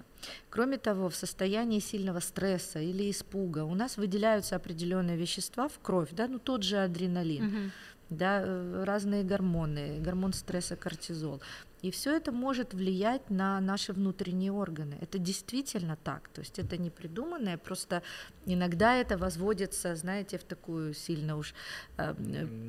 Кроме 0.50 0.76
того, 0.76 1.08
в 1.08 1.14
состоянии 1.14 1.80
сильного 1.80 2.20
стресса 2.20 2.80
или 2.80 3.10
испуга 3.10 3.64
у 3.64 3.74
нас 3.74 3.96
выделяются 3.96 4.56
определенные 4.56 5.16
вещества 5.16 5.68
в 5.68 5.78
кровь, 5.82 6.08
да, 6.12 6.28
ну 6.28 6.38
тот 6.38 6.62
же 6.62 6.78
адреналин, 6.78 7.46
угу. 7.46 7.70
да, 8.10 8.42
э, 8.44 8.84
разные 8.84 9.22
гормоны, 9.22 10.00
гормон 10.00 10.32
стресса, 10.32 10.76
кортизол. 10.76 11.40
И 11.85 11.91
все 11.91 12.17
это 12.17 12.31
может 12.31 12.73
влиять 12.73 13.29
на 13.29 13.61
наши 13.61 13.93
внутренние 13.93 14.51
органы. 14.51 14.97
Это 15.01 15.19
действительно 15.19 15.95
так. 16.03 16.29
То 16.29 16.41
есть 16.41 16.57
это 16.57 16.77
не 16.77 16.89
придуманное, 16.89 17.57
просто 17.57 18.01
иногда 18.47 18.95
это 18.95 19.19
возводится, 19.19 19.95
знаете, 19.95 20.39
в 20.39 20.43
такую 20.43 20.95
сильно 20.95 21.37
уж 21.37 21.53
э, 21.97 22.15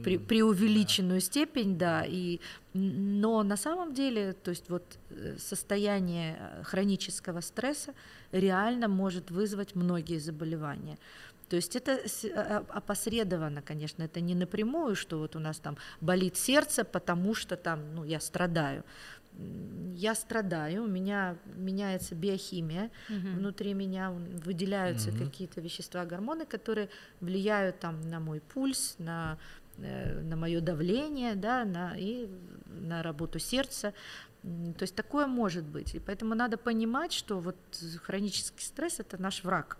при, 0.04 0.18
преувеличенную 0.18 1.20
да. 1.20 1.26
степень, 1.26 1.78
да. 1.78 2.04
И, 2.06 2.40
но 2.74 3.42
на 3.42 3.56
самом 3.56 3.94
деле, 3.94 4.34
то 4.34 4.50
есть 4.50 4.68
вот 4.68 4.98
э, 5.08 5.36
состояние 5.38 6.36
э, 6.38 6.62
хронического 6.64 7.40
стресса 7.40 7.94
реально 8.32 8.88
может 8.88 9.30
вызвать 9.30 9.74
многие 9.74 10.18
заболевания. 10.18 10.98
То 11.48 11.56
есть 11.56 11.76
это 11.76 11.92
а, 12.34 12.64
а, 12.70 12.78
опосредованно, 12.78 13.62
конечно, 13.62 14.02
это 14.02 14.20
не 14.20 14.34
напрямую, 14.34 14.96
что 14.96 15.18
вот 15.18 15.36
у 15.36 15.38
нас 15.38 15.58
там 15.58 15.76
болит 16.00 16.36
сердце, 16.36 16.84
потому 16.84 17.34
что 17.34 17.56
там, 17.56 17.94
ну, 17.94 18.04
я 18.04 18.20
страдаю. 18.20 18.84
Я 19.94 20.14
страдаю, 20.14 20.84
у 20.84 20.86
меня 20.86 21.36
меняется 21.56 22.14
биохимия, 22.14 22.90
угу. 23.08 23.28
внутри 23.36 23.74
меня 23.74 24.10
выделяются 24.10 25.10
угу. 25.10 25.18
какие-то 25.18 25.60
вещества, 25.60 26.04
гормоны, 26.06 26.46
которые 26.46 26.88
влияют 27.20 27.78
там 27.78 28.00
на 28.00 28.18
мой 28.18 28.40
пульс, 28.40 28.96
на 28.98 29.38
э, 29.76 30.20
на 30.22 30.36
мое 30.36 30.60
давление, 30.60 31.34
да, 31.34 31.64
на, 31.66 31.94
и 31.98 32.28
на 32.66 33.02
работу 33.02 33.38
сердца. 33.38 33.92
То 34.42 34.82
есть 34.82 34.94
такое 34.94 35.26
может 35.26 35.64
быть. 35.64 35.94
И 35.94 35.98
поэтому 35.98 36.34
надо 36.34 36.56
понимать, 36.56 37.12
что 37.12 37.38
вот 37.38 37.56
хронический 38.02 38.64
стресс 38.64 39.00
это 39.00 39.20
наш 39.20 39.44
враг. 39.44 39.76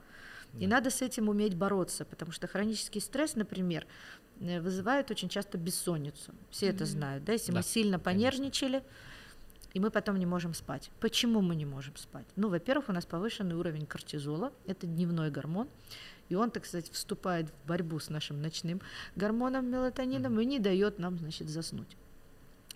И 0.60 0.66
надо 0.66 0.90
с 0.90 1.02
этим 1.02 1.28
уметь 1.28 1.54
бороться, 1.54 2.04
потому 2.04 2.32
что 2.32 2.46
хронический 2.46 3.00
стресс, 3.00 3.34
например, 3.36 3.86
э, 4.40 4.60
вызывает 4.60 5.10
очень 5.10 5.28
часто 5.28 5.58
бессонницу. 5.58 6.32
Все 6.50 6.66
mm-hmm. 6.66 6.74
это 6.74 6.86
знают, 6.86 7.24
да, 7.24 7.32
если 7.32 7.52
да, 7.52 7.58
мы 7.58 7.62
сильно 7.62 7.98
понервничали, 7.98 8.78
конечно. 8.78 8.88
и 9.74 9.80
мы 9.80 9.90
потом 9.90 10.18
не 10.18 10.26
можем 10.26 10.54
спать. 10.54 10.90
Почему 11.00 11.42
мы 11.42 11.54
не 11.54 11.66
можем 11.66 11.96
спать? 11.96 12.26
Ну, 12.36 12.48
во-первых, 12.48 12.88
у 12.88 12.92
нас 12.92 13.04
повышенный 13.04 13.54
уровень 13.54 13.86
кортизола, 13.86 14.52
это 14.66 14.86
дневной 14.86 15.30
гормон, 15.30 15.68
и 16.28 16.34
он, 16.34 16.50
так 16.50 16.64
сказать, 16.66 16.90
вступает 16.90 17.50
в 17.50 17.68
борьбу 17.68 17.98
с 17.98 18.08
нашим 18.08 18.40
ночным 18.40 18.80
гормоном 19.14 19.70
мелатонином 19.70 20.38
mm-hmm. 20.38 20.42
и 20.42 20.46
не 20.46 20.58
дает 20.58 20.98
нам, 20.98 21.18
значит, 21.18 21.48
заснуть. 21.48 21.96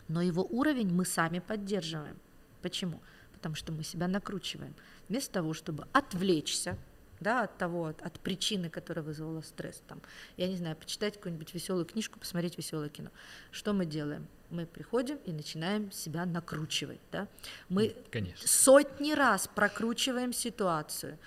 Но 0.09 0.21
его 0.21 0.47
уровень 0.51 0.93
мы 0.93 1.05
сами 1.05 1.39
поддерживаем. 1.39 2.17
Почему? 2.63 3.01
Потому 3.33 3.55
что 3.55 3.73
мы 3.73 3.85
себя 3.85 4.07
накручиваем. 4.07 4.75
Вместо 5.09 5.33
того, 5.33 5.55
чтобы 5.55 5.87
отвлечься, 5.93 6.77
да, 7.21 7.43
от 7.43 7.59
того, 7.59 7.87
от, 7.87 8.03
от 8.03 8.19
причины, 8.21 8.71
которая 8.71 9.05
вызвала 9.05 9.43
стресс. 9.43 9.83
Там, 9.87 10.01
я 10.37 10.49
не 10.49 10.57
знаю, 10.57 10.77
почитать 10.77 11.15
какую-нибудь 11.15 11.55
веселую 11.55 11.85
книжку, 11.85 12.19
посмотреть 12.19 12.57
веселое 12.59 12.89
кино. 12.89 13.11
Что 13.51 13.73
мы 13.73 13.87
делаем? 13.87 14.27
Мы 14.51 14.67
приходим 14.67 15.19
и 15.27 15.33
начинаем 15.33 15.93
себя 15.93 16.27
накручивать. 16.27 17.01
Да? 17.13 17.29
Мы 17.69 17.95
Конечно. 18.11 18.49
сотни 18.49 19.13
раз 19.13 19.49
прокручиваем 19.55 20.33
ситуацию. 20.33 21.19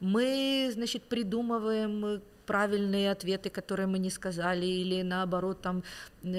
Мы, 0.00 0.70
значит, 0.72 1.04
придумываем 1.04 2.22
правильные 2.46 3.12
ответы, 3.12 3.50
которые 3.50 3.86
мы 3.86 3.98
не 3.98 4.10
сказали, 4.10 4.66
или 4.66 5.02
наоборот 5.02 5.62
там 5.62 5.84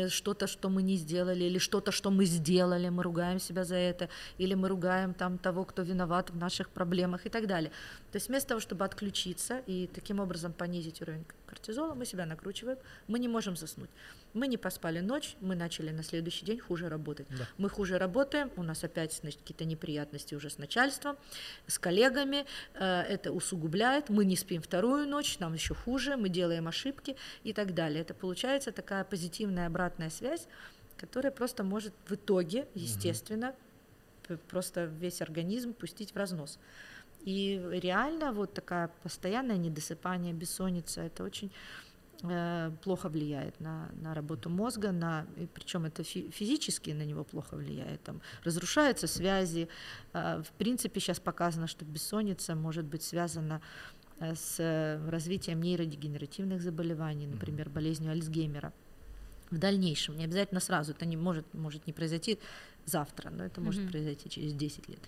что-то, 0.10 0.48
что 0.48 0.70
мы 0.70 0.82
не 0.82 0.96
сделали, 0.98 1.44
или 1.44 1.58
что-то, 1.58 1.92
что 1.92 2.12
мы 2.12 2.26
сделали, 2.26 2.90
мы 2.90 3.04
ругаем 3.04 3.40
себя 3.40 3.64
за 3.64 3.76
это, 3.76 4.10
или 4.38 4.54
мы 4.54 4.70
ругаем 4.70 5.14
там 5.14 5.38
того, 5.38 5.66
кто 5.66 5.82
виноват 5.82 6.30
в 6.30 6.38
наших 6.38 6.70
проблемах 6.70 7.26
и 7.26 7.30
так 7.30 7.48
далее. 7.48 7.72
То 8.12 8.18
есть 8.18 8.30
вместо 8.30 8.50
того, 8.50 8.62
чтобы 8.62 8.86
отключиться 8.86 9.62
и 9.68 9.88
таким 9.88 10.20
образом 10.20 10.54
понизить 10.54 11.02
уровень 11.02 11.26
кортизола, 11.54 11.94
мы 11.94 12.06
себя 12.06 12.26
накручиваем, 12.26 12.78
мы 13.08 13.20
не 13.20 13.28
можем 13.28 13.56
заснуть. 13.56 13.90
Мы 14.34 14.48
не 14.48 14.58
поспали 14.58 15.00
ночь, 15.00 15.36
мы 15.42 15.56
начали 15.56 15.92
на 15.92 16.04
следующий 16.04 16.46
день 16.46 16.60
хуже 16.60 16.90
работать. 16.90 17.28
Да. 17.30 17.48
Мы 17.58 17.70
хуже 17.70 18.00
работаем, 18.00 18.50
у 18.56 18.64
нас 18.64 18.84
опять 18.84 19.14
значит, 19.14 19.42
какие-то 19.42 19.66
неприятности 19.66 20.34
уже 20.36 20.50
с 20.50 20.58
начальством, 20.58 21.18
с 21.68 21.78
коллегами, 21.78 22.46
э, 22.74 23.02
это 23.02 23.32
усугубляет, 23.32 24.10
мы 24.10 24.26
не 24.26 24.36
спим 24.36 24.62
вторую 24.62 25.08
ночь, 25.08 25.38
нам 25.40 25.54
еще 25.54 25.76
хуже, 25.76 26.18
мы 26.18 26.30
делаем 26.30 26.68
ошибки 26.68 27.16
и 27.44 27.54
так 27.54 27.76
далее. 27.76 28.02
Это 28.02 28.14
получается 28.16 28.72
такая 28.72 29.04
позитивная 29.04 29.70
обратная 29.74 30.10
связь, 30.10 30.48
которая 30.98 31.32
просто 31.32 31.64
может 31.64 31.94
в 32.06 32.14
итоге, 32.14 32.68
естественно, 32.76 33.56
угу. 34.30 34.40
просто 34.50 34.86
весь 34.86 35.22
организм 35.22 35.74
пустить 35.74 36.14
в 36.14 36.18
разнос. 36.18 36.60
И 37.26 37.62
реально 37.72 38.32
вот 38.32 38.54
такая 38.54 38.90
постоянное 39.02 39.58
недосыпание, 39.58 40.34
бессонница, 40.34 41.02
это 41.02 41.24
очень 41.24 41.52
э, 42.22 42.72
плохо 42.84 43.10
влияет 43.10 43.60
на, 43.60 43.90
на 44.02 44.14
работу 44.14 44.50
мозга, 44.50 44.92
на, 44.92 45.26
причем 45.54 45.86
это 45.86 46.04
фи, 46.04 46.30
физически 46.32 46.92
на 46.92 47.06
него 47.06 47.24
плохо 47.24 47.56
влияет, 47.56 48.04
там, 48.04 48.22
разрушаются 48.44 49.08
связи. 49.08 49.68
Э, 50.14 50.44
в 50.44 50.52
принципе, 50.58 51.00
сейчас 51.00 51.20
показано, 51.20 51.68
что 51.68 51.86
бессонница 51.86 52.56
может 52.56 52.86
быть 52.86 53.04
связана 53.04 53.62
э, 54.20 54.36
с 54.36 55.00
развитием 55.10 55.62
нейродегенеративных 55.62 56.62
заболеваний, 56.62 57.28
например, 57.28 57.70
болезнью 57.70 58.12
Альцгеймера 58.12 58.74
в 59.54 59.58
дальнейшем, 59.58 60.18
не 60.18 60.26
обязательно 60.26 60.60
сразу, 60.60 60.92
это 60.92 61.06
не 61.06 61.18
может, 61.18 61.46
может 61.54 61.88
не 61.88 61.94
произойти 61.94 62.40
завтра, 62.86 63.30
но 63.30 63.46
это 63.46 63.62
может 63.62 63.82
mm-hmm. 63.82 63.92
произойти 63.92 64.30
через 64.30 64.54
10 64.54 64.90
лет. 64.90 65.00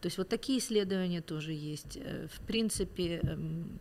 То 0.00 0.06
есть 0.06 0.18
вот 0.18 0.28
такие 0.28 0.58
исследования 0.58 1.20
тоже 1.20 1.52
есть. 1.52 1.96
Э, 1.96 2.28
в 2.28 2.40
принципе, 2.46 3.20
эм, 3.22 3.80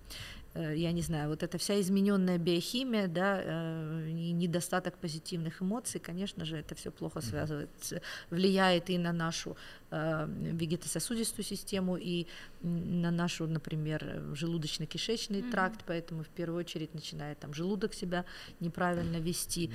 я 0.55 0.91
не 0.91 1.01
знаю, 1.01 1.29
вот 1.29 1.41
эта 1.41 1.57
вся 1.57 1.79
измененная 1.79 2.37
биохимия, 2.37 3.07
да, 3.07 3.41
э, 3.43 4.09
и 4.09 4.31
недостаток 4.31 4.97
позитивных 4.97 5.61
эмоций, 5.61 5.99
конечно 5.99 6.45
же, 6.45 6.57
это 6.57 6.75
все 6.75 6.91
плохо 6.91 7.21
связывается, 7.21 8.01
влияет 8.29 8.89
и 8.89 8.97
на 8.99 9.13
нашу 9.13 9.57
э, 9.89 10.27
вегетососудистую 10.27 11.43
систему, 11.43 11.97
и 11.97 12.27
на 12.61 13.09
нашу, 13.09 13.47
например, 13.47 14.03
желудочно-кишечный 14.33 15.41
mm-hmm. 15.41 15.51
тракт, 15.51 15.83
поэтому 15.87 16.23
в 16.23 16.29
первую 16.29 16.59
очередь 16.59 16.93
начинает 16.93 17.39
там 17.39 17.53
желудок 17.53 17.93
себя 17.95 18.25
неправильно 18.59 19.17
вести, 19.17 19.71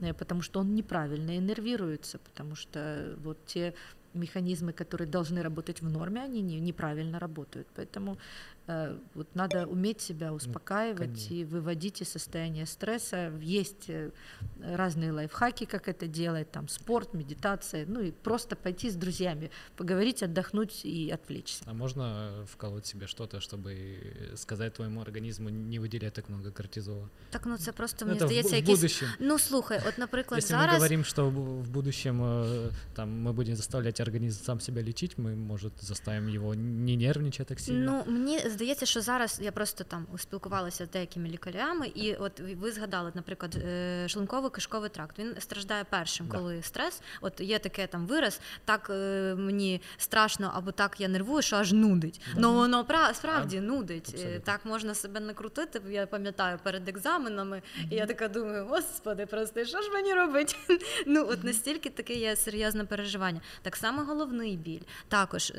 mm-hmm. 0.00 0.14
потому 0.14 0.40
что 0.40 0.60
он 0.60 0.74
неправильно 0.74 1.36
иннервируется, 1.36 2.18
потому 2.18 2.54
что 2.54 3.16
вот 3.22 3.38
те 3.44 3.74
механизмы, 4.14 4.72
которые 4.72 5.08
должны 5.08 5.42
работать 5.42 5.80
в 5.80 5.88
норме, 5.88 6.20
они 6.20 6.42
не, 6.42 6.60
неправильно 6.60 7.18
работают. 7.18 7.66
Поэтому 7.74 8.18
вот 9.15 9.33
надо 9.33 9.65
уметь 9.65 10.01
себя 10.01 10.27
Ну, 10.29 10.35
успокаивать 10.35 10.99
конечно. 10.99 11.33
и 11.35 11.45
выводить 11.45 12.01
из 12.01 12.09
состояния 12.09 12.65
стресса. 12.65 13.31
Есть 13.41 13.89
э, 13.89 14.11
разные 14.61 15.13
лайфхаки, 15.13 15.63
как 15.65 15.87
это 15.87 16.05
делать, 16.07 16.51
там 16.51 16.67
спорт, 16.67 17.13
медитация, 17.13 17.85
ну 17.87 18.01
и 18.01 18.11
просто 18.11 18.57
пойти 18.57 18.89
с 18.89 18.95
друзьями, 18.95 19.51
поговорить, 19.77 20.21
отдохнуть 20.21 20.81
и 20.85 21.09
отвлечься. 21.09 21.63
А 21.65 21.73
можно 21.73 22.03
э, 22.41 22.45
вколоть 22.45 22.85
себе 22.85 23.07
что-то, 23.07 23.39
чтобы 23.39 24.33
сказать 24.35 24.73
твоему 24.73 24.99
организму 25.01 25.47
не 25.49 25.79
выделять 25.79 26.13
так 26.13 26.27
много 26.29 26.51
кортизола? 26.51 27.09
Так, 27.29 27.45
ну 27.45 27.57
це 27.57 27.71
просто 27.71 28.05
Ну, 28.05 28.11
мені 28.11 28.19
это 28.21 28.25
в, 28.25 28.27
здається, 28.27 28.55
бу- 28.55 28.55
в 28.55 28.59
якісь. 28.59 28.75
будущем. 28.79 29.07
Ну 29.19 29.39
слухай, 29.39 29.81
от, 29.87 29.97
наприклад, 29.97 30.39
Если 30.43 30.55
мы 30.55 30.59
зараз 30.59 30.75
говорим, 30.75 31.03
что 31.03 31.29
в 31.29 31.47
в 31.63 31.69
будущем 31.69 32.21
э, 32.21 32.69
там 32.95 33.27
мы 33.27 33.33
будем 33.33 33.55
заставлять 33.55 34.01
организм 34.01 34.43
сам 34.43 34.59
себя 34.59 34.81
лечить, 34.81 35.17
мы, 35.17 35.35
может, 35.35 35.73
заставим 35.81 36.27
его 36.27 36.53
не 36.55 36.95
нервничать 36.97 37.47
так 37.47 37.59
сильно. 37.59 38.03
Ну 38.07 38.13
мені 38.13 38.39
здається, 38.62 38.86
що 38.86 39.00
зараз 39.00 39.38
я 39.42 39.52
просто 39.52 39.84
там 39.84 40.06
спілкувалася 40.18 40.86
з 40.86 40.90
деякими 40.90 41.28
лікарями, 41.28 41.86
і 41.94 42.14
от 42.14 42.40
ви 42.40 42.72
згадали, 42.72 43.12
наприклад, 43.14 43.54
е, 43.54 44.06
шлунково-кишковий 44.06 44.88
тракт. 44.90 45.18
Він 45.18 45.34
страждає 45.38 45.84
першим, 45.90 46.26
Да. 46.26 46.36
коли 46.38 46.62
стрес. 46.62 47.00
От 47.20 47.40
є 47.40 47.58
таке 47.58 47.86
там 47.86 48.06
вираз, 48.06 48.40
так 48.64 48.90
е, 48.90 49.34
мені 49.38 49.80
страшно 49.96 50.50
або 50.54 50.72
так 50.72 51.00
я 51.00 51.08
нервую, 51.08 51.42
що 51.42 51.56
аж 51.56 51.72
нудить. 51.72 52.20
Да. 52.34 52.40
Ну 52.40 52.52
воно 52.54 52.84
пра- 52.84 53.14
справді 53.14 53.60
нудить. 53.60 54.08
Е, 54.08 54.12
абсолютно. 54.14 54.40
Так 54.40 54.60
можна 54.64 54.94
себе 54.94 55.20
накрутити. 55.20 55.80
Я 55.90 56.06
пам'ятаю 56.06 56.58
перед 56.62 56.88
екзаменами, 56.88 57.62
і 57.90 57.94
я 57.94 58.06
така 58.06 58.28
думаю, 58.28 58.66
господи, 58.66 59.26
прости, 59.26 59.64
що 59.64 59.82
ж 59.82 59.90
мені 59.90 60.14
робити? 60.14 60.54
Ну 61.06 61.26
от 61.30 61.44
настільки 61.44 61.90
таке 61.90 62.14
є 62.14 62.36
серйозне 62.36 62.84
переживання. 62.84 63.40
Так 63.62 63.76
само 63.76 64.02
головний 64.02 64.56
біль. 64.56 64.80
Також 65.08 65.52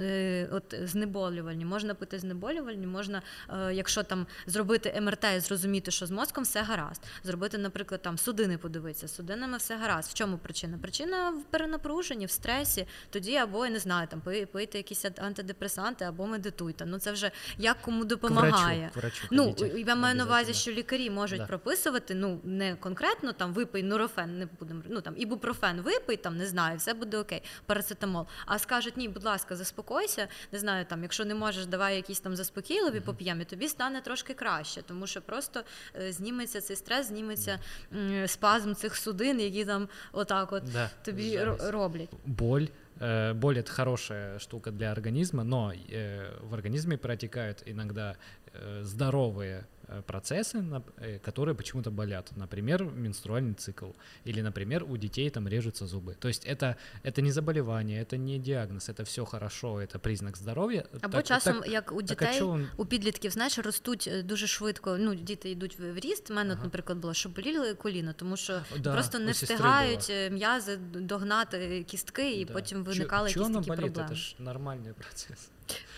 от 0.52 0.76
знеболювальні. 0.84 1.66
Можна 1.66 1.94
пити 1.94 2.20
знеболювальні, 2.20 2.83
можна, 2.88 3.22
е, 3.50 3.74
якщо 3.74 4.04
там 4.04 4.28
зробити 4.46 5.02
МРТ 5.02 5.26
і 5.38 5.40
зрозуміти, 5.40 5.92
що 5.92 6.06
з 6.06 6.12
мозком 6.12 6.44
все 6.44 6.62
гаразд. 6.64 7.02
Зробити, 7.24 7.58
наприклад, 7.58 8.02
там 8.02 8.18
судини 8.18 8.58
подивитися, 8.58 9.08
судинами 9.08 9.58
все 9.58 9.78
гаразд. 9.78 10.10
В 10.10 10.14
чому 10.14 10.38
причина? 10.38 10.78
Причина 10.82 11.30
в 11.30 11.44
перенапруженні, 11.44 12.26
в 12.26 12.32
стресі. 12.32 12.88
Тоді 13.10 13.36
або 13.36 13.66
я 13.66 13.72
не 13.72 13.80
знаю, 13.80 14.08
там 14.08 14.22
пи- 14.22 14.46
пийте 14.46 14.78
якісь 14.78 15.06
антидепресанти 15.18 16.06
або 16.06 16.28
медитуйте. 16.28 16.86
Ну 16.86 17.00
це 17.00 17.12
вже 17.12 17.32
як 17.58 17.82
кому 17.82 18.02
К 18.02 18.08
допомагає. 18.08 18.80
врачу, 18.80 18.94
к 18.94 19.00
врачу 19.00 19.28
Ну, 19.32 19.56
я 19.88 19.96
маю 19.96 20.16
на 20.16 20.26
увазі, 20.26 20.54
що 20.54 20.72
лікарі 20.72 21.10
можуть 21.10 21.40
Да. 21.40 21.46
прописувати, 21.46 22.16
ну 22.16 22.40
не 22.44 22.76
конкретно 22.76 23.34
там 23.34 23.54
випий 23.54 23.84
нурофен, 23.84 24.40
не 24.40 24.46
будемо, 24.60 24.82
ну 24.90 25.02
там 25.02 25.14
ібупрофен 25.18 25.82
випий, 25.82 26.18
там 26.18 26.38
не 26.38 26.48
знаю, 26.48 26.78
все 26.78 26.94
буде 26.94 27.18
окей, 27.18 27.44
парацетамол. 27.66 28.28
А 28.46 28.60
скажуть, 28.60 28.98
ні, 28.98 29.08
будь 29.10 29.24
ласка, 29.24 29.56
заспокойся, 29.56 30.28
не 30.52 30.60
знаю, 30.60 30.86
там, 30.86 31.04
якщо 31.04 31.26
не 31.26 31.36
можеш, 31.36 31.66
давай 31.66 31.96
якісь 31.96 32.20
там 32.20 32.36
заспокійливі 32.73 33.01
поп'ємо, 33.01 33.43
і 33.43 33.45
тобі 33.45 33.69
стане 33.69 34.01
трошки 34.01 34.35
краще, 34.35 34.83
тому 34.83 35.07
що 35.07 35.23
просто 35.23 35.63
е, 36.01 36.13
зніметься 36.13 36.61
цей 36.61 36.77
стрес, 36.77 37.07
зніметься 37.07 37.59
м, 37.93 38.29
спазм 38.29 38.75
цих 38.75 38.97
судин, 38.97 39.41
які 39.41 39.65
там 39.65 39.89
отак 40.13 40.53
от 40.53 40.63
Да, 40.73 40.91
тобі 41.05 41.31
сжались. 41.31 41.61
ро- 41.63 41.71
роблять. 41.71 42.11
Боль. 42.27 42.67
э, 43.01 43.35
Боль 43.35 43.55
это 43.55 43.71
хорошая 43.71 44.39
штука 44.39 44.71
для 44.71 44.93
организма, 44.93 45.45
но 45.45 45.73
э, 45.73 46.31
в 46.51 46.55
организме 46.55 46.97
протекают 46.97 47.63
иногда 47.67 48.17
э, 48.55 48.83
здоровые 48.85 49.59
э, 49.59 49.72
процессы, 50.07 50.59
нап- 50.59 50.93
э, 50.99 51.19
которые 51.19 51.55
почему-то 51.55 51.91
болят. 51.91 52.31
Например, 52.37 52.85
менструальный 52.85 53.55
цикл. 53.55 53.87
Или, 54.27 54.43
например, 54.43 54.85
у 54.85 54.97
детей 54.97 55.31
там 55.31 55.49
режутся 55.49 55.85
зубы. 55.87 56.15
То 56.19 56.29
есть 56.29 56.47
это, 56.47 56.75
это 57.05 57.23
не 57.23 57.33
заболевание, 57.33 58.03
это 58.05 58.17
не 58.19 58.39
диагноз, 58.39 58.89
это 58.91 59.03
все 59.05 59.25
хорошо, 59.25 59.81
это 59.81 59.99
признак 59.99 60.37
здоровья. 60.37 60.85
Або 61.01 61.17
Так- 61.17 61.27
часом, 61.27 61.61
так- 61.61 61.69
як 61.73 61.93
у 61.93 62.03
так 62.03 62.23
а 62.23 62.25
дітей, 62.27 62.41
чё 62.43 62.49
он- 62.49 62.67
у 62.77 62.87
підлітків, 62.87 63.31
знаєш, 63.31 63.59
ростуть 63.59 64.09
е, 64.13 64.23
дуже 64.23 64.47
швидко. 64.47 64.97
Ну, 65.01 65.15
діти 65.15 65.51
йдуть 65.51 65.79
в 65.79 65.93
в 65.93 65.99
ріст. 65.99 66.31
У 66.31 66.35
мене, 66.35 66.51
от, 66.51 66.57
Ага. 66.57 66.65
наприклад, 66.65 66.99
було, 66.99 67.15
що 67.15 67.29
боліли 67.29 67.75
коліна, 67.75 68.13
тому 68.13 68.37
що 68.37 68.61
Да, 68.79 68.93
просто 68.93 69.19
у 69.19 69.21
не 69.21 69.35
сестри 69.35 69.55
встигають 69.55 70.07
було. 70.09 70.19
е, 70.19 70.31
м'язи 70.31 70.77
догнати 70.95 71.85
кістки, 71.89 72.33
і 72.33 72.45
Да. 72.45 72.53
потім 72.53 72.79
Чё- 72.79 72.83
виникали 72.85 73.29
чё 73.29 73.33
якісь 73.39 73.47
оно 73.47 73.59
такі 73.59 73.69
болит? 73.69 73.85
проблеми. 73.95 74.11
Это 74.11 74.15
ж 74.15 74.37
нормальный 74.41 74.93
процесс. 74.93 75.51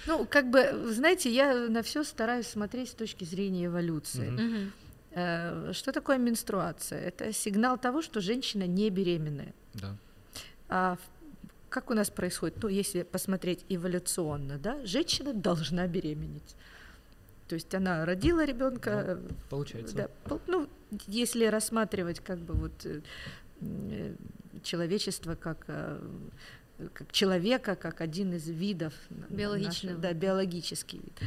Ну, 0.07 0.25
как 0.29 0.49
бы, 0.51 0.71
вы 0.73 0.93
знаете, 0.93 1.29
я 1.33 1.53
на 1.69 1.81
все 1.81 2.03
стараюсь 2.03 2.47
смотреть 2.47 2.89
с 2.89 2.93
точки 2.93 3.23
зрения 3.23 3.65
эволюции. 3.65 4.71
Э, 5.11 5.71
Что 5.73 5.91
такое 5.91 6.17
менструация? 6.17 6.99
Это 6.99 7.31
сигнал 7.33 7.77
того, 7.77 8.01
что 8.01 8.21
женщина 8.21 8.67
не 8.67 8.89
беременная. 8.89 9.53
Да. 9.73 9.95
А 10.69 10.97
как 11.69 11.89
у 11.89 11.93
нас 11.93 12.09
происходит? 12.09 12.61
Ну, 12.61 12.69
если 12.69 13.03
посмотреть 13.03 13.65
эволюционно, 13.69 14.57
да, 14.57 14.85
женщина 14.85 15.33
должна 15.33 15.87
беременеть. 15.87 16.55
То 17.47 17.55
есть 17.55 17.73
она 17.75 18.05
родила 18.05 18.45
ребенка, 18.45 18.89
э, 18.89 19.29
Получается. 19.49 19.95
да, 19.95 20.39
ну, 20.47 20.67
если 21.07 21.45
рассматривать 21.45 22.19
как 22.19 22.37
бы 22.39 22.53
вот 22.53 22.85
э, 22.85 23.01
человечество 24.63 25.35
как 25.35 25.65
как 26.93 27.11
человека, 27.11 27.75
как 27.75 28.01
один 28.01 28.33
из 28.33 28.47
видов 28.47 28.93
Биологичного. 29.29 29.95
нашего- 29.95 30.01
да, 30.01 30.13
биологический 30.13 30.97
вид. 30.97 31.19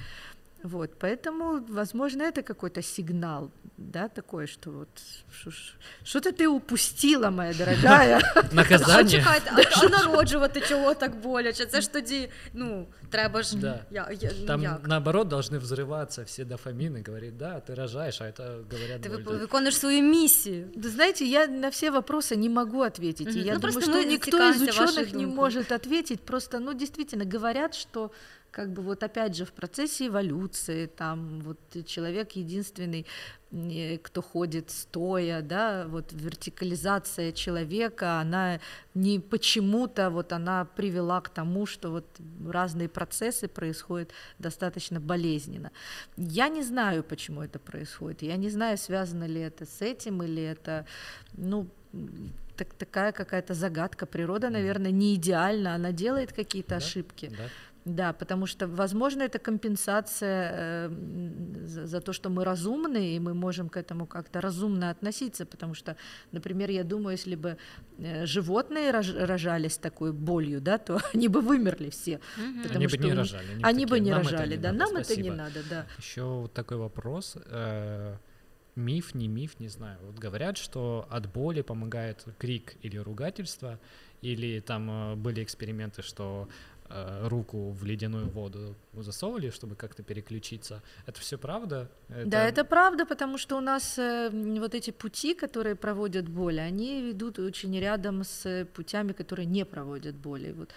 Вот, 0.63 0.91
поэтому, 0.99 1.61
возможно, 1.67 2.23
это 2.23 2.41
какой-то 2.41 2.81
сигнал, 2.81 3.51
да, 3.77 4.07
такой, 4.07 4.47
что 4.47 4.71
вот 4.71 4.87
что 5.31 5.51
ж- 5.51 5.75
что-то 6.05 6.29
ты 6.31 6.47
упустила, 6.47 7.29
моя 7.29 7.53
дорогая. 7.53 8.21
А 8.35 8.55
Наказание. 8.55 9.19
чекайте, 9.19 9.51
а, 9.51 9.85
а 9.85 9.89
народжувати 9.89 10.61
чого 10.61 10.93
так 10.93 11.15
боляче? 11.21 11.65
Це 11.65 11.81
ж 11.81 11.93
тоді, 11.93 12.29
ну, 12.53 12.87
треба 13.09 13.43
ж 13.43 13.57
Да. 13.57 13.79
я, 13.91 14.09
я, 14.21 14.31
ну, 14.39 14.45
Там 14.45 14.63
як? 14.63 14.87
наоборот 14.87 15.27
должны 15.27 15.59
взрываться 15.59 16.23
все 16.23 16.43
дофамины, 16.45 17.03
говорит, 17.07 17.37
да, 17.37 17.61
ты 17.69 17.75
рожаешь, 17.75 18.21
а 18.21 18.25
это 18.25 18.63
говорят 18.71 19.01
Ти 19.01 19.09
боль, 19.09 19.17
вип- 19.17 19.31
да. 19.31 19.37
виконуєш 19.37 19.77
свою 19.77 20.01
місію. 20.03 20.67
Да 20.75 20.89
знаете, 20.89 21.25
я 21.25 21.47
на 21.47 21.69
все 21.69 21.91
вопросы 21.91 22.35
не 22.37 22.49
могу 22.49 22.79
ответить. 22.83 23.27
И 23.27 23.39
Мгм. 23.39 23.39
я 23.47 23.53
Ну, 23.53 23.59
думаю, 23.59 23.61
просто 23.61 23.81
что 23.81 23.91
мы 23.91 24.05
никто 24.05 24.37
из 24.49 24.59
зацикаемся 24.59 24.81
вашей 24.81 25.03
ученых 25.03 25.15
не 25.17 25.25
думкой. 25.25 25.35
может 25.35 25.71
ответить. 25.71 26.19
Просто, 26.21 26.59
ну, 26.59 26.73
действительно, 26.73 27.25
говорят, 27.25 27.75
что 27.75 28.11
как 28.58 28.72
бы 28.72 28.82
вот 28.82 29.04
опять 29.04 29.36
же 29.36 29.44
в 29.44 29.52
процессе 29.52 30.08
эволюции 30.08 30.86
там 30.86 31.40
вот 31.42 31.58
человек 31.86 32.32
единственный, 32.32 33.06
э, 33.52 33.98
кто 33.98 34.20
ходит 34.20 34.70
стоя, 34.70 35.42
да, 35.42 35.86
вот 35.86 36.12
вертикализация 36.12 37.30
человека, 37.30 38.18
она 38.20 38.58
не 38.94 39.20
почему-то 39.20 40.10
вот 40.10 40.32
она 40.32 40.64
привела 40.64 41.20
к 41.20 41.28
тому, 41.28 41.66
что 41.66 41.90
вот 41.90 42.04
разные 42.50 42.88
процессы 42.88 43.46
происходят 43.46 44.10
достаточно 44.40 44.98
болезненно. 44.98 45.70
Я 46.16 46.48
не 46.48 46.64
знаю, 46.64 47.04
почему 47.04 47.42
это 47.42 47.60
происходит. 47.60 48.22
Я 48.22 48.36
не 48.36 48.50
знаю, 48.50 48.76
связано 48.76 49.28
ли 49.28 49.40
это 49.40 49.66
с 49.66 49.82
этим 49.82 50.20
или 50.24 50.42
это, 50.42 50.84
ну, 51.36 51.68
так, 52.56 52.74
такая 52.74 53.12
какая-то 53.12 53.54
загадка. 53.54 54.06
Природа, 54.06 54.50
наверное, 54.50 54.90
не 54.90 55.14
идеальна, 55.14 55.74
она 55.74 55.92
делает 55.92 56.32
какие-то 56.32 56.70
Да, 56.70 56.76
ошибки. 56.76 57.30
Да. 57.30 57.44
Да, 57.88 58.12
потому 58.12 58.46
что, 58.46 58.66
возможно, 58.66 59.22
это 59.22 59.38
компенсация 59.38 60.52
э, 60.52 60.86
м, 60.88 61.66
за, 61.66 61.86
за 61.86 62.00
то, 62.00 62.12
что 62.12 62.28
мы 62.30 62.44
разумны, 62.44 63.16
и 63.16 63.18
мы 63.20 63.32
можем 63.34 63.68
к 63.68 63.76
этому 63.78 64.06
как-то 64.06 64.40
разумно 64.40 64.90
относиться, 64.90 65.46
потому 65.46 65.74
что, 65.74 65.96
например, 66.32 66.70
я 66.70 66.84
думаю, 66.84 67.12
если 67.12 67.34
бы 67.36 67.56
э, 67.98 68.26
животные 68.26 68.90
рож- 68.92 69.14
рожались 69.26 69.72
с 69.72 69.78
такой 69.78 70.12
болью, 70.12 70.60
да, 70.60 70.76
то 70.78 70.98
они 71.14 71.28
бы 71.28 71.40
вымерли 71.40 71.88
все. 71.90 72.20
Мгм. 72.36 72.62
Потому 72.62 72.76
Они 72.76 72.86
бы 72.86 72.90
что 72.92 72.98
не 72.98 73.04
у 73.06 73.08
них- 73.10 73.18
рожали. 73.18 73.52
Они, 73.54 73.64
Они 73.64 73.86
бы 73.86 74.00
не 74.00 74.10
«Нам 74.10 74.20
это 74.20 74.30
рожали, 74.32 74.56
не 74.56 74.62
да, 74.62 74.72
надо, 74.72 74.78
нам 74.92 74.96
это 75.02 75.16
не 75.16 75.22
спасибо». 75.22 75.34
надо, 75.36 75.60
да. 75.70 75.86
Еще 75.98 76.22
вот 76.22 76.52
такой 76.52 76.76
вопрос. 76.76 77.36
э, 77.46 78.16
Миф, 78.76 79.12
не 79.14 79.26
миф, 79.26 79.58
не 79.58 79.66
знаю. 79.68 79.98
Вот 80.02 80.18
говорят, 80.20 80.56
что 80.56 81.04
от 81.10 81.26
боли 81.32 81.62
помогает 81.62 82.24
крик 82.38 82.76
или 82.82 82.96
ругательство, 82.96 83.80
или 84.22 84.60
там 84.60 84.90
э, 84.90 85.14
были 85.16 85.42
эксперименты, 85.42 86.02
что 86.02 86.48
руку 87.28 87.70
в 87.70 87.84
ледяную 87.84 88.28
воду 88.28 88.74
засовывали, 89.02 89.50
чтобы 89.50 89.76
как-то 89.76 90.02
переключиться. 90.02 90.82
Это 91.06 91.20
все 91.20 91.38
правда? 91.38 91.90
Да, 92.08 92.48
это 92.48 92.64
правда, 92.64 93.06
потому 93.06 93.38
что 93.38 93.56
у 93.56 93.60
нас 93.60 93.98
э, 93.98 94.30
вот 94.60 94.74
эти 94.74 94.90
пути, 94.90 95.34
которые 95.34 95.74
проводят 95.74 96.28
боли, 96.28 96.58
они 96.58 97.02
ведут 97.02 97.38
очень 97.38 97.78
рядом 97.78 98.24
с 98.24 98.46
э, 98.46 98.64
путями, 98.64 99.12
которые 99.12 99.46
не 99.46 99.64
проводят 99.64 100.14
боли. 100.16 100.52
Вот, 100.52 100.70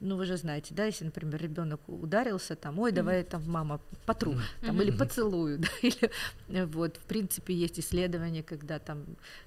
ну 0.00 0.16
вы 0.16 0.26
же 0.26 0.36
знаете, 0.36 0.74
да, 0.74 0.86
если, 0.86 1.04
например, 1.04 1.40
ребенок 1.42 1.80
ударился, 1.88 2.56
там, 2.56 2.78
ой, 2.78 2.92
давай 2.92 3.24
там 3.24 3.42
мама 3.46 3.80
потру, 4.06 4.34
там, 4.60 4.80
или 4.82 4.90
поцелую, 4.90 5.58
да, 5.58 5.68
или 5.82 6.10
э, 6.48 6.66
вот, 6.66 6.96
в 6.96 7.04
принципе, 7.04 7.54
есть 7.54 7.80
исследования, 7.80 8.42
когда 8.42 8.78
там, 8.78 9.04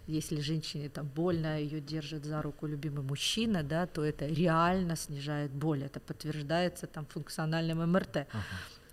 если 0.08 0.42
женщине 0.42 0.90
там 0.90 1.08
больно, 1.16 1.60
ее 1.60 1.80
держит 1.80 2.26
за 2.26 2.42
руку 2.42 2.68
любимый 2.68 3.04
мужчина, 3.04 3.64
да, 3.64 3.86
то 3.86 4.04
это 4.04 4.26
реально 4.26 4.96
снижает 4.96 5.52
боль, 5.52 5.83
это 5.84 6.00
подтверждается 6.00 6.88
там 6.88 7.06
функциональным 7.06 7.92
МРТ. 7.92 8.18
Ага. 8.18 8.44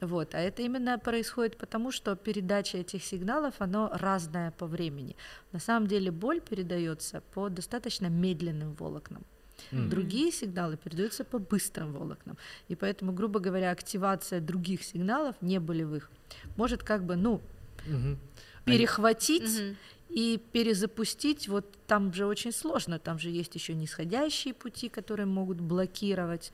Вот, 0.01 0.34
а 0.34 0.38
это 0.38 0.62
именно 0.62 0.99
происходит 0.99 1.59
потому, 1.59 1.93
что 1.93 2.16
передача 2.16 2.78
этих 2.78 3.05
сигналов, 3.05 3.55
оно 3.59 3.91
разное 3.93 4.51
по 4.51 4.66
времени. 4.66 5.14
На 5.53 5.59
самом 5.59 5.88
деле 5.88 6.11
боль 6.11 6.41
передается 6.41 7.20
по 7.34 7.49
достаточно 7.51 8.07
медленным 8.07 8.74
волокнам. 8.74 9.24
Mm. 9.72 9.88
Другие 9.88 10.32
сигналы 10.32 10.78
передаются 10.78 11.22
по 11.22 11.38
быстрым 11.38 11.93
волокнам. 11.93 12.38
И 12.68 12.74
поэтому, 12.74 13.12
грубо 13.12 13.41
говоря, 13.41 13.70
активация 13.70 14.41
других 14.41 14.82
сигналов 14.82 15.36
не 15.43 15.61
болевых 15.61 16.11
может 16.57 16.82
как 16.82 17.05
бы, 17.05 17.16
ну, 17.16 17.43
mm-hmm. 17.86 18.16
перехватить 18.64 19.43
mm-hmm. 19.43 19.76
И 20.11 20.41
перезапустить. 20.53 21.49
Вот 21.49 21.67
там 21.87 22.13
же 22.13 22.27
очень 22.27 22.53
сложно, 22.53 22.99
там 22.99 23.19
же 23.19 23.31
есть 23.31 23.55
еще 23.55 23.75
нисходящие 23.75 24.55
пути, 24.55 24.89
которые 24.89 25.27
могут 25.27 25.61
блокировать 25.61 26.53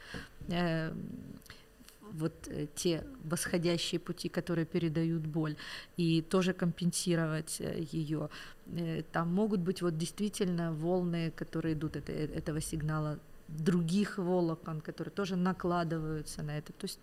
э, 0.49 0.93
вот 2.13 2.49
те 2.75 3.05
восходящие 3.25 3.99
пути, 3.99 4.29
которые 4.29 4.65
передают 4.65 5.27
боль, 5.27 5.57
и 5.97 6.23
тоже 6.23 6.53
компенсировать 6.53 7.61
э, 7.61 7.85
ее. 7.93 8.29
Э, 8.67 9.03
там 9.13 9.35
могут 9.35 9.61
быть 9.61 9.83
вот 9.83 9.99
действительно 9.99 10.73
волны, 10.73 11.33
которые 11.37 11.75
идут 11.75 11.97
это, 11.97 12.13
этого 12.13 12.61
сигнала, 12.61 13.19
других 13.49 14.19
волокон, 14.19 14.81
которые 14.81 15.13
тоже 15.13 15.37
накладываются 15.37 16.43
на 16.43 16.59
это. 16.59 16.73
То 16.73 16.85
есть 16.85 17.01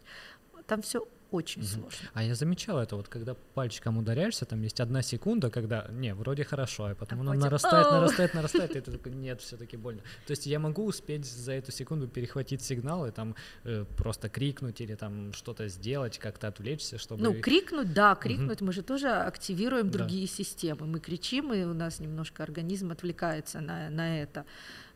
там 0.67 0.81
все 0.81 1.07
очень 1.33 1.61
угу. 1.61 1.67
сложно. 1.67 2.09
А 2.13 2.23
я 2.23 2.35
замечал 2.35 2.79
это, 2.79 2.95
вот 2.95 3.07
когда 3.07 3.33
пальчиком 3.33 3.97
ударяешься, 3.97 4.45
там 4.45 4.61
есть 4.61 4.79
одна 4.79 5.01
секунда, 5.01 5.49
когда, 5.49 5.87
не, 5.89 6.13
вроде 6.13 6.43
хорошо, 6.43 6.85
а 6.85 6.95
потом 6.95 7.19
а 7.19 7.21
оно 7.21 7.33
нарастает, 7.33 7.91
нарастает, 7.91 8.33
нарастает, 8.33 8.75
и 8.75 8.81
ты 8.81 8.91
такой, 8.97 9.11
нет, 9.13 9.41
все-таки 9.41 9.77
больно. 9.77 10.01
То 10.25 10.31
есть 10.31 10.45
я 10.45 10.59
могу 10.59 10.85
успеть 10.85 11.25
за 11.25 11.53
эту 11.53 11.71
секунду 11.71 12.07
перехватить 12.07 12.61
сигнал 12.61 13.05
и 13.05 13.11
там 13.11 13.35
э, 13.63 13.85
просто 13.97 14.29
крикнуть 14.29 14.81
или 14.81 14.95
там 14.95 15.33
что-то 15.33 15.67
сделать, 15.67 16.19
как-то 16.19 16.47
отвлечься, 16.47 16.97
чтобы... 16.97 17.23
Ну, 17.23 17.41
крикнуть, 17.41 17.93
да, 17.93 18.15
крикнуть, 18.15 18.61
угу. 18.61 18.67
мы 18.67 18.73
же 18.73 18.83
тоже 18.83 19.09
активируем 19.09 19.89
другие 19.89 20.27
да. 20.27 20.33
системы, 20.33 20.85
мы 20.85 20.99
кричим, 20.99 21.53
и 21.53 21.63
у 21.63 21.73
нас 21.73 21.99
немножко 21.99 22.43
организм 22.43 22.91
отвлекается 22.91 23.61
на, 23.61 23.89
на 23.89 24.21
это. 24.21 24.45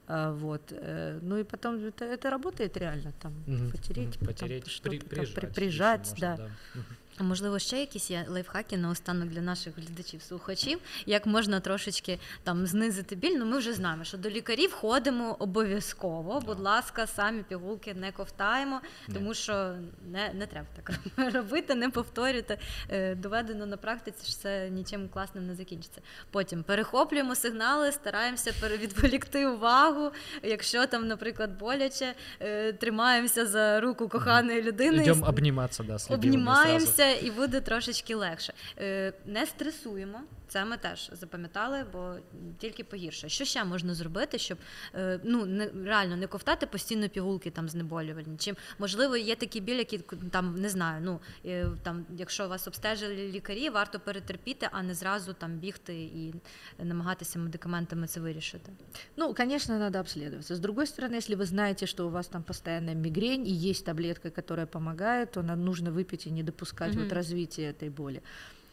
А, 0.08 0.32
вот. 0.32 0.72
Э, 0.72 1.20
ну 1.22 1.38
и 1.38 1.43
потом 1.43 1.84
это, 1.84 2.05
это 2.05 2.30
работает 2.30 2.78
реально, 2.78 3.12
там, 3.22 3.34
угу, 3.45 3.72
потереть, 3.72 4.16
угу, 4.18 4.26
потереть 4.26 4.82
при, 4.82 4.99
прижать, 4.99 5.36
при, 5.36 5.45
прижать 5.47 6.14
да. 6.18 6.38
да. 6.38 6.43
Угу. 6.76 6.84
Можливо, 7.20 7.59
ще 7.59 7.80
якісь 7.80 8.11
є 8.11 8.26
лайфхаки 8.30 8.78
наостанок 8.78 9.30
для 9.30 9.41
наших 9.41 9.78
глядачів, 9.78 10.22
слухачів, 10.22 10.80
як 11.05 11.26
можна 11.26 11.59
трошечки 11.59 12.20
там 12.43 12.65
знизити 12.65 13.15
біль. 13.15 13.36
Ну 13.39 13.45
ми 13.45 13.57
вже 13.57 13.74
знаємо, 13.74 14.03
що 14.03 14.18
до 14.18 14.30
лікарів 14.30 14.72
ходимо 14.72 15.36
обов'язково. 15.39 16.39
Будь 16.39 16.59
ласка, 16.59 17.07
самі 17.07 17.43
пігулки 17.43 17.93
не 17.93 18.11
ковтаємо, 18.11 18.82
тому 19.13 19.34
що 19.34 19.74
не 20.11 20.34
не 20.34 20.47
треба 20.47 20.68
так 20.76 20.99
робити, 21.34 21.76
не 21.76 21.89
повторюйте. 21.89 22.57
Е, 22.89 23.15
доведено 23.15 23.65
на 23.65 23.78
практиці, 23.78 24.32
що 24.32 24.36
це 24.36 24.70
нічим 24.70 25.09
класним 25.09 25.47
не 25.47 25.55
закінчиться. 25.55 26.01
Потім 26.32 26.63
перехоплюємо 26.63 27.36
сигнали, 27.36 27.91
стараємося 27.91 28.53
відволікти 28.82 29.47
увагу. 29.47 30.11
Якщо 30.43 30.88
там, 30.88 31.07
наприклад, 31.07 31.57
боляче, 31.59 32.13
е, 32.39 32.74
тримаємося 32.74 33.45
за 33.45 33.80
руку 33.80 34.09
коханої 34.09 34.61
людини. 34.61 35.03
Йдемо 35.03 35.28
обніматися, 35.28 35.84
да, 35.84 35.97
обнімаємося 36.09 37.07
і 37.22 37.30
буде 37.30 37.61
трошечки 37.61 38.14
легше. 38.14 38.53
Е, 38.78 39.12
не 39.26 39.47
стресуємо, 39.47 40.20
це 40.49 40.64
ми 40.64 40.76
теж 40.76 41.11
запам'ятали, 41.12 41.84
бо 41.93 42.14
тільки 42.59 42.84
погірше. 42.84 43.28
Що 43.28 43.45
ще 43.45 43.64
можна 43.64 43.95
зробити, 43.95 44.38
щоб 44.38 44.59
е, 44.95 45.20
ну 45.24 45.47
не 45.47 45.70
реально 45.84 46.16
не 46.16 46.26
ковтати 46.26 46.66
постійно 46.66 47.09
пігулки 47.09 47.51
там 47.51 47.68
знеболювальні? 47.68 48.36
Чим 48.38 48.57
можливо 48.78 49.16
є 49.16 49.36
такі 49.36 49.61
біль, 49.61 49.76
які 49.76 49.99
там 50.30 50.55
не 50.61 50.68
знаю. 50.68 51.03
Ну 51.05 51.20
е, 51.45 51.66
там, 51.82 52.07
якщо 52.18 52.49
вас 52.49 52.66
обстежили 52.66 53.14
лікарі, 53.14 53.70
варто 53.70 54.01
перетерпіти, 54.01 54.68
а 54.72 54.82
не 54.82 54.95
зразу 54.95 55.32
там 55.32 55.59
бігти 55.59 55.95
і 56.03 56.34
намагатися 56.78 57.38
медикаментами 57.38 58.07
це 58.07 58.20
вирішити. 58.20 58.72
Ну, 59.16 59.34
конечно, 59.34 59.78
надо 59.78 59.99
обследоваться. 59.99 60.55
С 60.55 60.61
другой 60.61 60.86
стороны, 60.86 61.16
если 61.16 61.36
вы 61.36 61.45
знаете, 61.45 61.86
что 61.86 62.07
у 62.07 62.11
вас 62.11 62.28
там 62.28 62.43
постоянная 62.43 62.95
мигрень 62.95 63.47
и 63.47 63.70
есть 63.70 63.84
таблетка, 63.84 64.30
которая 64.30 64.66
помогает, 64.66 65.32
то 65.32 65.43
нужно 65.43 65.90
выпить 65.90 66.26
и 66.26 66.30
не 66.30 66.43
допускать 66.43 66.95
Mm-hmm. 66.98 67.04
вот 67.04 67.14
развития 67.14 67.70
этой 67.70 67.89
боли. 67.89 68.22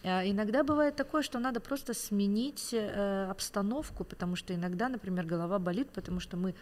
А, 0.05 0.23
иногда 0.25 0.63
бывает 0.63 0.97
такое, 0.97 1.23
что 1.23 1.39
надо 1.39 1.61
просто 1.61 1.95
сменить 1.95 2.75
э, 2.75 3.27
обстановку, 3.31 4.05
потому 4.05 4.37
что 4.37 4.55
иногда, 4.55 4.89
например, 4.89 5.25
голова 5.25 5.59
болит, 5.59 5.89
потому 5.91 6.21
что 6.21 6.37
мы 6.37 6.55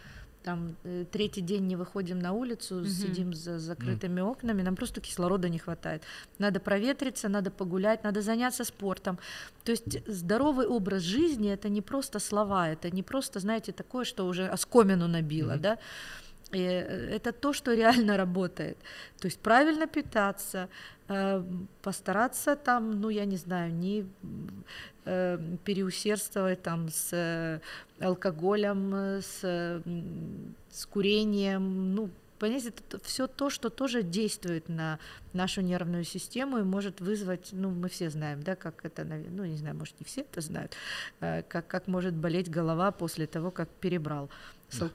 там 0.43 0.75
э, 0.83 1.05
третий 1.11 1.41
день 1.41 1.67
не 1.67 1.75
выходим 1.75 2.19
на 2.19 2.33
улицу, 2.33 2.77
угу. 2.77 2.85
сидим 2.85 3.33
за 3.33 3.59
закрытыми 3.59 4.19
mm. 4.19 4.31
окнами, 4.31 4.61
нам 4.61 4.75
просто 4.75 5.01
кислорода 5.01 5.49
не 5.49 5.57
хватает. 5.57 6.03
Надо 6.39 6.59
проветриться, 6.59 7.29
надо 7.29 7.49
погулять, 7.51 8.03
надо 8.03 8.21
заняться 8.21 8.63
спортом. 8.63 9.17
То 9.63 9.71
есть 9.71 10.07
здоровый 10.07 10.67
образ 10.67 11.01
жизни 11.01 11.49
это 11.51 11.69
не 11.69 11.81
просто 11.81 12.19
слова, 12.19 12.69
это 12.69 12.91
не 12.91 13.03
просто, 13.03 13.39
знаете, 13.39 13.71
такое, 13.71 14.05
что 14.05 14.27
уже 14.27 14.47
оскомину 14.47 15.07
набило, 15.07 15.53
mm. 15.53 15.59
да. 15.59 15.77
И 16.53 16.61
э, 16.61 17.15
это 17.15 17.31
то, 17.31 17.53
что 17.53 17.73
реально 17.73 18.17
работает. 18.17 18.77
То 19.19 19.27
есть 19.27 19.39
правильно 19.39 19.87
питаться, 19.87 20.69
э, 21.07 21.43
постараться 21.81 22.55
там, 22.55 23.01
ну 23.01 23.09
я 23.09 23.25
не 23.25 23.37
знаю, 23.37 23.73
не 23.73 24.05
э, 25.05 25.39
переусердствовать 25.65 26.61
там 26.61 26.89
с 26.89 27.61
алкоголем, 27.99 28.93
с, 29.21 29.81
с 30.69 30.85
курением, 30.85 31.95
ну 31.95 32.09
понимаете, 32.39 32.69
это 32.69 32.99
все 33.03 33.27
то, 33.27 33.49
что 33.49 33.69
тоже 33.69 34.03
действует 34.03 34.67
на 34.67 34.99
нашу 35.31 35.61
нервную 35.61 36.03
систему 36.03 36.57
и 36.57 36.63
может 36.63 36.99
вызвать, 36.99 37.49
ну, 37.53 37.69
мы 37.69 37.87
все 37.87 38.09
знаем, 38.09 38.43
да, 38.43 38.57
как 38.57 38.83
это, 38.83 39.05
ну, 39.05 39.45
не 39.45 39.55
знаю, 39.55 39.77
может, 39.77 39.97
не 40.01 40.05
все 40.05 40.21
это 40.21 40.41
знают, 40.41 40.75
как, 41.19 41.67
как 41.67 41.87
может 41.87 42.13
болеть 42.13 42.49
голова 42.49 42.91
после 42.91 43.27
того, 43.27 43.49
как 43.49 43.69
перебрал 43.69 44.29
с 44.69 44.79
да. 44.79 44.85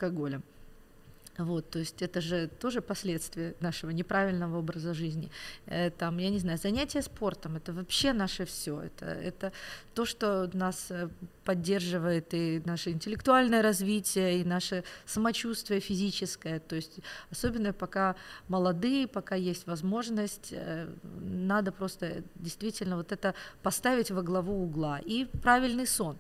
Вот, 1.38 1.70
то 1.70 1.78
есть 1.78 2.02
это 2.02 2.20
же 2.20 2.48
тоже 2.48 2.80
последствия 2.80 3.54
нашего 3.60 3.90
неправильного 3.90 4.58
образа 4.58 4.92
жизни. 4.92 5.30
Э, 5.66 5.90
там, 5.90 6.18
я 6.18 6.30
не 6.30 6.38
знаю, 6.40 6.58
занятия 6.58 7.00
спортом 7.00 7.56
это 7.56 7.72
вообще 7.72 8.12
наше 8.12 8.44
все. 8.44 8.80
Это, 8.80 9.06
это 9.06 9.52
то, 9.94 10.04
что 10.04 10.50
нас 10.52 10.90
э, 10.90 11.08
поддерживает 11.44 12.34
и 12.34 12.60
наше 12.64 12.90
интеллектуальное 12.90 13.62
развитие, 13.62 14.40
и 14.40 14.44
наше 14.44 14.82
самочувствие 15.06 15.78
физическое. 15.78 16.58
То 16.58 16.74
есть 16.74 16.98
особенно 17.30 17.72
пока 17.72 18.16
молодые, 18.48 19.06
пока 19.06 19.36
есть 19.36 19.68
возможность, 19.68 20.48
э, 20.50 20.88
надо 21.20 21.70
просто 21.70 22.24
действительно 22.34 22.96
вот 22.96 23.12
это 23.12 23.34
поставить 23.62 24.10
во 24.10 24.22
главу 24.22 24.64
угла. 24.64 24.98
И 24.98 25.26
правильный 25.40 25.86
сон. 25.86 26.18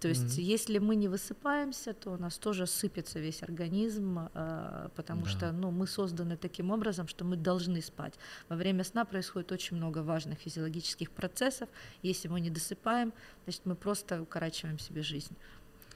То 0.00 0.08
есть, 0.08 0.38
mm-hmm. 0.38 0.42
если 0.42 0.78
мы 0.78 0.96
не 0.96 1.08
высыпаемся, 1.08 1.92
то 1.92 2.12
у 2.12 2.16
нас 2.16 2.38
тоже 2.38 2.66
сыпется 2.66 3.18
весь 3.18 3.42
организм, 3.42 4.28
э, 4.32 4.88
потому 4.94 5.22
да. 5.22 5.30
что 5.30 5.52
ну, 5.52 5.70
мы 5.70 5.86
созданы 5.86 6.36
таким 6.36 6.70
образом, 6.70 7.08
что 7.08 7.24
мы 7.24 7.36
должны 7.36 7.82
спать. 7.82 8.14
Во 8.48 8.56
время 8.56 8.84
сна 8.84 9.04
происходит 9.04 9.52
очень 9.52 9.76
много 9.76 10.02
важных 10.02 10.38
физиологических 10.38 11.10
процессов. 11.10 11.68
Если 12.02 12.28
мы 12.28 12.40
не 12.40 12.50
досыпаем, 12.50 13.12
значит, 13.44 13.62
мы 13.64 13.74
просто 13.74 14.22
укорачиваем 14.22 14.78
себе 14.78 15.02
жизнь. 15.02 15.36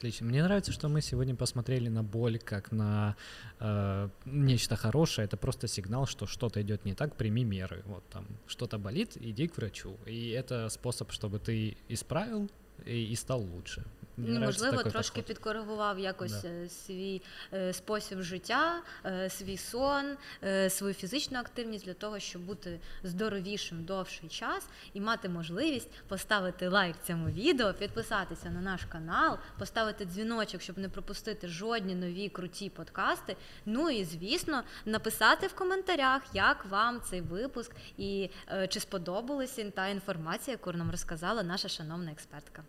Отлично. 0.03 0.27
Мне 0.27 0.43
нравится, 0.43 0.73
что 0.73 0.89
мы 0.89 1.01
сегодня 1.01 1.37
посмотрели 1.37 1.89
на 1.89 2.03
боль 2.03 2.41
как 2.41 2.73
на 2.73 3.15
э, 3.61 4.09
нечто 4.25 4.75
хорошее. 4.75 5.27
Это 5.27 5.37
просто 5.37 5.69
сигнал, 5.69 6.07
что 6.07 6.27
что-то 6.27 6.61
идет 6.61 6.85
не 6.85 6.95
так, 6.95 7.15
прими 7.15 7.45
меры. 7.45 7.83
Вот 7.87 8.03
там 8.11 8.27
что-то 8.49 8.79
болит, 8.79 9.17
иди 9.21 9.47
к 9.47 9.57
врачу. 9.57 9.97
И 10.07 10.31
это 10.31 10.69
способ, 10.71 11.13
чтобы 11.13 11.39
ты 11.39 11.77
исправил 11.89 12.51
і 12.87 13.17
став 13.17 13.41
лучше. 13.41 13.85
Мені 14.17 14.39
Можливо, 14.39 14.83
трошки 14.83 15.23
підход. 15.23 15.25
підкоригував 15.25 15.99
якось 15.99 16.43
да. 16.43 16.49
Е, 16.49 16.69
свій 16.69 17.23
е, 17.53 17.73
спосіб 17.73 18.21
життя, 18.21 18.83
е, 19.07 19.31
свій 19.31 19.57
сон, 19.57 20.17
е, 20.45 20.71
свою 20.71 20.95
фізичну 20.95 21.39
активність 21.39 21.85
для 21.85 21.95
того, 21.95 22.19
щоб 22.19 22.43
бути 22.43 22.81
здоровішим 23.03 23.85
довший 23.85 24.29
час 24.29 24.67
і 24.95 25.01
мати 25.01 25.29
можливість 25.29 25.89
поставити 26.09 26.69
лайк 26.69 26.97
цьому 27.07 27.29
відео, 27.29 27.75
підписатися 27.75 28.51
на 28.51 28.61
наш 28.61 28.85
канал, 28.85 29.39
поставити 29.59 30.05
дзвіночок, 30.05 30.63
щоб 30.63 30.79
не 30.79 30.89
пропустити 30.89 31.49
жодні 31.49 31.95
нові 31.95 32.29
круті 32.29 32.71
подкасти. 32.71 33.37
Ну 33.67 33.91
і 33.91 34.05
звісно, 34.05 34.63
написати 34.85 35.47
в 35.47 35.55
коментарях, 35.55 36.23
як 36.35 36.65
вам 36.65 37.01
цей 37.01 37.21
випуск 37.21 37.73
і 37.99 38.31
е, 38.53 38.69
чи 38.69 38.81
сподобалася 38.81 39.71
та 39.71 39.89
інформація, 39.89 40.53
яку 40.53 40.73
нам 40.73 40.91
розказала 40.91 41.43
наша 41.43 41.69
шановна 41.69 42.13
експертка. 42.13 42.63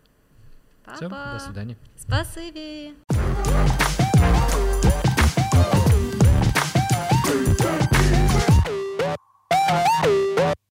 Папа. 0.84 0.96
Все, 0.96 1.08
до 1.08 1.38
свидания. 1.40 1.76
Спасибо. 1.96 2.94
Thank 10.04 10.53